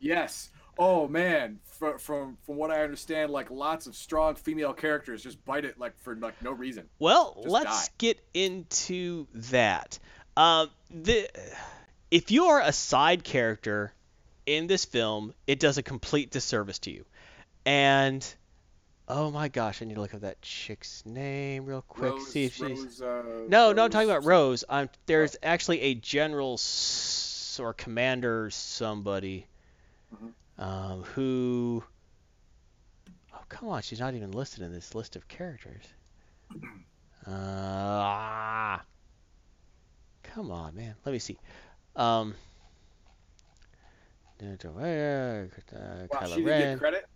[0.00, 0.50] Yes.
[0.78, 5.44] Oh man, from from from what I understand, like lots of strong female characters just
[5.44, 6.88] bite it like for like no reason.
[6.98, 7.94] Well, Just let's die.
[7.98, 9.98] get into that.
[10.36, 11.28] Um, the
[12.10, 13.92] if you are a side character
[14.46, 17.04] in this film, it does a complete disservice to you.
[17.66, 18.24] And
[19.08, 22.12] oh my gosh, I need to look up that chick's name real quick.
[22.12, 24.62] Rose, see if she's Rose, uh, no, no, I'm talking about Rose.
[24.68, 29.48] I'm there's actually a general s- or commander somebody
[30.14, 30.32] Mhm.
[30.58, 31.82] Um, who.
[33.32, 35.84] Oh come on, she's not even listed in this list of characters.
[37.26, 38.82] Uh, ah.
[40.22, 40.94] come on, man.
[41.04, 41.38] Let me see.
[41.94, 42.34] Um.
[44.40, 46.72] uh, Wow, Kylo she Ren.
[46.72, 47.06] get credit.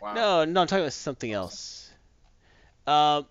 [0.00, 0.14] Wow.
[0.14, 1.90] No, no, I'm talking about something else.
[2.86, 3.26] Um,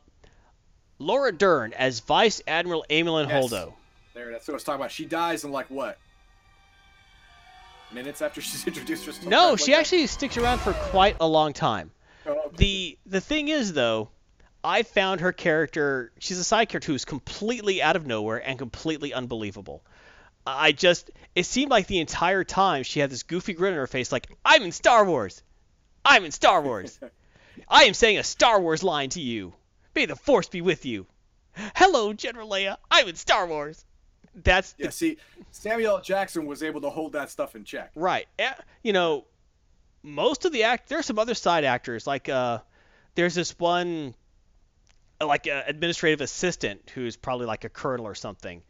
[0.99, 3.51] Laura Dern as Vice Admiral Amilyn Yes.
[3.51, 3.73] Holdo.
[4.13, 4.91] There, that's what I was talking about.
[4.91, 5.97] She dies in like what?
[7.91, 9.25] Minutes after she's introduced herself.
[9.27, 9.79] No, Like she that?
[9.79, 11.91] actually sticks around for quite a long time.
[12.25, 12.55] Oh, okay.
[12.57, 14.09] The the thing is though,
[14.63, 16.11] I found her character.
[16.19, 19.83] She's a side character who's completely out of nowhere and completely unbelievable.
[20.45, 23.87] I just it seemed like the entire time she had this goofy grin on her
[23.87, 25.41] face, like I'm in Star Wars.
[26.03, 26.99] I'm in Star Wars.
[27.69, 29.53] I am saying a Star Wars line to you.
[29.95, 31.07] May the Force be with you.
[31.75, 32.77] Hello, General Leia.
[32.89, 33.83] I'm in Star Wars.
[34.35, 35.17] That's the Yeah, see,
[35.51, 36.01] Samuel L.
[36.01, 37.91] Jackson was able to hold that stuff in check.
[37.95, 38.27] Right.
[38.37, 38.53] Eh,
[38.83, 39.25] You know,
[40.01, 42.59] most of the act there's some other side actors like uh
[43.15, 44.15] there's this one
[45.19, 48.61] uh, like a administrative assistant who's probably like a colonel or something.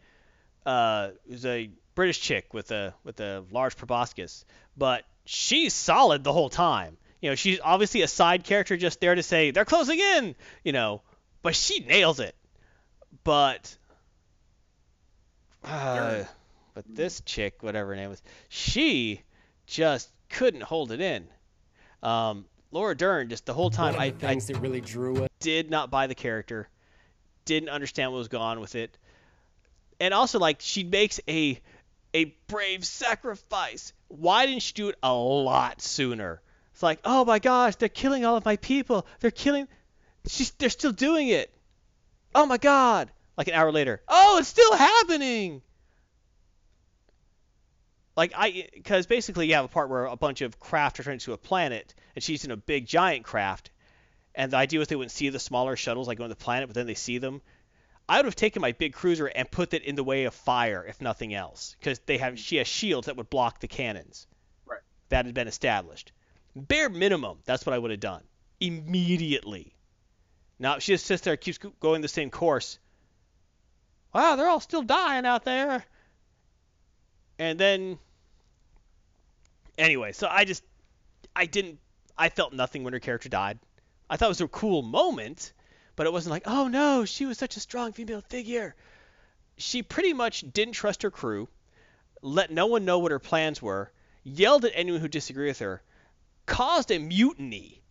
[0.66, 4.46] Uh who's a British chick with a with a large proboscis,
[4.78, 6.98] but she's solid the whole time.
[7.22, 10.72] You know, she's obviously a side character just there to say they're closing in, you
[10.72, 11.02] know,
[11.42, 12.34] but she nails it.
[13.24, 13.78] But
[15.64, 16.24] uh,
[16.74, 19.22] but this chick, whatever her name was, she
[19.66, 21.28] just couldn't hold it in.
[22.02, 24.82] Um, Laura Dern, just the whole time, One I, of the I things that really
[24.82, 25.30] drew us.
[25.40, 26.70] did not buy the character,
[27.46, 28.98] didn't understand what was going on with it,
[30.00, 31.60] and also like she makes a
[32.14, 33.94] a brave sacrifice.
[34.08, 36.42] Why didn't she do it a lot sooner?
[36.74, 39.06] It's like, oh my gosh, they're killing all of my people.
[39.20, 39.68] They're killing.
[40.28, 41.54] She's they're still doing it.
[42.34, 43.12] Oh my god!
[43.40, 45.62] Like an hour later, oh, it's still happening.
[48.18, 51.20] Like I, because basically you have a part where a bunch of craft are trying
[51.20, 53.72] to a planet, and she's in a big giant craft,
[54.36, 56.68] and the idea was they wouldn't see the smaller shuttles like going to the planet,
[56.68, 57.42] but then they see them.
[58.10, 60.86] I would have taken my big cruiser and put it in the way of fire,
[60.86, 64.28] if nothing else, because they have she has shields that would block the cannons.
[64.66, 64.82] Right.
[65.08, 66.12] That had been established.
[66.58, 68.24] Bare minimum, that's what I would have done
[68.60, 69.78] immediately.
[70.60, 72.80] Now she just sits there, keeps going the same course.
[74.14, 75.86] Wow, they're all still dying out there.
[77.38, 78.00] And then,
[79.78, 80.64] anyway, so I just,
[81.36, 81.80] I didn't,
[82.18, 83.60] I felt nothing when her character died.
[84.10, 85.54] I thought it was a cool moment,
[85.96, 88.76] but it wasn't like, oh no, she was such a strong female figure.
[89.58, 91.48] She pretty much didn't trust her crew,
[92.22, 93.92] let no one know what her plans were,
[94.24, 95.82] yelled at anyone who disagreed with her,
[96.46, 97.82] caused a mutiny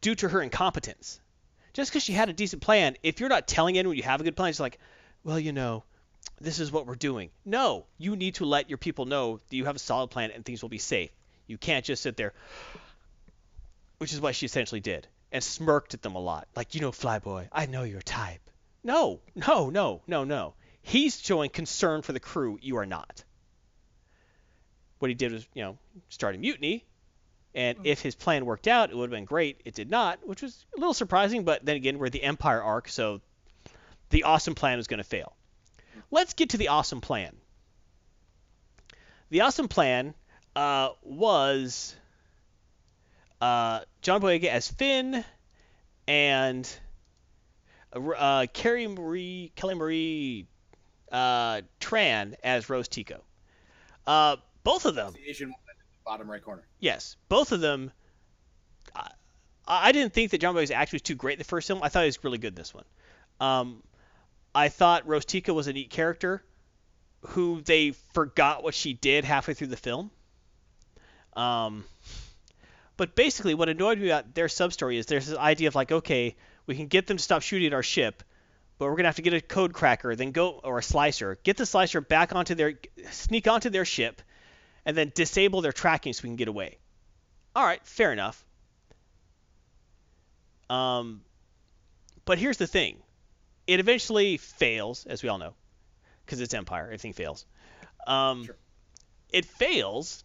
[0.00, 1.20] due to her incompetence.
[1.72, 4.24] Just because she had a decent plan, if you're not telling anyone you have a
[4.24, 4.78] good plan, it's like,
[5.24, 5.82] well, you know,
[6.40, 7.30] this is what we're doing.
[7.44, 10.44] No, you need to let your people know that you have a solid plan and
[10.44, 11.10] things will be safe.
[11.46, 12.32] You can't just sit there,
[13.98, 16.48] which is what she essentially did, and smirked at them a lot.
[16.54, 18.40] Like, you know, Flyboy, I know your type.
[18.82, 20.54] No, no, no, no, no.
[20.82, 22.58] He's showing concern for the crew.
[22.60, 23.24] You are not.
[24.98, 25.78] What he did was, you know,
[26.10, 26.84] start a mutiny.
[27.54, 27.86] And mm-hmm.
[27.86, 29.60] if his plan worked out, it would have been great.
[29.64, 31.44] It did not, which was a little surprising.
[31.44, 33.20] But then again, we're the Empire arc, so
[34.14, 35.34] the awesome plan was going to fail.
[36.12, 37.34] Let's get to the awesome plan.
[39.30, 40.14] The awesome plan
[40.54, 41.96] uh, was
[43.40, 45.24] uh, John Boyega as Finn,
[46.06, 46.70] and
[47.92, 50.46] uh, Carrie Marie Kelly Marie
[51.10, 53.20] uh, Tran as Rose Tico.
[54.06, 56.62] Uh, both of them, The Asian woman in the bottom right corner.
[56.78, 57.90] yes, both of them.
[58.94, 59.10] I,
[59.66, 61.80] I didn't think that John Boyega's act was too great in the first film.
[61.82, 62.84] I thought he was really good in this one.
[63.40, 63.82] Um,
[64.54, 66.42] I thought Rose Tico was a neat character
[67.28, 70.10] who they forgot what she did halfway through the film.
[71.34, 71.84] Um,
[72.96, 75.90] but basically, what annoyed me about their sub story is there's this idea of like,
[75.90, 76.36] okay,
[76.66, 78.22] we can get them to stop shooting at our ship,
[78.78, 81.56] but we're gonna have to get a code cracker, then go or a slicer, get
[81.56, 82.74] the slicer back onto their,
[83.10, 84.22] sneak onto their ship,
[84.84, 86.78] and then disable their tracking so we can get away.
[87.56, 88.44] All right, fair enough.
[90.70, 91.22] Um,
[92.24, 92.98] but here's the thing,
[93.66, 95.54] it eventually fails, as we all know,
[96.24, 97.46] because it's Empire, everything fails.
[98.06, 98.56] Um, Sure.
[99.30, 100.22] It fails,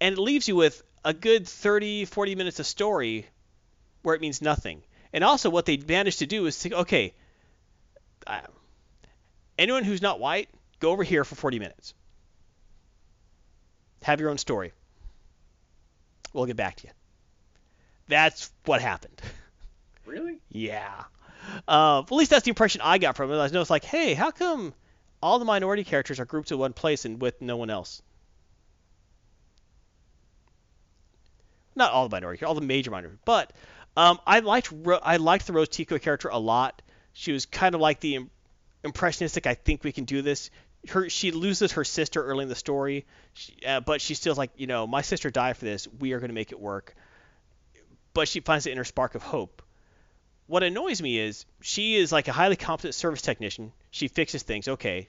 [0.00, 3.26] and it leaves you with a good 30, 40 minutes of story
[4.02, 4.82] where it means nothing.
[5.12, 7.14] And also, what they managed to do is think, okay,
[8.26, 8.40] uh,
[9.58, 10.48] anyone who's not white,
[10.78, 11.94] go over here for 40 minutes.
[14.02, 14.72] Have your own story.
[16.32, 16.92] We'll get back to you.
[18.08, 19.20] That's what happened.
[20.06, 20.38] Really?
[20.48, 21.04] Yeah.
[21.66, 23.36] Uh, at least that's the impression I got from it.
[23.36, 24.74] I was like, hey, how come
[25.22, 28.02] all the minority characters are grouped in one place and with no one else?
[31.76, 33.52] Not all the minority, all the major minority, but
[33.96, 34.72] um, I liked
[35.02, 36.82] I liked the Rose Tico character a lot.
[37.12, 38.26] She was kind of like the
[38.84, 39.46] impressionistic.
[39.46, 40.50] I think we can do this.
[40.88, 44.50] Her she loses her sister early in the story, she, uh, but she's still like,
[44.56, 45.86] you know, my sister died for this.
[45.98, 46.94] We are going to make it work.
[48.14, 49.62] But she finds the inner spark of hope
[50.50, 53.72] what annoys me is she is like a highly competent service technician.
[53.92, 55.08] She fixes things, okay.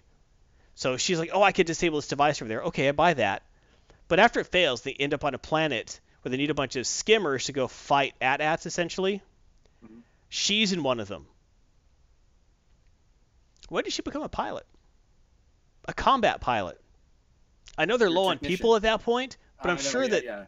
[0.75, 2.61] So she's like, oh, I could disable this device over there.
[2.65, 3.41] Okay, I buy that.
[4.07, 6.75] But after it fails, they end up on a planet where they need a bunch
[6.75, 9.23] of skimmers to go fight AT-ATs, essentially.
[9.83, 10.03] Mhm.
[10.29, 11.25] She's in one of them.
[13.67, 14.67] When did she become a pilot?
[15.87, 16.79] A combat pilot.
[17.79, 20.09] I know they're Your low on people at that point, but I'm know, sure yeah,
[20.09, 20.45] that Yeah.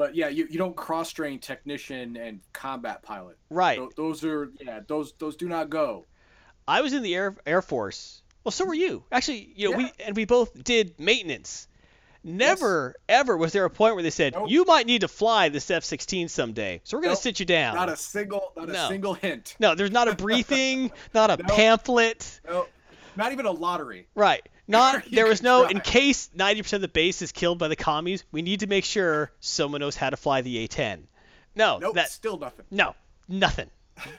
[0.00, 3.36] But yeah, you, you don't cross train technician and combat pilot.
[3.50, 3.76] right.
[3.78, 6.06] Tho- Those are yeah, those those do not go.
[6.66, 8.22] I was in the Air Air Force.
[8.42, 9.04] Well, so were you.
[9.12, 11.68] Actually, you know, we and we both did maintenance.
[12.24, 14.48] Never ever was there a point where they said Nope.
[14.50, 17.22] you might need to fly this F-16 someday, so we're gonna Nope.
[17.22, 17.74] sit you down.
[17.74, 19.54] Not a single not a single hint.
[19.60, 21.46] no, there's not a briefing, not a Nope.
[21.56, 22.40] pamphlet.
[22.48, 22.66] No,
[23.16, 24.06] not even a lottery.
[24.14, 24.48] Right.
[24.70, 25.70] Not there was no try.
[25.70, 28.84] in case 90% of the base is killed by the commies, we need to make
[28.84, 31.02] sure someone knows how to fly the A10.
[31.54, 32.64] No, Nope, that still nothing.
[32.70, 32.94] No,
[33.28, 33.70] nothing,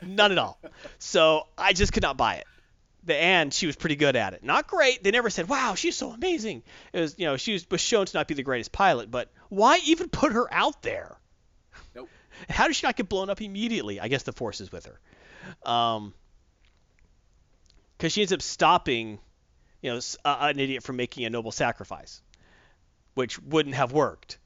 [0.02, 0.60] none at all.
[1.00, 2.46] So I just could not buy it.
[3.04, 4.44] The and she was pretty good at it.
[4.44, 5.04] Not great.
[5.04, 6.62] They never said, "Wow, she's so amazing."
[6.94, 9.32] It was, you know, she was, was shown to not be the greatest pilot, but
[9.50, 11.18] why even put her out there?
[11.96, 12.10] Nope.
[12.50, 14.00] How did she not get blown up immediately?
[14.00, 15.00] I guess the force is with her.
[15.72, 16.14] Um,
[17.98, 19.20] because she ends up stopping,
[19.82, 22.22] you know, uh, an idiot from making a noble sacrifice,
[23.16, 24.38] which wouldn't have worked.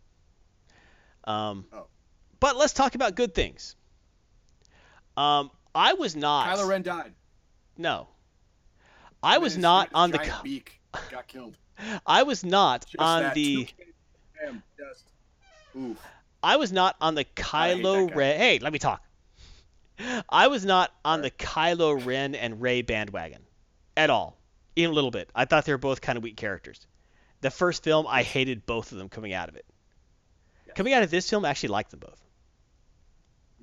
[1.23, 1.87] Um, Oh.
[2.39, 3.75] but let's talk about good things.
[5.17, 6.47] Um, I was not.
[6.57, 7.13] Kylo Ren died.
[7.77, 8.07] No.
[9.23, 10.19] I was not on the.
[10.19, 10.79] co- beak.
[11.09, 11.57] Got killed.
[12.05, 13.67] I was not Just on the.
[14.43, 15.03] Damn, just.
[15.77, 15.97] Oof.
[16.43, 18.13] I was not on the Kylo.
[18.13, 18.37] Ren.
[18.37, 19.01] Hey, let me talk.
[20.29, 21.31] I was not on the.
[21.31, 23.41] Kylo Ren and Rey bandwagon
[23.97, 24.37] at all,
[24.75, 25.29] even a little bit.
[25.35, 26.85] I thought they were both kind of weak characters.
[27.41, 29.65] The first film, I hated both of them coming out of it.
[30.75, 32.21] Coming out of this film, I actually liked them both.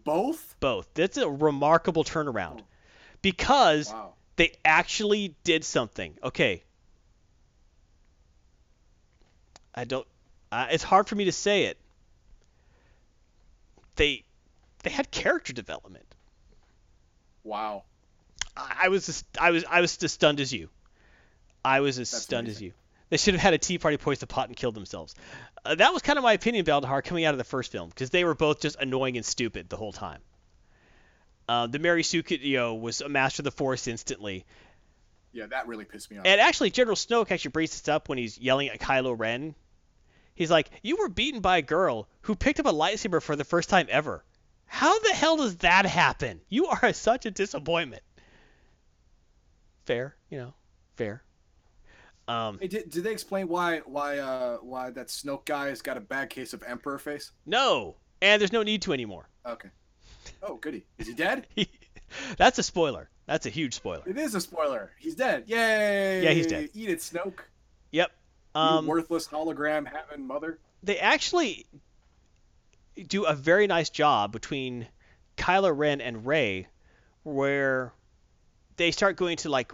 [0.05, 0.57] Both?
[0.61, 0.89] Both.
[0.95, 2.65] That's a remarkable turnaround Oh.
[3.21, 4.15] because Wow.
[4.37, 6.17] they actually did something.
[6.23, 6.63] Okay.
[9.75, 10.07] I don't.
[10.51, 11.79] Uh, it's hard for me to say it.
[13.97, 14.25] They
[14.83, 16.07] they had character development.
[17.45, 17.85] Wow.
[18.57, 20.69] I was as, I was I was as stunned as you.
[21.65, 22.73] I was as That's stunned as you.
[23.11, 25.15] They should have had a tea party poised the pot and killed themselves.
[25.65, 28.09] Uh, that was kind of my opinion, Baldahar, coming out of the first film because
[28.09, 30.21] they were both just annoying and stupid the whole time.
[31.47, 34.47] Uh, the Mary Sue, you know, was a master of the Force instantly.
[35.33, 36.27] Yeah, that really pissed me off.
[36.27, 39.55] And actually, General Snoke actually brings this up when he's yelling at Kylo Ren.
[40.35, 43.45] He's like, "You were beaten by a girl who picked up a lightsaber for the
[43.45, 44.25] first time ever.
[44.65, 46.41] How the hell does that happen?
[46.49, 48.03] You are such a disappointment."
[49.85, 50.55] Fair, you know,
[50.97, 51.23] fair.
[52.29, 55.97] Um, Hey, did, did they explain why why uh why that Snoke guy has got
[55.97, 57.33] a bad case of Emperor face?
[57.47, 59.29] no, and there's no need to anymore.
[59.45, 59.69] Okay.
[60.43, 60.85] Oh, goody.
[60.99, 61.47] Is he dead?
[61.57, 61.69] he,
[62.37, 63.11] That's a spoiler.
[63.27, 64.03] That's a huge spoiler.
[64.07, 64.93] It is a spoiler.
[64.99, 65.45] He's dead.
[65.47, 66.23] Yay!
[66.23, 66.71] Yeah, he's dead.
[66.75, 67.41] Eat it, Snoke.
[67.91, 68.11] Yep.
[68.55, 70.59] Um, worthless hologram having mother.
[70.83, 71.67] they actually
[73.09, 74.87] do a very nice job between
[75.37, 76.67] Kylo Ren and Rey,
[77.23, 77.93] where
[78.77, 79.73] they start going to like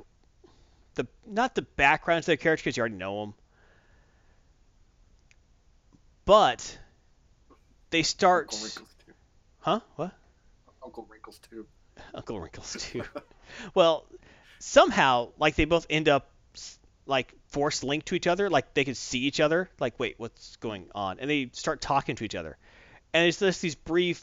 [0.98, 3.34] the not the backgrounds of their characters because you already know them,
[6.26, 6.78] but
[7.88, 8.52] they start.
[8.52, 9.12] Uncle Wrinkles too.
[9.60, 9.80] Huh?
[9.96, 10.12] What?
[10.84, 11.66] Uncle Wrinkles too.
[12.14, 13.02] Uncle Wrinkles too.
[13.74, 14.04] well,
[14.58, 16.30] somehow like they both end up
[17.06, 19.70] like force linked to each other, like they could see each other.
[19.80, 21.18] Like, wait, what's going on?
[21.20, 22.58] And they start talking to each other,
[23.14, 24.22] and it's just these brief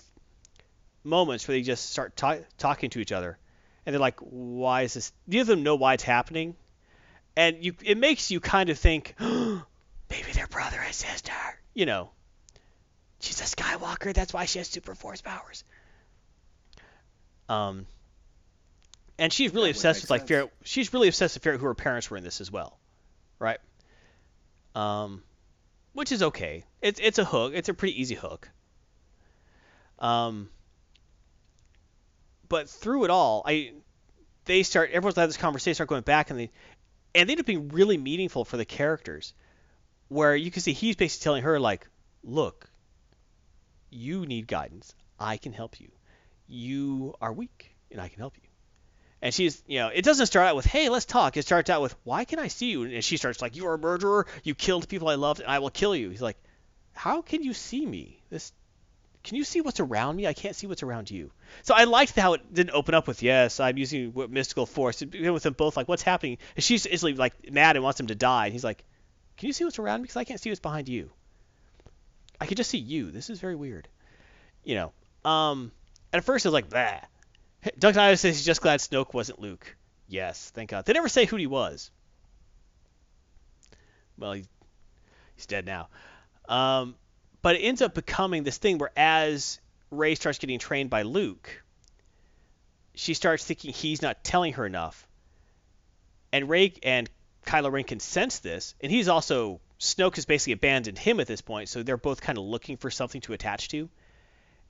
[1.04, 3.38] moments where they just start ta- talking to each other,
[3.86, 5.12] and they're like, why is this?
[5.28, 6.56] Neither of them know why it's happening,
[7.38, 11.34] and you it makes you kind of think, maybe they're brother and sister.
[11.74, 12.10] You know,
[13.20, 14.14] she's a Skywalker.
[14.14, 15.64] That's why she has super force powers.
[17.48, 17.86] Um,
[19.18, 20.52] and she's really That obsessed with like sense.
[20.64, 22.78] She's really obsessed with out who her parents were in this as well,
[23.40, 23.60] right?
[24.74, 25.24] Um,
[25.94, 26.66] which is okay.
[26.82, 27.54] It's it's a hook.
[27.56, 28.50] It's a pretty easy hook.
[30.00, 30.50] Um,
[32.50, 33.72] but through it all, I
[34.46, 36.52] they start everyone's had this conversation, start going back, and they
[37.16, 39.34] and they end up being really meaningful for the characters,
[40.08, 41.88] where you can see he's basically telling her like,
[42.24, 42.70] look,
[43.90, 44.94] you need guidance.
[45.20, 45.90] I can help you.
[46.48, 48.44] You are weak, and I can help you.
[49.22, 51.38] And she's, you know, it doesn't start out with, hey, let's talk.
[51.38, 52.84] It starts out with, why can I see you?
[52.84, 54.28] And she starts like, you're a murderer.
[54.44, 56.10] You killed people I loved, and I will kill you.
[56.10, 56.38] He's like,
[56.94, 58.22] how can you see me?
[58.30, 58.52] This,
[59.26, 60.28] can you see what's around me?
[60.28, 61.32] I can't see what's around you.
[61.64, 65.02] So I liked how it didn't open up with, yes, I'm using mystical force.
[65.02, 66.38] It with them both like, what's happening?
[66.56, 68.46] And she's instantly like mad and wants him to die.
[68.46, 68.86] And he's like,
[69.38, 70.04] can you see what's around me?
[70.04, 71.10] Because I can't see what's behind you.
[72.40, 73.10] I can just see you.
[73.12, 73.88] This is very weird.
[74.64, 75.30] You know.
[75.30, 75.72] Um.
[76.14, 77.00] At first, it was like, bah.
[77.80, 79.76] Duncan Idaho says he's just glad Snoke wasn't Luke.
[80.08, 80.86] Yes, thank God.
[80.86, 81.90] They never say who he was.
[84.18, 84.48] Well, he's,
[85.36, 85.90] he's dead now.
[86.48, 86.96] Um,
[87.46, 89.60] but it ends up becoming this thing where as
[89.92, 91.62] Rey starts getting trained by Luke,
[92.96, 95.08] she starts thinking he's not telling her enough.
[96.34, 97.08] And Rey and
[97.46, 101.42] Kylo Ren can sense this, and he's also Snoke has basically abandoned him at this
[101.42, 103.90] point, so they're both kind of looking for something to attach to,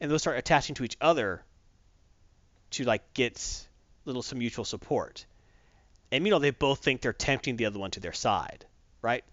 [0.02, 1.46] and they'll start attaching to each other
[2.72, 3.42] to like get
[4.04, 5.26] little some mutual support.
[6.12, 8.66] And you know they both think they're tempting the other one to their side,
[9.02, 9.24] right?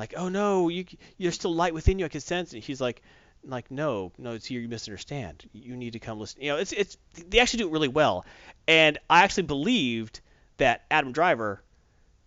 [0.00, 0.86] Like, oh no, you
[1.18, 2.06] you're still light within you.
[2.06, 2.60] I can sense it.
[2.60, 3.02] He's like,
[3.44, 4.58] like no, no, it's you.
[4.60, 5.46] You misunderstand.
[5.52, 6.40] You need to come listen.
[6.40, 6.96] You know, it's it's
[7.28, 8.24] they actually do it really well,
[8.66, 10.22] and I actually believed
[10.56, 11.62] that Adam Driver,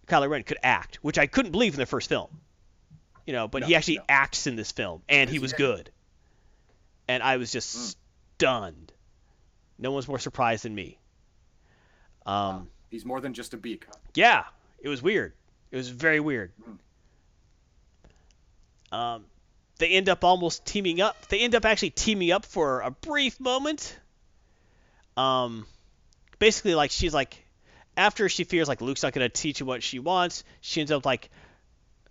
[0.05, 2.29] Kylo Ren could act, which I couldn't believe in the first film.
[3.25, 4.03] You know, but No, he actually no.
[4.07, 5.89] acts in this film, and he was good.
[7.07, 7.95] And I was just Mm.
[8.37, 8.93] stunned.
[9.79, 10.99] No one's more surprised than me.
[12.27, 12.67] Um, Wow.
[12.91, 13.85] He's more than just a beak.
[13.87, 13.95] Huh?
[14.13, 14.43] yeah,
[14.79, 15.33] it was weird.
[15.71, 16.51] It was very weird.
[16.61, 16.77] Mm.
[18.93, 19.25] Um,
[19.79, 21.27] they end up almost teaming up.
[21.27, 23.97] They end up actually teaming up for a brief moment.
[25.17, 25.65] Um,
[26.37, 27.43] basically, like she's like,
[27.97, 31.05] after she fears like Luke's not gonna teach her what she wants, she ends up
[31.05, 31.31] like,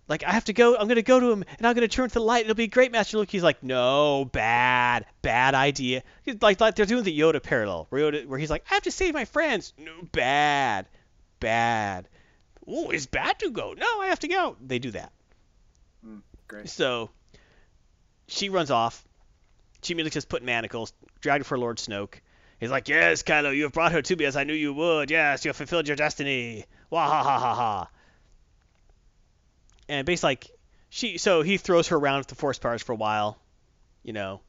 [0.09, 0.75] like I have to go.
[0.75, 2.43] I'm gonna go to him and I'm gonna turn to the light.
[2.43, 3.31] It'll be great, Master Luke.
[3.31, 6.03] He's like, no, bad, bad idea.
[6.41, 8.91] Like, like they're doing the Yoda parallel, where, Yoda, where he's like, I have to
[8.91, 9.73] save my friends.
[9.77, 10.87] No, bad,
[11.39, 12.09] bad.
[12.67, 13.73] Oh, it's bad to go.
[13.73, 14.57] No, I have to go.
[14.61, 15.13] They do that.
[16.47, 16.69] Great.
[16.69, 17.09] So
[18.27, 19.03] she runs off.
[19.81, 22.15] She immediately just put manacles, dragged for Lord Snoke.
[22.59, 25.11] He's like, Yes, Kylo, you have brought her to me as I knew you would.
[25.11, 26.65] Yes, you have fulfilled your destiny.
[26.89, 27.89] Wah ha ha ha ha.
[29.89, 30.51] And basically, like,
[30.89, 33.37] she, so he throws her around with the Force powers for a while,
[34.03, 34.41] you know.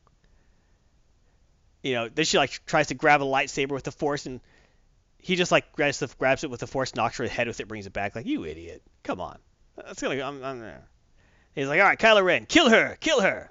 [1.83, 4.41] You know, then she like tries to grab a lightsaber with the Force, and
[5.19, 7.69] he just like grabs, the, grabs it with the Force, knocks her head with it,
[7.69, 8.15] brings it back.
[8.15, 8.83] Like, you idiot!
[9.03, 9.39] Come on,
[9.77, 10.23] that's gonna.
[10.23, 10.85] I'm, I'm there.
[11.55, 13.51] He's like, all right, Kylo Ren, kill her, kill her.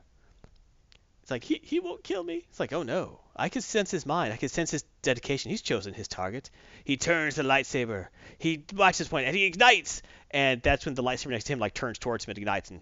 [1.22, 2.44] It's like he he won't kill me.
[2.50, 4.34] It's like, oh no, I can sense his mind.
[4.34, 5.52] I can sense his dedication.
[5.52, 6.50] He's chosen his target.
[6.84, 8.08] He turns the lightsaber.
[8.38, 10.02] He watches point and he ignites.
[10.32, 12.82] And that's when the lightsaber next to him like turns towards him and ignites, and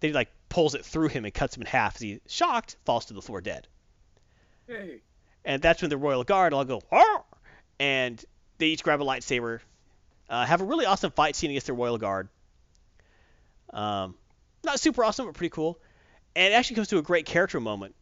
[0.00, 1.96] then he like pulls it through him and cuts him in half.
[1.96, 3.66] As he shocked falls to the floor dead.
[4.66, 5.00] Hey.
[5.44, 7.24] And that's when the royal guard all go, "Arr!"
[7.80, 8.22] and
[8.58, 9.60] they each grab a lightsaber,
[10.28, 12.28] uh, have a really awesome fight scene against the royal guard.
[13.72, 14.14] Um,
[14.64, 15.78] not super awesome, but pretty cool.
[16.34, 17.94] And it actually comes to a great character moment,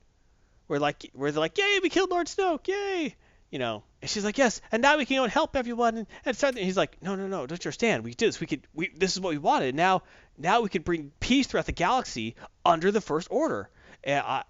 [0.67, 2.69] where like where they're like, "Yay, we killed Lord Snoke!
[2.69, 3.17] Yay!"
[3.51, 6.07] You know, and she's like, "Yes, and now we can go and help everyone." And,
[6.25, 6.55] and start.
[6.55, 8.05] And he's like, "No, no, no, don't you understand?
[8.05, 8.41] We did this.
[8.41, 8.67] We could.
[8.75, 9.75] We this is what we wanted.
[9.75, 10.03] Now,
[10.39, 13.69] now we could bring peace throughout the galaxy under the First Order.
[14.05, 14.45] And I,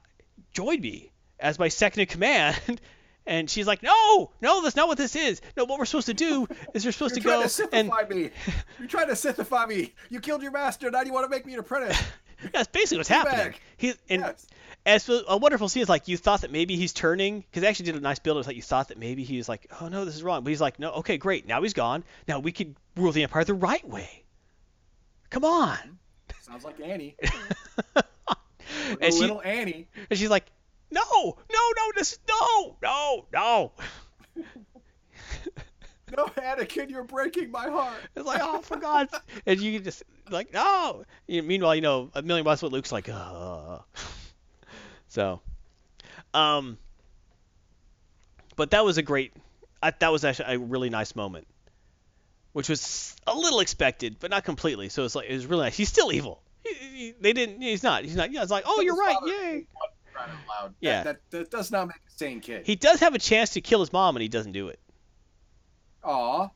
[0.52, 2.80] join me as my second in command."
[3.26, 5.40] And she's like, "No, no, that's not what this is.
[5.56, 8.16] No, what we're supposed to do is we're supposed You're to trying go to and
[8.16, 8.30] me.
[8.78, 9.92] You're trying to Sithify me.
[10.08, 10.90] You killed your master.
[10.90, 12.00] Now you want to make me an apprentice.
[12.52, 13.36] That's basically what's happening.
[13.52, 13.60] back.
[13.76, 14.46] He's and Yes.
[14.86, 17.86] as a wonderful scene is like you thought that maybe he's turning because they actually
[17.86, 18.36] did a nice build.
[18.36, 20.42] It was like you thought that maybe he was like, oh no, this is wrong.
[20.42, 21.46] But he's like, no, okay, great.
[21.46, 22.02] Now he's gone.
[22.26, 24.24] Now we can rule the empire the right way.
[25.28, 25.98] Come on.
[26.40, 27.16] Sounds like Annie.
[29.00, 29.86] and she little Annie.
[30.08, 30.46] and she's like,
[30.90, 31.34] no, no,
[31.76, 33.72] no, this no, no, no.
[36.16, 37.94] No, Anakin, you're breaking my heart.
[38.16, 39.14] It's like, oh, for God's
[39.46, 41.04] And you can just, like, no.
[41.28, 43.78] You- meanwhile, you know, a million bucks what Luke's like, uh.
[45.08, 45.40] So,
[46.34, 46.78] um,
[48.56, 49.32] but that was a great,
[49.82, 51.46] I, that was actually a really nice moment,
[52.54, 54.88] which was a little expected, but not completely.
[54.88, 55.76] So it's like, it was really nice.
[55.76, 56.42] He's still evil.
[56.64, 59.28] He, he- they didn't, he's not, he's not, yeah, it's like, oh, you're right, father-
[59.32, 59.66] yay.
[60.24, 60.74] Crying out loud.
[60.80, 61.02] Yeah.
[61.04, 62.66] That, that, that does not make a sane kid.
[62.66, 64.78] He does have a chance to kill his mom, and he doesn't do it.
[66.04, 66.48] Aw.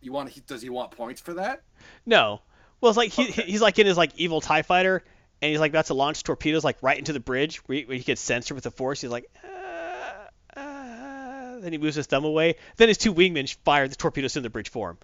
[0.00, 0.30] You want?
[0.30, 1.62] He, does he want points for that?
[2.06, 2.40] No.
[2.80, 3.42] Well, it's like he, Okay.
[3.42, 5.02] he's like in his like evil Tie Fighter,
[5.42, 7.96] and he's like about to launch torpedoes like right into the bridge where he, where
[7.96, 9.00] he gets censored with the Force.
[9.00, 12.56] He's like, uh, uh, then he moves his thumb away.
[12.76, 14.98] Then his two wingmen fire the torpedoes in the bridge for him.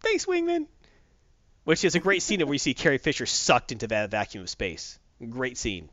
[0.00, 0.66] Thanks, wingman.
[1.64, 4.50] Which is a great scene where you see Carrie Fisher sucked into that vacuum of
[4.50, 4.98] space.
[5.30, 5.88] Great scene.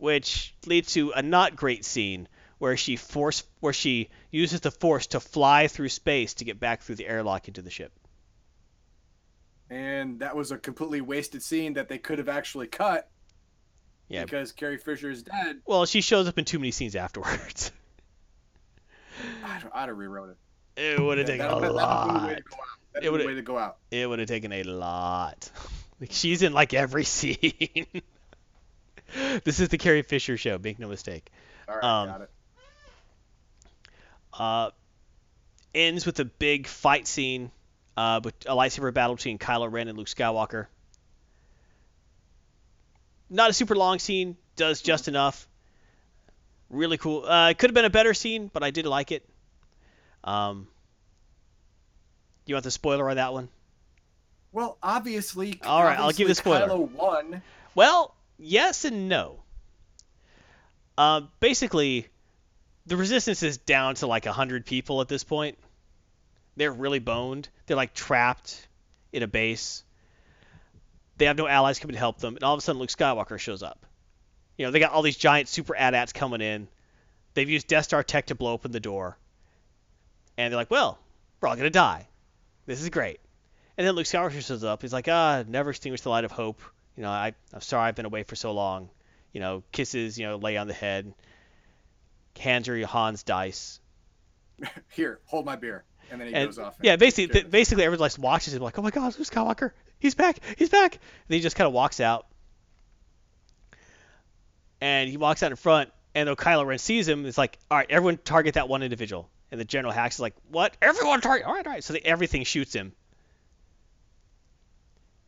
[0.00, 2.26] Which leads to a not great scene
[2.58, 6.82] where she force where she uses the Force to fly through space to get back
[6.82, 7.92] through the airlock into the ship.
[9.68, 13.08] And that was a completely wasted scene that they could have actually cut
[14.08, 15.60] Yeah, because Carrie Fisher is dead.
[15.64, 17.70] Well, she shows up in too many scenes afterwards.
[19.44, 20.36] I'd, I'd have rewrote it.
[20.82, 22.06] It would have Yeah, taken a that'd be the way lot.
[22.36, 22.68] to go out.
[22.92, 23.76] That'd It be the would've- way to go out.
[23.90, 25.50] It would have taken a lot.
[26.00, 27.86] Like, She's in like every scene.
[29.44, 30.58] this is the Carrie Fisher show.
[30.58, 31.30] Make no mistake.
[31.68, 32.30] All right, Um, got it.
[34.32, 34.70] Uh,
[35.74, 37.50] ends with a big fight scene.
[37.96, 40.66] Uh, with a lightsaber battle between Kylo Ren and Luke Skywalker.
[43.28, 44.36] Not a super long scene.
[44.56, 45.46] Does just enough.
[46.70, 47.24] Really cool.
[47.26, 49.28] Uh, it could have been a better scene, but I did like it.
[50.24, 50.68] Um,
[52.46, 53.48] you want the spoiler on that one?
[54.52, 55.60] Well, obviously.
[55.62, 56.68] All right, I'll give you the obviously spoiler.
[56.68, 57.42] Kylo won.
[57.74, 59.42] Well, yes and no.
[60.98, 62.06] Uh, basically,
[62.86, 65.58] the resistance is down to like 100 people at this point.
[66.56, 67.48] They're really boned.
[67.66, 68.66] They're like trapped
[69.12, 69.84] in a base.
[71.16, 73.38] They have no allies coming to help them, and all of a sudden Luke Skywalker
[73.38, 73.86] shows up.
[74.56, 76.68] You know, they got all these giant super AT-ATs coming in.
[77.34, 79.16] They've used Death Star tech to blow open the door.
[80.36, 80.98] And they're like, well,
[81.40, 82.08] we're all going to die.
[82.66, 83.20] This is great.
[83.76, 84.82] And then Luke Skywalker shows up.
[84.82, 86.60] He's like, ah, never extinguish the light of hope.
[87.00, 88.90] You know, I, I'm sorry I've been away for so long.
[89.32, 91.14] You know, kisses, you know, lay on the head.
[92.38, 93.80] Hands her Han's dice.
[94.90, 95.82] Here, hold my beer.
[96.10, 96.76] And then he And, goes off.
[96.82, 100.14] yeah, basically, th- basically everyone like watches him like, oh my God, Luke Skywalker, he's
[100.14, 100.96] back, he's back.
[100.96, 102.26] And then he just kind of walks out,
[104.82, 107.78] and he walks out in front, and though Kylo Ren sees him, it's like, all
[107.78, 109.30] right, everyone target that one individual.
[109.50, 110.76] And the General Hux is like, what?
[110.82, 111.46] Everyone target?
[111.46, 111.82] All right, all right.
[111.82, 112.92] So they, everything shoots him.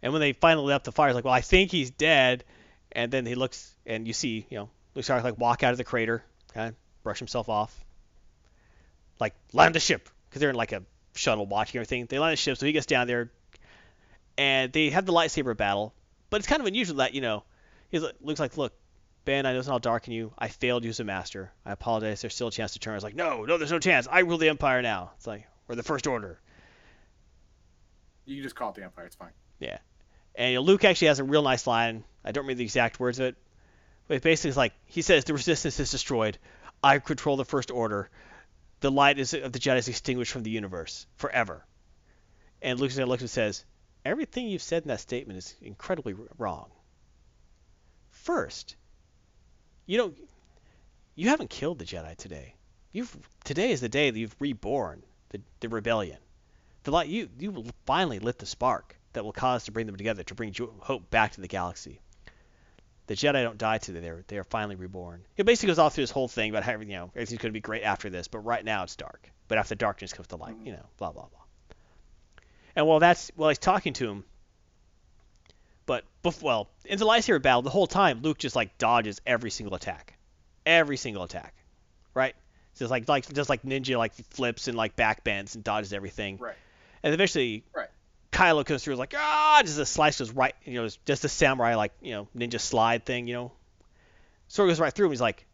[0.02, 2.44] And when they finally let up the fire, it's like, well, I think he's dead.
[2.90, 5.78] And then he looks, and you see, you know, Luke Skywalker like walk out of
[5.78, 6.22] the crater,
[6.52, 7.84] kind of brush himself off,
[9.18, 10.82] like land the ship because they're in like a
[11.14, 12.06] shuttle watching everything.
[12.06, 13.30] They land the ship, so he gets down there,
[14.36, 15.94] and they have the lightsaber battle.
[16.28, 17.44] But it's kind of unusual that you know,
[17.90, 18.74] he looks like, look,
[19.24, 20.32] Ben, I know it's not darken you.
[20.36, 21.52] I failed you as a master.
[21.64, 22.20] I apologize.
[22.20, 22.96] There's still a chance to turn.
[22.96, 24.08] It's like, no, no, there's no chance.
[24.10, 25.12] I rule the empire now.
[25.16, 26.40] It's like, we're the first order.
[28.24, 29.06] You can just call it the Empire.
[29.06, 29.32] It's fine.
[30.34, 32.04] And you know, Luke actually has a real nice line.
[32.24, 33.36] I don't remember the exact words of it,
[34.08, 36.38] but it basically is like he says, "The Resistance is destroyed.
[36.82, 38.10] I control the First Order.
[38.80, 41.64] The light is, of the Jedi is extinguished from the universe forever."
[42.62, 43.64] And Luke looks and says,
[44.04, 46.70] "Everything you've said in that statement is incredibly wrong.
[48.10, 48.76] First,
[49.86, 50.16] you don't,
[51.14, 52.54] you haven't killed the Jedi today.
[52.92, 56.18] You've today is the day that you've reborn the, the rebellion.
[56.84, 60.22] The light you you finally lit the spark." That will cause to bring them together
[60.24, 62.00] to bring hope back to the galaxy.
[63.06, 65.24] The Jedi don't die today; they're they are finally reborn.
[65.36, 67.56] It basically goes off through this whole thing about how you know everything's going to
[67.56, 69.28] be great after this, but right now it's dark.
[69.48, 70.54] But after darkness comes the light.
[70.54, 70.66] Mm-hmm.
[70.66, 71.40] You know, blah blah blah.
[72.76, 74.24] And while that's while he's talking to him,
[75.84, 79.50] but bef- well, in the lightsaber battle, the whole time Luke just like dodges every
[79.50, 80.16] single attack,
[80.64, 81.54] every single attack,
[82.14, 82.34] right?
[82.78, 86.38] Just like like just like ninja like flips and like backbends and dodges everything.
[86.38, 86.56] Right.
[87.02, 87.88] And eventually, Right.
[88.32, 91.74] Kylo comes through, like, ah, just a slice goes right, you know, just a samurai
[91.76, 93.52] like, you know, ninja slide thing, you know.
[94.48, 95.12] Sword goes right through him.
[95.12, 95.46] He's like,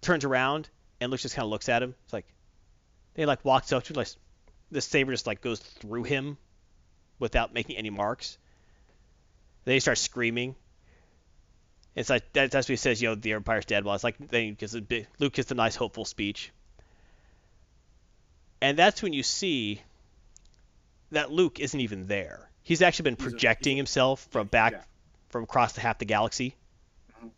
[0.00, 0.68] turns around,
[1.00, 1.94] and Luke just kind of looks at him.
[2.04, 2.26] It's like,
[3.14, 4.08] they like walks up to him, like,
[4.70, 6.38] the saber just like goes through him,
[7.18, 8.38] without making any marks.
[9.64, 10.56] They start screaming.
[11.94, 13.00] It's like that, that's what he says.
[13.00, 13.84] You know, the Empire's dead.
[13.84, 16.52] Well, it's like then he a big, Luke gives a nice hopeful speech,
[18.60, 19.80] and that's when you see
[21.14, 22.50] that Luke isn't even there.
[22.62, 24.82] He's actually been projecting himself from back yeah.
[25.28, 26.56] from across the half the galaxy,
[27.22, 27.30] Mhm.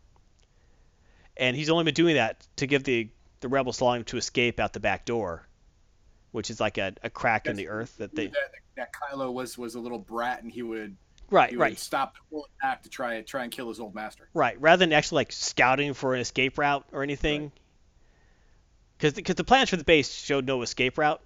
[1.35, 3.09] and he's only been doing that to give the
[3.39, 5.47] the rebels time to escape out the back door,
[6.31, 8.27] which is like a, a crack in the earth that they.
[8.27, 10.95] that, that Kylo was was a little brat, and he would
[11.29, 11.71] Right, he right.
[11.71, 14.29] would stop the whole attack to try try and kill his old master.
[14.33, 17.51] Right, rather than actually like scouting for an escape route or anything.
[18.97, 21.21] Because because the plans for the base showed no escape route,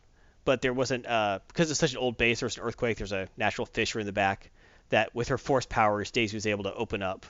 [0.45, 2.39] but there wasn't uh because it's such an old base.
[2.39, 2.97] There was an earthquake.
[2.97, 4.51] There's a natural fissure in the back
[4.89, 7.25] that with her force powers, Daisy was able to open up,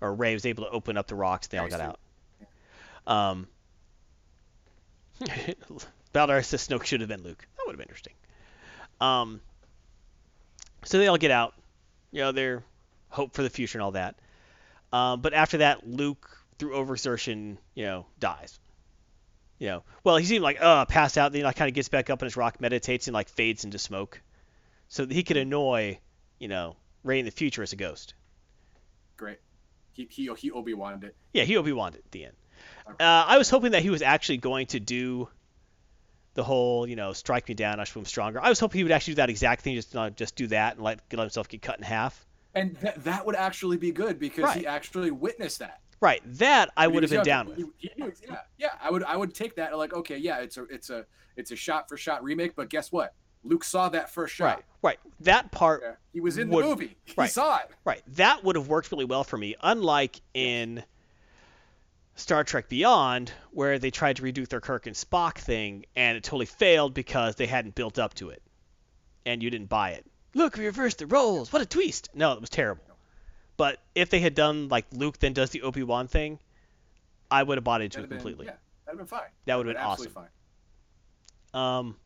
[0.00, 1.46] or Rey was able to open up the rocks.
[1.46, 1.98] And They all got out.
[3.06, 3.48] Um.
[6.12, 7.46] Baldar says Snoke should have been Luke.
[7.56, 8.14] That would have been interesting.
[9.00, 9.40] Um.
[10.84, 11.54] So they all get out.
[12.12, 12.62] You know, they're
[13.08, 14.14] hope for the future and all that.
[14.92, 18.58] Um, but after that, Luke, through overexertion, you know, dies.
[19.58, 21.32] You know, well, he seemed like uh passed out.
[21.32, 23.64] Then he like kind of gets back up on his rock, meditates, and like fades
[23.64, 24.20] into smoke,
[24.88, 25.98] so that he could annoy,
[26.38, 28.14] you know, Rey in the future as a ghost.
[29.16, 29.38] Great.
[29.92, 31.16] He he he Obi Wan'd it.
[31.32, 32.34] Yeah, he Obi Wan at the end.
[32.86, 35.28] Uh, I was hoping that he was actually going to do
[36.34, 38.40] the whole, you know, strike me down, I move stronger.
[38.40, 40.74] I was hoping he would actually do that exact thing, just not just do that
[40.74, 42.24] and let, let himself get cut in half.
[42.54, 44.58] And that that would actually be good because Right.
[44.58, 45.80] he actually witnessed that.
[46.00, 47.56] Right, that I would have been down with.
[47.78, 48.72] he- he was- yeah, yeah.
[48.80, 51.06] I would I would take that like okay, yeah, it's a it's a
[51.36, 53.14] it's a shot for shot remake, but guess what?
[53.44, 54.56] Luke saw that first shot.
[54.56, 54.98] Right, right.
[55.20, 55.92] That part Yeah.
[56.12, 56.96] He was in Would- the movie.
[57.04, 57.30] He right.
[57.30, 57.70] saw it.
[57.84, 58.02] Right.
[58.08, 60.82] That would have worked really well for me, unlike in
[62.16, 66.24] Star Trek Beyond, where they tried to redo their Kirk and Spock thing, and it
[66.24, 68.42] totally failed because they hadn't built up to it,
[69.26, 70.06] and you didn't buy it.
[70.34, 71.52] Look, we reversed the roles.
[71.52, 72.08] What a twist!
[72.14, 72.82] No, it was terrible.
[73.56, 76.38] But if they had done like Luke then does the Obi Wan thing,
[77.30, 78.46] I would have bought into That'd it have been- completely.
[78.46, 79.28] yeah, that'd have been fine.
[79.46, 80.30] That would have been Absolutely awesome.
[81.52, 81.78] fine.
[81.88, 81.96] Um,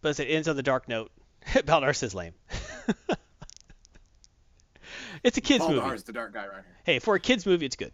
[0.00, 1.10] but as it ends on the dark note,
[1.46, 2.34] Baldar is lame.
[5.24, 5.80] it's a kids movie.
[5.80, 6.64] Baldar's the dark guy right here.
[6.84, 7.92] hey, for a kids movie, it's good.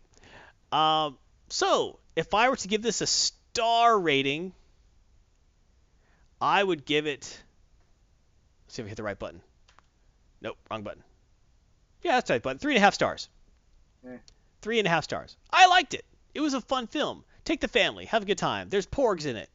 [0.71, 1.17] Um,
[1.49, 4.53] so if I were to give this a star rating,
[6.41, 7.41] I would give it.
[8.67, 9.41] Let's see if I hit the right button.
[10.41, 11.03] Nope, wrong button.
[12.03, 12.59] Yeah, that's right button.
[12.59, 13.29] Three and a half stars.
[14.07, 14.17] Eh.
[14.61, 15.37] Three and a half stars.
[15.53, 16.05] I liked it.
[16.35, 17.25] It was a fun film.
[17.45, 18.69] Take the family, have a good time.
[18.69, 19.51] There's porgs in it.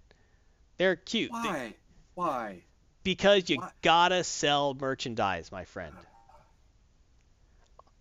[0.77, 1.31] They're cute.
[1.31, 1.73] They- Why?
[2.15, 2.63] Why?
[3.07, 3.71] because you Why?
[3.81, 5.95] gotta sell merchandise, my friend.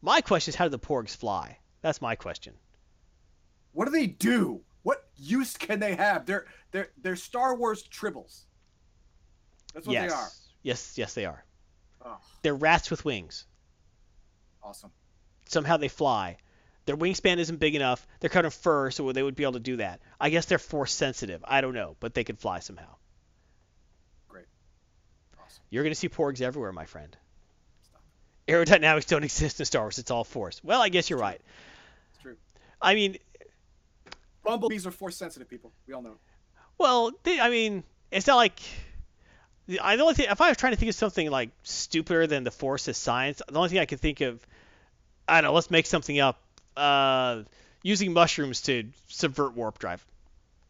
[0.02, 1.59] My question is, how do the porgs fly?
[1.81, 2.55] That's my question.
[3.70, 4.62] What do they do?
[4.82, 6.27] What use can they have?
[6.27, 8.47] They're they're they're Star Wars tribbles.
[9.74, 10.10] That's what yes.
[10.10, 10.28] they are.
[10.64, 11.44] Yes, yes, they are.
[12.05, 13.47] Oh, They're rats with wings.
[14.66, 14.90] Awesome.
[15.47, 16.36] Somehow they fly.
[16.86, 18.06] Their wingspan isn't big enough.
[18.20, 20.01] They're covered in fur, so they would be able to do that.
[20.20, 21.44] I guess they're force sensitive.
[21.47, 22.94] I don't know, but they could fly somehow.
[24.28, 24.47] Great.
[25.38, 25.62] Awesome.
[25.70, 27.16] You're going to see porgs everywhere, my friend.
[27.82, 28.02] Stop.
[28.48, 29.98] Aerodynamics don't exist in Star Wars.
[29.98, 30.62] It's all force.
[30.62, 31.40] Well, I guess you're right.
[32.12, 32.36] It's true.
[32.80, 33.18] I mean,
[34.44, 35.72] Bumblebees are force sensitive people.
[35.86, 36.18] We all know.
[36.78, 37.82] Well, they, I mean,
[38.12, 38.60] it's not like
[39.66, 42.26] the I the only thing if I was trying to think of something like stupider
[42.26, 44.44] than the force is science, the only thing I could think of,
[45.28, 46.40] I don't know, let's make something up.
[46.76, 47.42] Uh,
[47.82, 50.04] using mushrooms to subvert warp drive.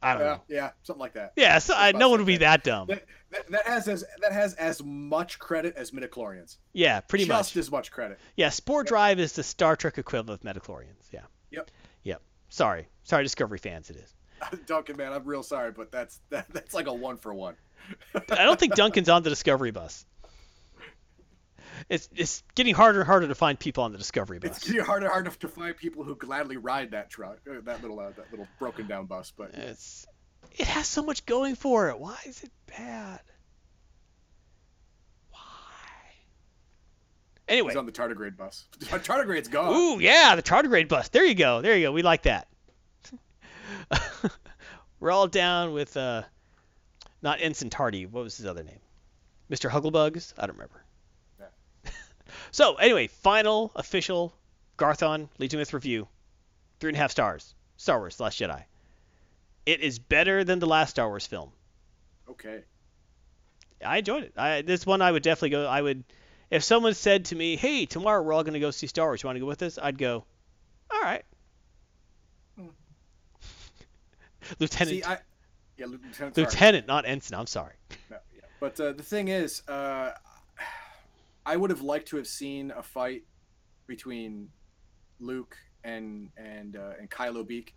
[0.02, 0.40] I don't Yeah, know.
[0.48, 1.32] yeah, something like that.
[1.36, 2.62] Yeah, so, I, no one would be that.
[2.62, 2.86] dumb.
[2.88, 6.58] That, that, that has as that has as much credit as midichlorians.
[6.74, 7.60] Yeah, pretty Just much.
[7.60, 8.18] as much credit.
[8.36, 11.10] Yeah, Spore Drive is the Star Trek equivalent of Midichlorians.
[11.10, 11.22] Yeah.
[11.50, 11.70] Yep.
[12.04, 12.22] Yep.
[12.50, 14.14] Sorry, sorry, Discovery fans, it is.
[14.66, 17.56] Duncan, man, I'm real sorry, but that's that, that's like a one for one.
[18.14, 20.04] I don't think Duncan's on the Discovery bus.
[21.89, 24.57] It's it's getting harder and harder to find people on the Discovery bus.
[24.57, 27.82] It's getting harder and harder to find people who gladly ride that truck, uh, that
[27.82, 29.32] little uh, that little broken down bus.
[29.36, 30.07] But It's
[30.53, 31.98] it has so much going for it.
[31.98, 33.20] Why is it bad?
[35.31, 35.39] Why?
[37.48, 38.65] Anyway, he's on the tardigrade bus.
[38.78, 39.74] The Tardigrade's gone.
[39.74, 41.09] ooh yeah, the tardigrade bus.
[41.11, 41.61] There you go.
[41.62, 41.93] There you go.
[41.93, 42.48] We like that.
[45.01, 46.23] We're all down with uh,
[47.23, 48.07] not Ensign Tardy.
[48.07, 48.81] What was his other name?
[49.51, 49.70] Mr.
[49.70, 50.32] Hugglebugs?
[50.39, 50.82] I don't remember.
[52.51, 54.35] So anyway, final official
[54.77, 56.09] Garthon Legion Myth review.
[56.81, 57.55] Three and a half stars.
[57.77, 58.64] Star Wars: The Last Jedi.
[59.64, 61.51] It is better than the last Star Wars film.
[62.31, 62.62] Okay.
[63.85, 64.32] I enjoyed it.
[64.36, 65.66] I, this one I would definitely go.
[65.66, 66.05] I would,
[66.51, 69.23] if someone said to me, "Hey, tomorrow we're all going to go see Star Wars.
[69.23, 70.24] You want to go with us?" I'd go,
[70.90, 71.24] "All right."
[72.59, 72.66] Hmm.
[74.59, 75.18] Lieutenant, See, I
[75.77, 76.36] yeah, Lieutenant.
[76.36, 77.39] Lieutenant, not ensign.
[77.39, 77.74] I'm sorry.
[78.10, 78.40] No, yeah.
[78.60, 80.12] But uh, the thing is, uh,
[81.47, 83.23] I would have liked to have seen a fight
[83.86, 84.48] between
[85.20, 87.74] Luke and and uh, and Kylo Beak.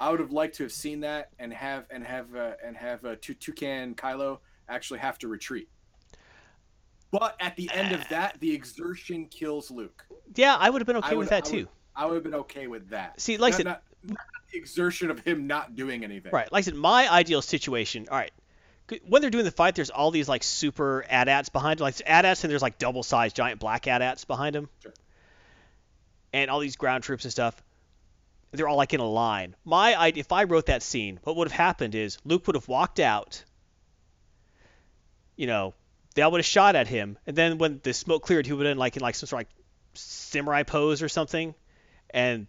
[0.00, 3.04] I would have liked to have seen that and have and have uh, and have
[3.04, 4.38] uh, Toucan Kylo
[4.68, 5.68] actually have to retreat.
[7.12, 10.04] But at the end of that, the exertion kills Luke.
[10.34, 11.68] Yeah, I would have been okay I with that I would- too.
[11.98, 13.18] I would have been okay with that.
[13.18, 14.18] See, like I not, said- not, not
[14.52, 16.30] the exertion of him not doing anything.
[16.30, 16.50] Right.
[16.52, 18.06] Like I said, my ideal situation.
[18.10, 18.32] All right.
[19.06, 22.50] When they're doing the fight, there's all these like super AT-ATs behind, like AT-ATs, and
[22.50, 24.94] there's like double-sized giant black AT-ATs behind them, Sure.
[26.32, 27.60] and all these ground troops and stuff.
[28.52, 29.56] They're all like in a line.
[29.64, 33.00] My if I wrote that scene, what would have happened is Luke would have walked
[33.00, 33.42] out.
[35.34, 35.74] You know,
[36.14, 38.64] they all would have shot at him, and then when the smoke cleared, he would
[38.66, 39.54] have been like in like some sort of like
[39.94, 41.54] samurai pose or something,
[42.10, 42.46] and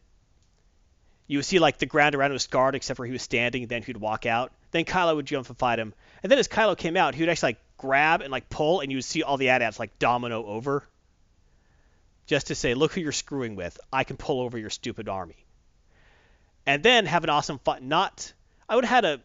[1.26, 3.64] you would see like the ground around him was scarred except where he was standing,
[3.64, 4.54] and then he'd walk out.
[4.72, 5.94] Then Kylo would jump and fight him.
[6.24, 8.92] And then as Kylo came out, he would actually like grab and like pull, and
[8.92, 10.84] you would see all the AT-ATs like domino over.
[12.26, 13.80] Just to say, look who you're screwing with.
[13.94, 15.38] I can pull over your stupid army.
[16.66, 17.82] And then have an awesome fight.
[17.82, 18.34] Not,
[18.68, 19.22] I would have had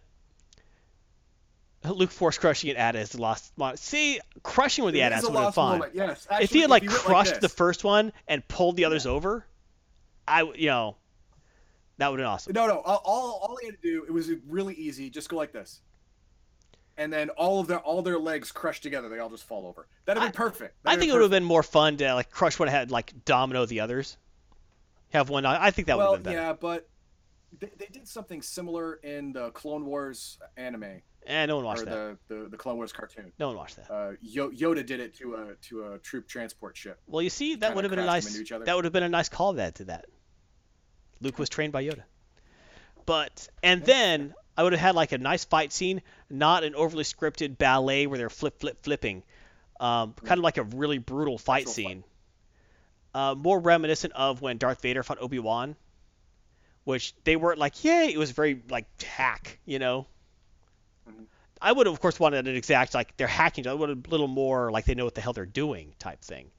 [1.84, 3.52] a Luke Force crushing an AT-AT as the last.
[3.56, 5.78] mo- See, crushing with the AT-ATs would have been fun.
[5.80, 6.26] moment, Yes.
[6.40, 9.44] if he had like crushed the first one and pulled the others over,
[10.28, 10.96] I you know,
[11.98, 12.52] that would have been awesome.
[12.54, 12.80] No, no.
[12.80, 15.10] All, all, all they had to do, it was really easy.
[15.10, 15.80] Just go like this,
[16.96, 19.08] and then all of their all their legs crushed together.
[19.08, 19.86] They all just fall over.
[20.04, 20.76] That'd I- be perfect.
[20.84, 22.90] I That'd think be it would have been more fun to like crush one had
[22.90, 24.16] like domino the others.
[25.10, 25.44] Have one.
[25.44, 26.38] I think that would have been better.
[26.38, 26.88] yeah, but
[27.60, 31.84] they, they did something similar in the Clone Wars anime Eh, no one or watched
[31.84, 32.16] that.
[32.28, 33.30] the, the the Clone Wars cartoon.
[33.38, 33.90] No one watched that.
[33.92, 36.98] Uh, Yoda did it to a to a troop transport ship.
[37.06, 38.26] Well, you see, that would have been a nice.
[38.26, 38.64] into each other.
[38.64, 40.06] That would have been a nice call that to that.
[41.22, 42.02] Luke was trained by Yoda.
[43.06, 47.04] But and then I would have had like a nice fight scene, not an overly
[47.04, 49.22] scripted ballet where they're flip flip flipping.
[49.80, 51.74] Um, kind of like a really brutal fight Actual fight.
[51.74, 52.04] scene.
[53.14, 55.76] Uh, more reminiscent of when Darth Vader fought Obi Wan,
[56.84, 60.06] which they weren't like, yay, it was very like hack, you know.
[61.08, 61.26] Mhm.
[61.60, 63.66] I would have, of course, wanted an exact like they're hacking.
[63.66, 66.20] I would have a little more like they know what the hell they're doing type
[66.22, 66.50] thing.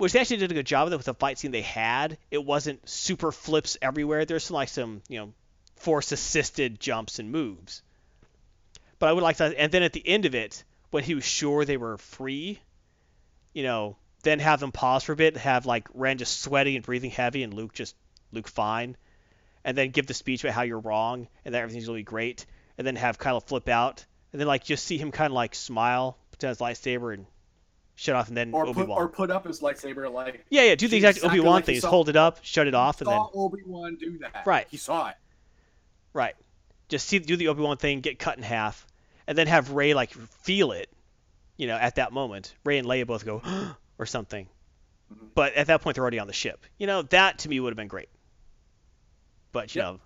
[0.00, 2.16] Which they actually did a good job of it with the fight scene they had.
[2.30, 4.24] It wasn't super flips everywhere.
[4.24, 5.34] There's some like some you know
[5.76, 7.82] force assisted jumps and moves.
[8.98, 11.24] But I would like to, and then at the end of it, when he was
[11.24, 12.60] sure they were free,
[13.52, 16.84] you know, then have them pause for a bit, have like Ren just sweaty and
[16.84, 17.94] breathing heavy, and Luke just
[18.32, 18.96] Luke fine,
[19.66, 22.46] and then give the speech about how you're wrong and that everything's be great,
[22.78, 25.54] and then have Kylo flip out, and then like just see him kind of like
[25.54, 27.26] smile, put down his lightsaber, and
[28.00, 30.74] shut off, and then Or Obi put or put up his lightsaber like Yeah, yeah,
[30.74, 31.74] do the exact exactly Obi Wan like thing.
[31.74, 34.46] Just hold it up, shut it off, and then saw Obi Wan do that.
[34.46, 34.66] Right.
[34.70, 35.16] He saw it.
[36.14, 36.34] Right.
[36.88, 38.86] Just see do the Obi Wan thing, get cut in half,
[39.26, 40.88] and then have Rey like feel it,
[41.58, 42.54] you know, at that moment.
[42.64, 43.42] Rey and Leia both go
[43.98, 44.48] or something.
[45.12, 45.28] Mhm.
[45.34, 46.64] But at that point they're already on the ship.
[46.78, 48.08] You know, that to me would have been great.
[49.52, 49.92] But you Yep.
[49.94, 50.00] know.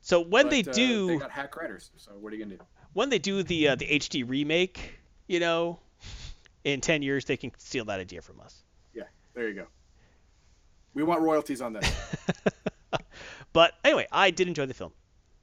[0.00, 1.90] So when But, they uh, do they got hack writers.
[1.96, 2.64] So what are you gonna do?
[2.92, 4.98] when they do the uh, the HD remake,
[5.28, 5.78] you know,
[6.64, 8.62] in 10 years they can steal that idea from us.
[8.94, 9.04] Yeah,
[9.34, 9.66] there you go.
[10.94, 11.92] We want royalties on that.
[13.52, 14.90] But anyway, I did enjoy the film.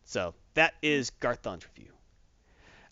[0.03, 1.91] So that is Garth Thon's review.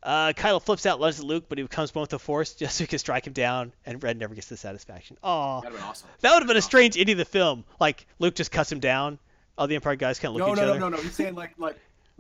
[0.02, 2.78] Uh, Kylo flips out, lunges at Luke, but he becomes one with the Force just
[2.78, 5.18] so he can strike him down, and Red never gets the satisfaction.
[5.22, 6.08] Aw, That'd been awesome.
[6.22, 7.66] that would have been a strange ending of the film.
[7.82, 9.20] Like Luke just cuts him down.
[9.58, 10.80] All the Empire guys kind of look No, at each no, no, other.
[10.80, 10.98] no, no.
[11.04, 11.76] He's saying like like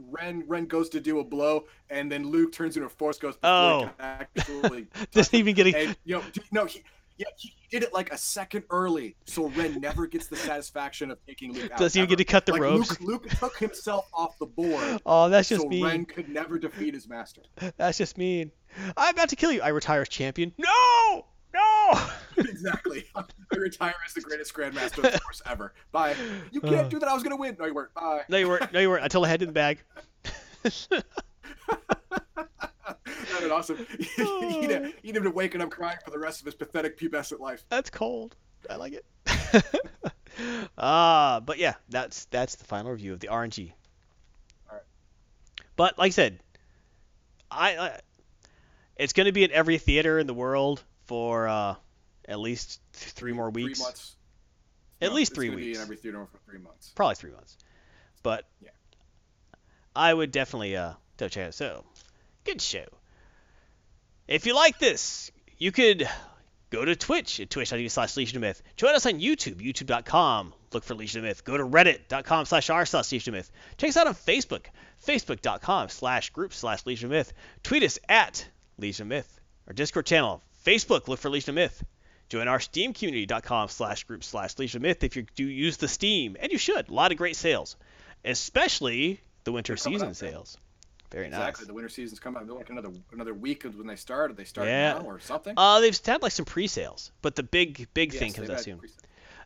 [0.09, 3.41] Ren Ren goes to do a blow, and then Luke turns into a Force ghost
[3.41, 3.89] before Oh.
[3.99, 4.87] actually.
[5.11, 5.77] Doesn't even get a.
[5.77, 6.83] and you know, no, he
[7.17, 11.17] yeah he did it like a second early, so Ren never gets the satisfaction of
[11.27, 11.77] taking Luke out.
[11.77, 12.89] Doesn't even get to cut the like, ropes.
[13.01, 15.83] Luke, Luke took himself off the board, Oh, that's just so mean.
[15.85, 17.41] Ren could never defeat his master.
[17.77, 18.51] That's just mean.
[18.97, 19.61] I'm about to kill you.
[19.61, 20.53] I retire as champion.
[20.57, 21.99] No, no.
[22.37, 23.05] exactly.
[23.15, 23.23] I
[23.57, 25.73] retire as the greatest Grandmaster of the Force ever.
[25.91, 26.15] Bye.
[26.51, 26.89] You can't Uh.
[26.89, 27.09] do that.
[27.09, 27.57] I was gonna win.
[27.59, 27.93] No, you weren't.
[27.93, 28.21] Bye.
[28.29, 28.71] No, you weren't.
[28.71, 29.03] No, you weren't.
[29.03, 29.79] Until I had it in the bag.
[30.63, 31.03] That'd
[33.41, 33.85] been awesome.
[34.17, 37.39] he'd, have, he'd have been waking up crying for the rest of his pathetic pubescent
[37.39, 37.63] life.
[37.69, 38.35] That's cold.
[38.69, 39.05] I like it.
[40.77, 43.71] Ah, but yeah, that's that's the final review of the RNG.
[44.69, 44.83] Alright.
[45.75, 46.39] But like I said,
[47.51, 47.99] I, I
[48.95, 51.75] it's going to be in every theater in the world for uh,
[52.27, 53.79] at least th- three more weeks.
[53.79, 54.15] Three months.
[55.01, 55.79] At No, least three weeks.
[55.79, 56.91] every for three months.
[56.95, 57.57] Probably three months.
[58.21, 58.69] But Yeah.
[59.95, 61.53] I would definitely uh go check it out.
[61.55, 61.83] So
[62.43, 62.85] good show.
[64.27, 66.07] If you like this, you could
[66.69, 68.61] go to Twitch at twitch.tv slash Legion of Myth.
[68.77, 70.53] Join us on YouTube, youtube.com.
[70.71, 71.43] Look for Legion of Myth.
[71.43, 73.51] Go to reddit.com slash r slash Legion of Myth.
[73.77, 74.65] Check us out on Facebook,
[75.07, 77.33] facebook.com slash group slash Legion of Myth.
[77.63, 79.39] Tweet us at Legion of Myth.
[79.65, 81.83] Our Discord channel, Facebook, look for Legion of Myth.
[82.29, 85.87] Join our Steam community.com slash group slash Legion of Myth if you do use the
[85.87, 86.89] Steam, and you should.
[86.89, 87.75] A lot of great sales,
[88.23, 90.57] especially the winter season up, sales.
[91.11, 91.63] Very Exactly.
[91.63, 91.67] nice.
[91.67, 92.45] The winter season's coming up.
[92.47, 94.37] They're like another another week of when they start.
[94.37, 94.93] They start Yeah.
[94.93, 95.55] now or something.
[95.57, 98.79] Uh, they've had like some pre-sales, but the big big Yes, thing comes out soon.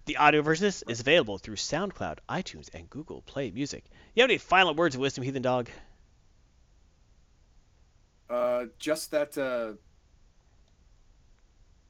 [0.06, 3.86] The audio version is available through SoundCloud, iTunes, and Google Play Music.
[4.14, 5.70] You have any final words of wisdom, Heathen Dog?
[8.30, 9.38] Uh, just that.
[9.38, 9.78] Uh,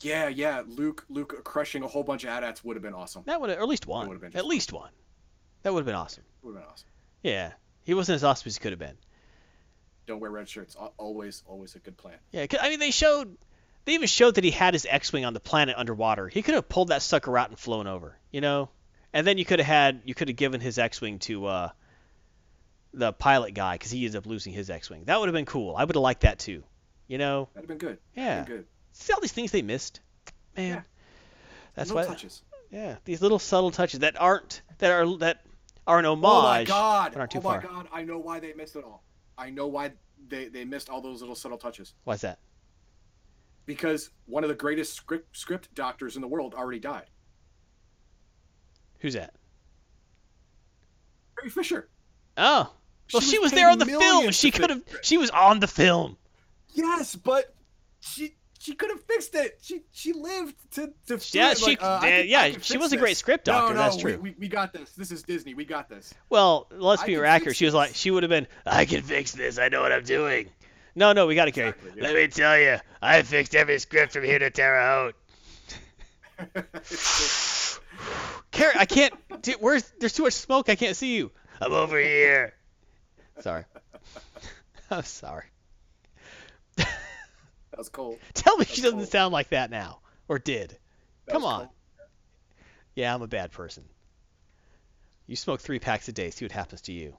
[0.04, 0.64] yeah, yeah.
[0.68, 3.24] Luke, Luke crushing a whole bunch of AT-ATs would have been awesome.
[3.26, 4.08] That would or at least one.
[4.08, 4.92] would've been At least one.
[5.64, 6.24] That would have been awesome.
[6.42, 6.90] Would have been awesome.
[7.24, 7.52] Yeah,
[7.84, 8.98] he wasn't as awesome as he could have been.
[10.06, 10.76] Don't wear red shirts.
[10.98, 12.18] Always, always a good plan.
[12.32, 13.38] Yeah, I mean they showed,
[13.86, 16.28] they even showed that he had his X-wing on the planet underwater.
[16.28, 18.70] He could have pulled that sucker out and flown over, you know,
[19.14, 21.70] and then you could have had, you could have given his X-wing to uh,
[22.94, 25.06] the pilot guy because he ended up losing his X-wing.
[25.06, 25.76] That would have been cool.
[25.76, 26.64] I would have liked that too,
[27.08, 27.48] you know.
[27.54, 28.00] That'd have been good.
[28.14, 28.44] Yeah.
[28.44, 28.66] Been good.
[28.94, 30.00] See all these things they missed,
[30.56, 30.68] man.
[30.70, 30.82] Yeah.
[31.76, 32.14] That's Little why.
[32.16, 32.42] touches.
[32.70, 35.46] Yeah, these little subtle touches that aren't that are that
[35.86, 36.24] are an homage.
[36.26, 37.12] Oh my god!
[37.14, 37.62] but aren't too oh my far.
[37.62, 37.88] god!
[37.92, 39.04] I know why they missed it all.
[39.38, 39.92] I know why
[40.28, 41.94] they, they missed all those little subtle touches.
[42.04, 42.40] Why's that?
[43.66, 47.10] Because one of the greatest script script doctors in the world already died.
[49.00, 49.34] Who's that?
[51.38, 51.90] Carrie Fisher.
[52.38, 52.72] Oh,
[53.12, 54.32] well, She she was was there on the film.
[54.32, 54.82] She could have.
[55.02, 56.18] She was on the film.
[56.74, 57.54] Yes, but
[58.00, 59.60] she she could have fixed it.
[59.62, 61.20] She she lived to to.
[61.38, 61.58] Yeah, it.
[61.58, 64.20] she- Like, uh, yeah, she was a great script doctor, No, no, that's we- true.
[64.22, 64.92] We, we got this.
[64.94, 65.54] This is Disney.
[65.54, 66.14] We got this.
[66.30, 67.58] Well, let's be accurate.
[67.58, 68.48] She was like, she would have been.
[68.66, 69.60] I can fix this.
[69.60, 70.50] I know what I'm doing.
[70.96, 71.70] No, no, we got to carry.
[71.70, 72.04] Exactly, yeah.
[72.08, 75.16] Let me tell you, I fixed every script from here to Terre Haute.
[78.52, 79.14] Carrie, I can't.
[79.42, 79.92] Dude, where's?
[80.00, 80.70] There's too much smoke.
[80.70, 81.32] I can't see you.
[81.60, 82.54] I'm over here.
[83.42, 83.66] Sorry.
[84.92, 85.46] I'm sorry.
[87.74, 88.20] That was cold.
[88.36, 89.10] Tell me she doesn't cold.
[89.10, 90.78] sound like that now, or did.
[91.26, 91.60] That Come on.
[91.62, 91.70] cold.
[92.94, 93.84] Yeah, I'm a bad person.
[95.26, 96.30] You smoke three packs a day.
[96.30, 97.18] See what happens to you.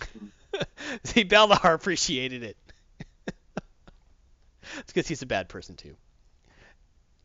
[1.04, 2.56] see, Balnahar appreciated it.
[4.78, 5.94] it's because he's a bad person too.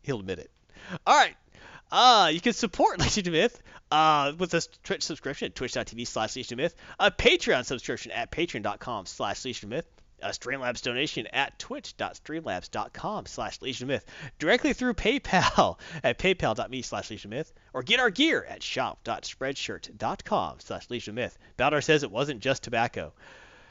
[0.02, 0.50] He'll admit it.
[1.06, 1.34] All right.
[1.90, 6.36] Uh, you can support Legion of Myth uh, with a Twitch subscription at twitch.tv slash
[6.36, 11.26] Legion of Myth, a Patreon subscription at patreon.com slash Legion of Myth, a Streamlabs donation
[11.28, 14.04] at twitch.streamlabs.com slash Legion Myth,
[14.38, 20.90] directly through PayPal at paypal.me slash Legion Myth, or get our gear at shop.spreadshirt.com slash
[20.90, 21.38] Legion of Myth.
[21.58, 23.12] Baldar says it wasn't just tobacco.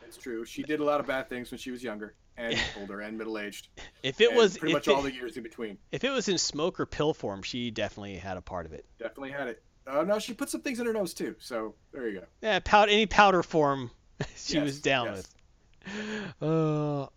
[0.08, 0.46] It's true.
[0.46, 3.38] She did a lot of bad things when she was younger and older and middle
[3.40, 3.70] aged.
[4.04, 5.78] If it was pretty much it, all the years in between.
[5.92, 8.86] if it was in smoke or pill form, she definitely had a part of it.
[9.00, 9.64] Definitely had it.
[9.88, 11.36] Uh, no, she put some things in her nose too.
[11.40, 12.26] So there you go.
[12.42, 13.92] Yeah, powder, any powder form
[14.36, 15.18] she Yes, was down yes.
[15.18, 15.35] with.
[16.42, 17.08] Uh,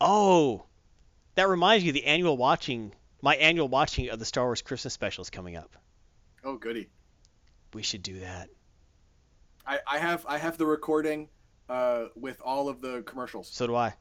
[0.00, 0.64] oh,
[1.34, 2.92] that reminds me, the annual watching,
[3.22, 5.74] my annual watching of the Star Wars Christmas special is coming up.
[6.44, 6.88] Oh goody.
[7.74, 8.48] We should do that.
[9.66, 11.28] I, I have I have the recording
[11.68, 13.48] uh, with all of the commercials.
[13.48, 13.94] So do I.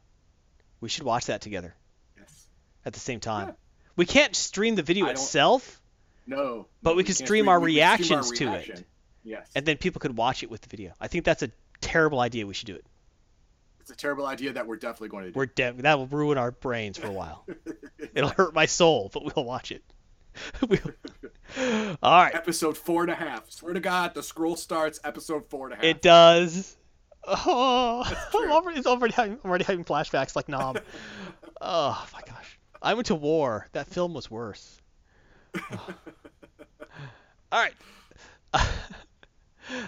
[0.80, 1.76] We should watch that together
[2.18, 2.48] Yes.
[2.86, 3.48] at the same time.
[3.50, 3.54] Yeah.
[3.96, 5.82] We can't stream the video I itself,
[6.28, 6.68] No.
[6.84, 8.86] But we could can't stream our we could stream our reactions to it.
[9.24, 9.50] Yes.
[9.56, 10.94] and then people could watch it with the video.
[11.02, 11.52] I think that's a
[11.82, 12.46] terrible idea.
[12.48, 12.86] We should do it.
[13.88, 15.40] It's a terrible idea that we're definitely going to do.
[15.40, 17.46] We're de- that will ruin our brains for a while.
[18.14, 19.82] It'll hurt my soul, but we'll watch it.
[20.68, 20.80] we'll...
[22.04, 22.36] All right.
[22.36, 23.50] episode four and a half.
[23.50, 25.86] Swear to God, the scroll starts episode four and a half.
[25.86, 26.76] It does.
[27.26, 28.04] Oh.
[28.36, 30.76] I'm already, it's already having, I'm already having flashbacks like Nom.
[31.62, 32.60] oh my gosh.
[32.82, 33.70] I went to war.
[33.72, 34.82] That film was worse.
[35.56, 35.94] Oh.
[37.54, 37.74] All right.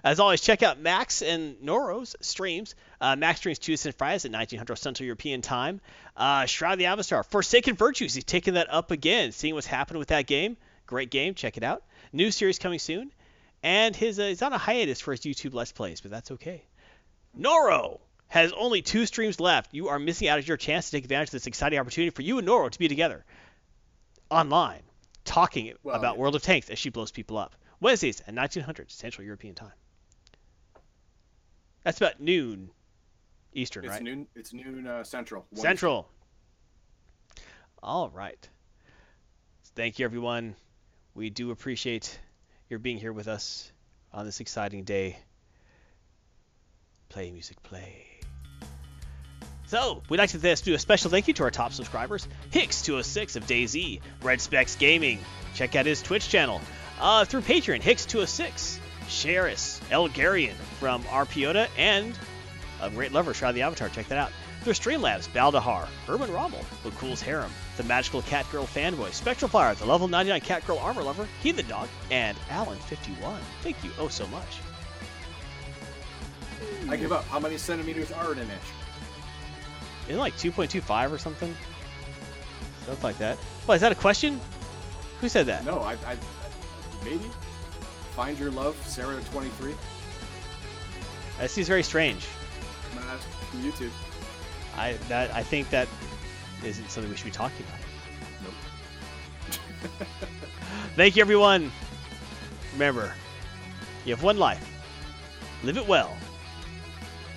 [0.03, 2.75] As always, check out Max and Noro's streams.
[2.99, 5.79] Uh, Max streams Tuesdays and Fridays at 1900 Central European Time.
[6.17, 8.13] Uh, Shroud of the Avatar, Forsaken Virtues.
[8.13, 10.57] He's taking that up again, seeing what's happening with that game.
[10.85, 11.33] Great game.
[11.33, 11.83] Check it out.
[12.11, 13.11] New series coming soon.
[13.61, 16.63] And his uh, he's on a hiatus for his YouTube Let's Plays, but that's okay.
[17.37, 17.99] Noro
[18.29, 19.73] has only two streams left.
[19.73, 22.21] You are missing out on your chance to take advantage of this exciting opportunity for
[22.21, 23.25] you and Noro to be together
[24.29, 24.81] online,
[25.25, 26.17] talking Well, about.
[26.17, 27.55] World of Tanks as she blows people up.
[27.79, 29.71] Wednesdays at 1900 Central European Time.
[31.83, 32.71] That's about noon
[33.53, 34.03] Eastern, It's right?
[34.03, 34.27] noon.
[34.35, 35.45] It's noon uh, central.
[35.55, 36.09] Central.
[37.81, 38.49] All right.
[39.75, 40.55] Thank you, everyone.
[41.15, 42.19] We do appreciate
[42.69, 43.71] your being here with us
[44.13, 45.17] on this exciting day.
[47.07, 48.05] Play music, play.
[49.67, 53.45] So, we'd like to do a special thank you to our top subscribers Hicks206 of
[53.45, 55.19] DayZ, Red Specs Gaming.
[55.53, 56.59] Check out his Twitch channel.
[56.99, 62.17] Uh, through Patreon, Hicks206, Sheris, Elgarian from Arpiota, and
[62.81, 63.89] a great lover, Shroud the Avatar.
[63.89, 64.31] Check that out.
[64.63, 66.65] Through Streamlabs, Baldahar, Herman Rommel,
[66.97, 71.65] Cool's Harem, the magical Catgirl fanboy, Spectral Fire, the level 99 Catgirl armor lover, Heathen
[71.67, 73.39] Dog, and Alan51.
[73.61, 74.59] Thank you oh so much.
[76.89, 77.23] I give up.
[77.25, 78.61] How many centimeters are in an inch?
[80.07, 81.55] Isn't it like 2.25 or something?
[82.83, 83.37] Stuff like that.
[83.65, 84.41] What, is that a question?
[85.21, 85.63] Who said that?
[85.63, 86.17] No, I, I
[87.03, 87.29] maybe.
[88.15, 89.75] Find your love, Sarah twenty three.
[91.39, 92.27] That seems very strange.
[92.91, 93.91] I'm gonna ask from YouTube.
[94.75, 95.87] I that I think that
[96.63, 97.79] isn't something we should be talking about.
[98.43, 100.07] Nope.
[100.95, 101.71] Thank you, everyone.
[102.73, 103.13] Remember,
[104.05, 104.65] you have one life.
[105.63, 106.15] Live it well.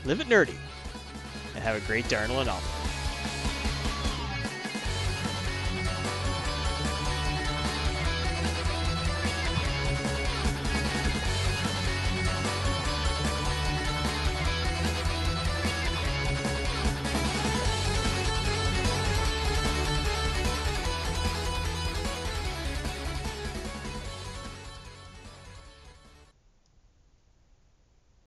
[0.04, 0.56] Live it nerdy.
[1.54, 2.48] And have a great darnel and